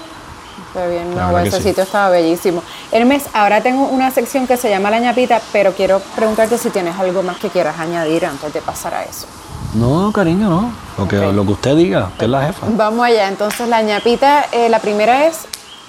Qué 0.73 0.89
bien, 0.89 1.15
no, 1.17 1.37
ese 1.41 1.57
sí. 1.57 1.69
sitio 1.69 1.83
estaba 1.83 2.11
bellísimo. 2.11 2.63
Hermes, 2.93 3.25
ahora 3.33 3.61
tengo 3.61 3.87
una 3.89 4.11
sección 4.13 4.47
que 4.47 4.57
se 4.57 4.71
llama 4.71 4.91
La 4.91 5.01
ñapita, 5.01 5.41
pero 5.53 5.73
quiero 5.73 6.01
preguntarte 6.15 6.59
si 6.59 6.71
tienes 6.71 6.97
algo 6.97 7.25
más 7.25 7.39
que 7.39 7.49
quieras 7.49 7.79
añadir 7.81 8.25
antes 8.25 8.53
de 8.53 8.61
pasar 8.61 8.95
a 8.95 9.03
eso. 9.03 9.27
No, 9.75 10.13
cariño, 10.13 10.49
no. 10.49 10.73
Lo 10.97 11.09
que, 11.09 11.17
lo 11.17 11.45
que 11.45 11.53
usted 11.53 11.77
diga, 11.77 12.09
usted 12.13 12.25
es 12.25 12.31
la 12.31 12.47
jefa. 12.47 12.67
Vamos 12.71 13.05
allá, 13.05 13.29
entonces 13.29 13.69
la 13.69 13.83
ñapita, 13.83 14.47
eh, 14.53 14.69
la 14.69 14.79
primera 14.79 15.27
es, 15.27 15.47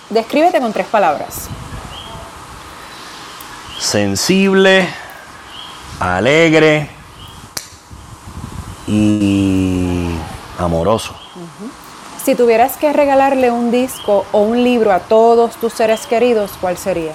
descríbete 0.09 0.59
con 0.59 0.73
tres 0.73 0.87
palabras. 0.87 1.47
Sensible, 3.79 4.87
alegre 5.99 6.89
y 8.91 10.17
amoroso. 10.59 11.15
Si 12.23 12.35
tuvieras 12.35 12.77
que 12.77 12.91
regalarle 12.91 13.49
un 13.49 13.71
disco 13.71 14.25
o 14.31 14.41
un 14.41 14.63
libro 14.63 14.91
a 14.91 14.99
todos 14.99 15.55
tus 15.55 15.73
seres 15.73 16.05
queridos, 16.05 16.51
¿cuál 16.59 16.77
sería? 16.77 17.13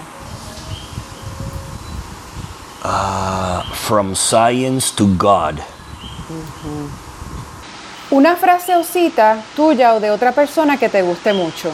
Ah, 2.83 3.62
from 3.72 4.14
Science 4.14 4.95
to 4.95 5.07
God. 5.16 5.57
Una 8.11 8.37
frase 8.37 8.74
o 8.74 8.83
cita 8.83 9.43
tuya 9.55 9.95
o 9.95 10.01
de 10.01 10.11
otra 10.11 10.33
persona 10.33 10.79
que 10.79 10.89
te 10.89 11.03
guste 11.03 11.33
mucho. 11.33 11.72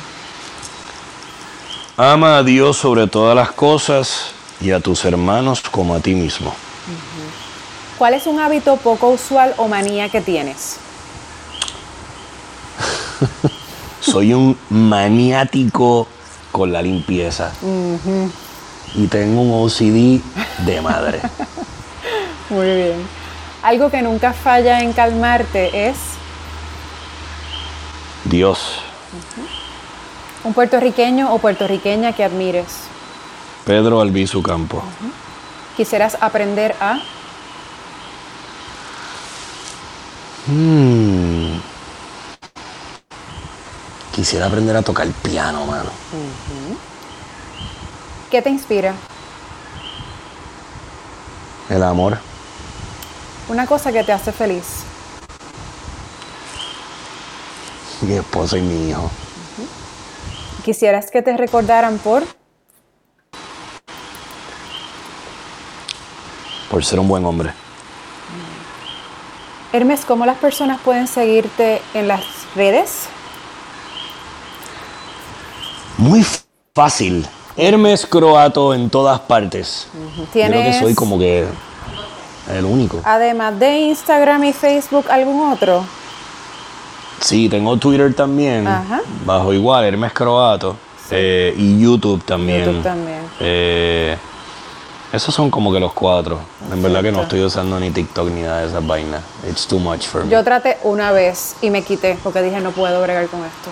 Ama 1.97 2.39
a 2.39 2.43
Dios 2.43 2.79
sobre 2.79 3.07
todas 3.07 3.37
las 3.37 3.53
cosas 3.53 4.33
y 4.61 4.73
a 4.73 4.81
tus 4.81 5.05
hermanos 5.05 5.63
como 5.71 5.95
a 5.95 6.01
ti 6.01 6.15
mismo. 6.15 6.55
¿Cuál 8.03 8.15
es 8.15 8.27
un 8.27 8.41
hábito 8.41 8.79
poco 8.79 9.11
usual 9.11 9.55
o 9.59 9.69
manía 9.69 10.09
que 10.09 10.21
tienes? 10.21 10.79
Soy 14.01 14.35
un 14.35 14.59
maniático 14.71 16.09
con 16.51 16.73
la 16.73 16.83
limpieza. 16.83 17.53
Y 18.97 19.07
tengo 19.07 19.43
un 19.43 19.65
OCD 19.65 20.21
de 20.67 20.81
madre. 20.81 21.21
Muy 22.51 22.67
bien. 22.75 23.07
Algo 23.63 23.89
que 23.89 24.03
nunca 24.03 24.33
falla 24.33 24.81
en 24.81 24.93
calmarte 24.93 25.89
es 25.89 25.97
Dios. 28.25 28.81
un 30.43 30.55
puertorriqueño 30.55 31.33
o 31.33 31.39
puertorriqueña 31.39 32.13
que 32.15 32.25
admires. 32.25 32.67
Pedro 33.65 34.01
Albizu 34.01 34.43
Campo. 34.43 34.83
Quisieras 35.77 36.19
aprender 36.21 36.75
a 36.81 36.99
Mm. 40.47 41.61
Quisiera 44.13 44.47
aprender 44.47 44.77
a 44.77 44.83
tocar 44.83 45.07
el 45.07 45.13
piano, 45.13 45.65
mano. 45.65 45.91
¿Qué 48.31 48.43
te 48.43 48.51
inspira? 48.51 48.95
El 51.69 51.83
amor. 51.83 52.19
Una 53.49 53.67
cosa 53.67 53.93
que 53.93 54.05
te 54.05 54.13
hace 54.13 54.33
feliz. 54.33 54.85
Mi 58.03 58.15
esposa 58.15 58.59
y 58.59 58.63
mi 58.63 58.91
hijo. 58.91 59.11
Quisieras 60.65 61.11
que 61.11 61.23
te 61.23 61.37
recordaran 61.37 61.99
por 61.99 62.25
Por 66.71 66.83
ser 66.85 66.99
un 67.01 67.07
buen 67.07 67.23
hombre. 67.27 67.53
Hermes, 69.73 70.05
¿cómo 70.05 70.27
las 70.27 70.37
personas 70.39 70.81
pueden 70.81 71.07
seguirte 71.07 71.81
en 71.95 72.09
las 72.09 72.23
redes? 72.55 73.07
Muy 75.97 76.25
fácil. 76.75 77.27
Hermes 77.57 78.07
Croato 78.07 78.75
en 78.75 78.91
todas 78.91 79.21
partes. 79.21 79.89
Yo 79.95 80.01
creo 80.15 80.27
que 80.27 80.33
¿Tienes, 80.33 80.79
soy 80.79 80.95
como 80.95 81.19
que 81.19 81.47
el 82.51 82.65
único. 82.65 83.01
además 83.05 83.59
de 83.59 83.79
Instagram 83.81 84.45
y 84.45 84.53
Facebook, 84.53 85.07
algún 85.11 85.53
otro? 85.53 85.85
Sí, 87.21 87.49
tengo 87.49 87.77
Twitter 87.77 88.13
también. 88.15 88.67
Ajá. 88.67 89.01
Bajo 89.25 89.53
igual, 89.53 89.85
Hermes 89.85 90.13
Croato. 90.13 90.77
eh, 91.11 91.55
y 91.57 91.79
YouTube 91.81 92.23
también. 92.25 92.65
YouTube 92.65 92.83
también. 92.83 93.21
Eh, 93.41 94.17
esos 95.13 95.35
son 95.35 95.51
como 95.51 95.73
que 95.73 95.79
los 95.81 95.93
cuatro. 95.93 96.39
En 96.73 96.83
verdad 96.83 97.03
que 97.03 97.13
no 97.13 97.23
estoy 97.23 97.43
usando 97.45 97.79
ni 97.79 97.91
TikTok 97.91 98.29
ni 98.31 98.43
nada 98.43 98.61
de 98.63 98.69
esas 98.69 98.87
vainas. 98.87 99.23
It's 99.49 99.67
too 99.67 99.79
much 99.79 100.07
for 100.07 100.25
me. 100.25 100.31
Yo 100.31 100.43
traté 100.43 100.79
una 100.85 101.13
vez 101.13 101.57
y 101.63 101.71
me 101.71 101.83
quité 101.83 102.19
porque 102.23 102.43
dije 102.43 102.61
no 102.61 102.71
puedo 102.73 103.01
bregar 103.03 103.27
con 103.29 103.41
esto. 103.41 103.71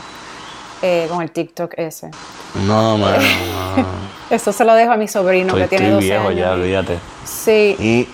Eh, 0.83 1.07
con 1.11 1.21
el 1.23 1.31
TikTok 1.31 1.75
ese. 1.77 2.11
No, 2.67 2.97
mano, 2.99 3.19
no. 3.77 3.87
Eso 4.35 4.53
se 4.53 4.65
lo 4.65 4.75
dejo 4.75 4.93
a 4.93 4.97
mi 4.97 5.09
sobrino 5.09 5.49
Estoy, 5.49 5.63
que 5.63 5.69
tiene 5.69 5.85
estoy 5.87 5.95
12 5.95 6.07
viejo 6.07 6.29
años. 6.29 6.41
ya, 6.41 6.53
olvídate. 6.53 6.99
Sí. 7.25 7.77
Y. 7.79 8.09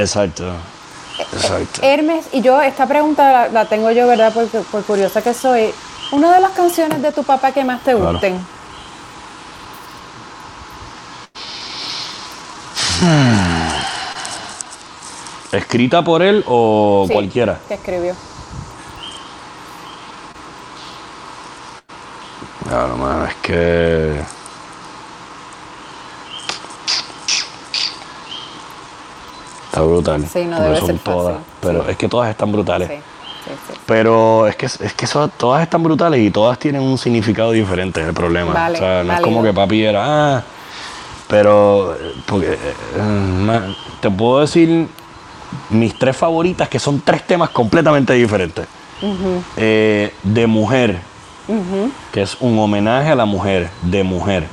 Exacto. 0.00 0.44
Exacto. 1.32 1.80
Hermes, 1.82 2.26
y 2.32 2.40
yo, 2.40 2.60
esta 2.60 2.86
pregunta 2.86 3.30
la, 3.32 3.48
la 3.48 3.64
tengo 3.66 3.90
yo, 3.92 4.06
¿verdad? 4.08 4.32
Porque, 4.34 4.58
por 4.70 4.82
curiosa 4.84 5.22
que 5.22 5.32
soy. 5.34 5.72
Una 6.12 6.34
de 6.34 6.40
las 6.40 6.50
canciones 6.52 7.00
de 7.00 7.12
tu 7.12 7.22
papá 7.24 7.52
que 7.52 7.64
más 7.64 7.80
te 7.82 7.92
Claro. 7.94 8.12
gusten. 8.12 8.44
¿Escrita 15.52 16.02
por 16.02 16.22
él 16.22 16.42
o 16.46 17.04
Sí, 17.06 17.12
cualquiera? 17.12 17.60
Que 17.68 17.74
escribió. 17.74 18.14
Claro, 22.68 23.26
es 23.26 23.34
que. 23.36 24.20
Está 29.66 29.82
brutal. 29.82 30.24
Sí, 30.32 30.44
no 30.44 30.60
debe 30.60 30.76
son 30.78 30.86
ser 30.86 30.98
fácil. 30.98 31.12
todas. 31.12 31.36
Pero 31.60 31.88
es 31.88 31.96
que 31.96 32.08
todas 32.08 32.30
están 32.30 32.52
brutales. 32.52 32.88
Sí, 32.88 32.94
sí, 33.46 33.50
sí. 33.72 33.78
Pero 33.86 34.46
es 34.46 34.56
que, 34.56 34.66
es 34.66 34.94
que 34.94 35.06
son- 35.06 35.30
todas 35.36 35.62
están 35.62 35.82
brutales 35.82 36.20
y 36.20 36.30
todas 36.30 36.58
tienen 36.58 36.82
un 36.82 36.96
significado 36.96 37.50
diferente, 37.50 38.00
es 38.00 38.08
el 38.08 38.14
problema. 38.14 38.52
Vale, 38.52 38.78
o 38.78 38.80
sea, 38.80 39.02
no 39.02 39.12
es 39.14 39.20
como 39.20 39.42
que 39.42 39.52
papi 39.52 39.82
era, 39.84 40.36
ah, 40.36 40.44
pero, 41.34 41.94
eh, 41.94 42.14
porque, 42.26 42.52
eh, 42.52 43.74
te 44.00 44.08
puedo 44.08 44.38
decir 44.38 44.86
mis 45.68 45.98
tres 45.98 46.16
favoritas, 46.16 46.68
que 46.68 46.78
son 46.78 47.00
tres 47.00 47.26
temas 47.26 47.50
completamente 47.50 48.12
diferentes. 48.12 48.68
Eh, 49.56 50.14
de 50.22 50.46
mujer, 50.46 51.00
que 52.12 52.22
es 52.22 52.36
un 52.38 52.56
homenaje 52.60 53.10
a 53.10 53.16
la 53.16 53.24
mujer, 53.24 53.68
de 53.82 54.04
mujer. 54.04 54.46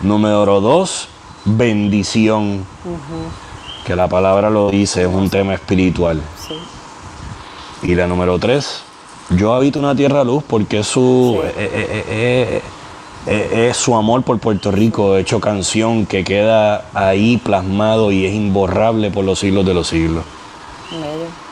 Número 0.00 0.60
dos, 0.60 1.08
bendición, 1.44 2.66
que 3.86 3.94
la 3.94 4.08
palabra 4.08 4.50
lo 4.50 4.70
dice, 4.70 5.02
es 5.02 5.08
un 5.08 5.30
tema 5.30 5.54
espiritual. 5.54 6.20
Sí. 6.36 6.58
Y 7.88 7.94
la 7.94 8.08
número 8.08 8.36
tres, 8.40 8.82
yo 9.30 9.54
habito 9.54 9.78
una 9.78 9.94
tierra 9.94 10.24
luz 10.24 10.42
porque 10.42 10.80
es 10.80 10.88
su, 10.88 11.40
eh, 11.44 11.54
eh, 11.56 12.04
eh, 12.08 12.62
eh, 13.26 13.50
eh, 13.52 13.68
es 13.70 13.76
su 13.76 13.94
amor 13.96 14.22
por 14.22 14.38
Puerto 14.38 14.70
Rico, 14.70 15.16
hecho 15.16 15.40
canción 15.40 16.06
que 16.06 16.24
queda 16.24 16.84
ahí 16.94 17.38
plasmado 17.38 18.12
y 18.12 18.26
es 18.26 18.34
imborrable 18.34 19.10
por 19.10 19.24
los 19.24 19.38
siglos 19.38 19.64
de 19.64 19.74
los 19.74 19.88
siglos. 19.88 20.24
Bello. 20.90 21.44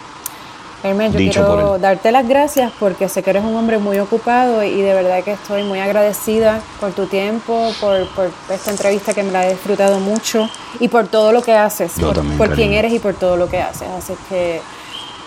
Hermes, 0.84 1.12
yo 1.12 1.18
Dicho 1.18 1.46
quiero 1.46 1.78
darte 1.78 2.10
las 2.10 2.26
gracias 2.26 2.72
porque 2.80 3.08
sé 3.08 3.22
que 3.22 3.30
eres 3.30 3.44
un 3.44 3.54
hombre 3.54 3.78
muy 3.78 4.00
ocupado 4.00 4.64
y 4.64 4.82
de 4.82 4.92
verdad 4.92 5.22
que 5.22 5.32
estoy 5.32 5.62
muy 5.62 5.78
agradecida 5.78 6.60
por 6.80 6.90
tu 6.90 7.06
tiempo, 7.06 7.72
por, 7.80 8.04
por 8.08 8.30
esta 8.50 8.72
entrevista 8.72 9.14
que 9.14 9.22
me 9.22 9.30
la 9.30 9.46
he 9.46 9.50
disfrutado 9.50 10.00
mucho 10.00 10.48
y 10.80 10.88
por 10.88 11.06
todo 11.06 11.30
lo 11.30 11.40
que 11.40 11.52
haces, 11.52 11.94
Yo 11.96 12.06
por, 12.06 12.16
también, 12.16 12.36
por 12.36 12.54
quién 12.54 12.72
eres 12.72 12.92
y 12.92 12.98
por 12.98 13.14
todo 13.14 13.36
lo 13.36 13.48
que 13.48 13.62
haces. 13.62 13.88
Así 13.96 14.14
que 14.28 14.60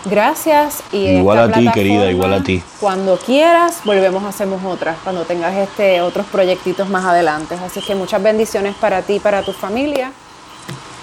gracias 0.08 0.82
y 0.92 1.06
Igual 1.18 1.38
a 1.38 1.52
ti, 1.52 1.68
querida, 1.72 2.10
igual 2.10 2.34
a 2.34 2.42
ti. 2.42 2.62
Cuando 2.80 3.16
quieras, 3.18 3.80
volvemos 3.84 4.24
a 4.24 4.28
hacemos 4.28 4.62
otras, 4.64 4.96
cuando 5.04 5.24
tengas 5.24 5.54
este 5.54 6.00
otros 6.00 6.26
proyectitos 6.26 6.88
más 6.88 7.04
adelante. 7.04 7.56
Así 7.64 7.80
que 7.80 7.94
muchas 7.94 8.22
bendiciones 8.22 8.74
para 8.76 9.02
ti 9.02 9.14
y 9.14 9.20
para 9.20 9.42
tu 9.42 9.52
familia. 9.52 10.12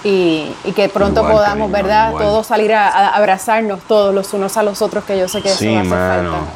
Y, 0.04 0.52
y 0.66 0.72
que 0.74 0.90
pronto 0.90 1.22
Igual, 1.22 1.34
podamos, 1.34 1.72
cariño, 1.72 1.88
¿verdad? 1.88 2.10
igual. 2.10 2.24
Todos 2.26 2.48
salir 2.48 2.74
a, 2.74 2.88
a 2.90 3.10
abrazarnos 3.16 3.80
todos 3.88 4.14
los 4.14 4.34
unos 4.34 4.58
a 4.58 4.64
los 4.64 4.82
otros, 4.82 5.04
que 5.06 5.18
yo 5.18 5.28
sé 5.30 5.42
que 5.42 5.50
eso 5.50 5.60
Sí, 5.60 5.74
hace 5.74 5.88
mano. 5.88 6.32
falta. 6.32 6.52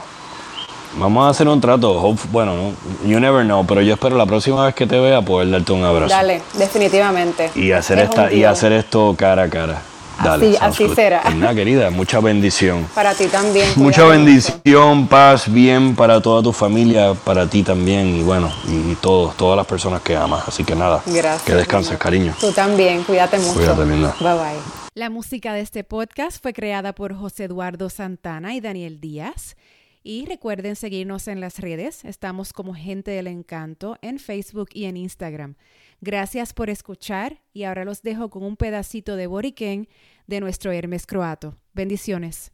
Vamos 1.00 1.28
a 1.28 1.30
hacer 1.30 1.48
un 1.48 1.62
trato. 1.62 2.16
bueno, 2.32 2.54
no, 2.56 2.72
you 3.08 3.20
never 3.20 3.44
know, 3.46 3.66
pero 3.66 3.82
yo 3.82 3.94
espero 3.94 4.18
la 4.18 4.26
próxima 4.26 4.66
vez 4.66 4.74
que 4.76 4.86
te 4.88 5.00
vea 5.00 5.22
poder 5.22 5.50
darte 5.52 5.72
un 5.72 5.84
abrazo. 5.86 6.14
Dale, 6.14 6.42
definitivamente. 6.56 7.52
Y 7.56 7.72
hacer, 7.72 8.00
Es 8.00 8.06
esta, 8.10 8.32
y 8.34 8.44
hacer 8.44 8.74
esto 8.74 9.16
cara 9.18 9.44
a 9.44 9.50
cara. 9.50 9.82
Dale, 10.24 10.58
Así- 10.58 10.84
así 10.86 10.96
será. 10.96 11.22
Pues 11.22 11.36
nada, 11.36 11.54
querida, 11.56 11.90
mucha 11.92 12.20
bendición. 12.20 12.88
Para 12.96 13.14
ti 13.14 13.26
también. 13.28 13.68
Mucha 13.76 14.02
mucho. 14.04 14.08
bendición, 14.10 15.08
paz, 15.08 15.52
bien 15.52 15.96
para 15.96 16.22
toda 16.22 16.42
tu 16.42 16.52
familia, 16.54 17.14
para 17.14 17.48
ti 17.50 17.64
también 17.64 18.16
y 18.16 18.24
bueno, 18.24 18.52
y 18.68 18.96
todos, 18.96 19.36
todas 19.38 19.56
las 19.58 19.66
personas 19.68 20.02
que 20.02 20.16
amas. 20.16 20.48
Así 20.48 20.64
que 20.64 20.76
nada, 20.76 21.02
Gracias. 21.06 21.44
que 21.44 21.54
descanses, 21.54 21.98
cariño. 21.98 22.34
Tú 22.40 22.52
también, 22.52 23.04
cuídate 23.04 23.38
mucho. 23.40 23.54
Cuídate, 23.54 23.86
linda. 23.86 24.16
Bye 24.20 24.34
bye. 24.34 24.62
La 24.96 25.10
música 25.12 25.54
de 25.54 25.62
este 25.62 25.84
podcast 25.84 26.42
fue 26.42 26.54
creada 26.54 26.94
por 26.94 27.16
José 27.16 27.44
Eduardo 27.44 27.90
Santana 27.90 28.56
y 28.56 28.62
Daniel 28.62 29.00
Díaz. 29.00 29.56
Y 30.04 30.26
recuerden 30.26 30.76
seguirnos 30.76 31.28
en 31.28 31.42
las 31.42 31.60
redes. 31.60 32.06
Estamos 32.06 32.54
como 32.54 32.74
Gente 32.74 33.12
del 33.12 33.28
Encanto 33.28 33.98
en 34.02 34.20
Facebook 34.20 34.70
y 34.74 34.86
en 34.86 34.96
Instagram. 34.98 35.56
Gracias 36.00 36.54
por 36.54 36.70
escuchar 36.70 37.42
y 37.54 37.64
ahora 37.64 37.84
los 37.84 38.04
dejo 38.04 38.30
con 38.30 38.44
un 38.44 38.56
pedacito 38.56 39.16
de 39.16 39.26
Boriquén 39.26 39.88
de 40.28 40.40
nuestro 40.40 40.72
Hermes 40.72 41.08
Croato. 41.08 41.56
Bendiciones. 41.74 42.52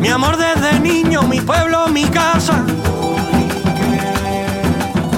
Mi 0.00 0.08
amor 0.08 0.36
desde 0.36 0.80
niño, 0.80 1.22
mi 1.22 1.40
pueblo, 1.40 1.88
mi 1.88 2.04
casa. 2.04 2.66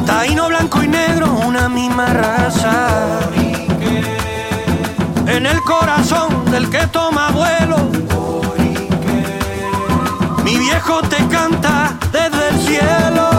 Taíno 0.06 0.46
blanco 0.46 0.82
y 0.84 0.88
negro, 0.88 1.32
una 1.44 1.68
misma 1.68 2.06
raza. 2.06 3.20
En 5.26 5.46
el 5.46 5.60
corazón 5.62 6.44
del 6.52 6.70
que 6.70 6.86
toma 6.86 7.30
vuelo. 7.32 7.90
Mi 10.44 10.58
viejo 10.58 11.02
te 11.02 11.16
canta 11.26 11.98
desde 12.12 12.48
el 12.50 12.60
cielo. 12.60 13.35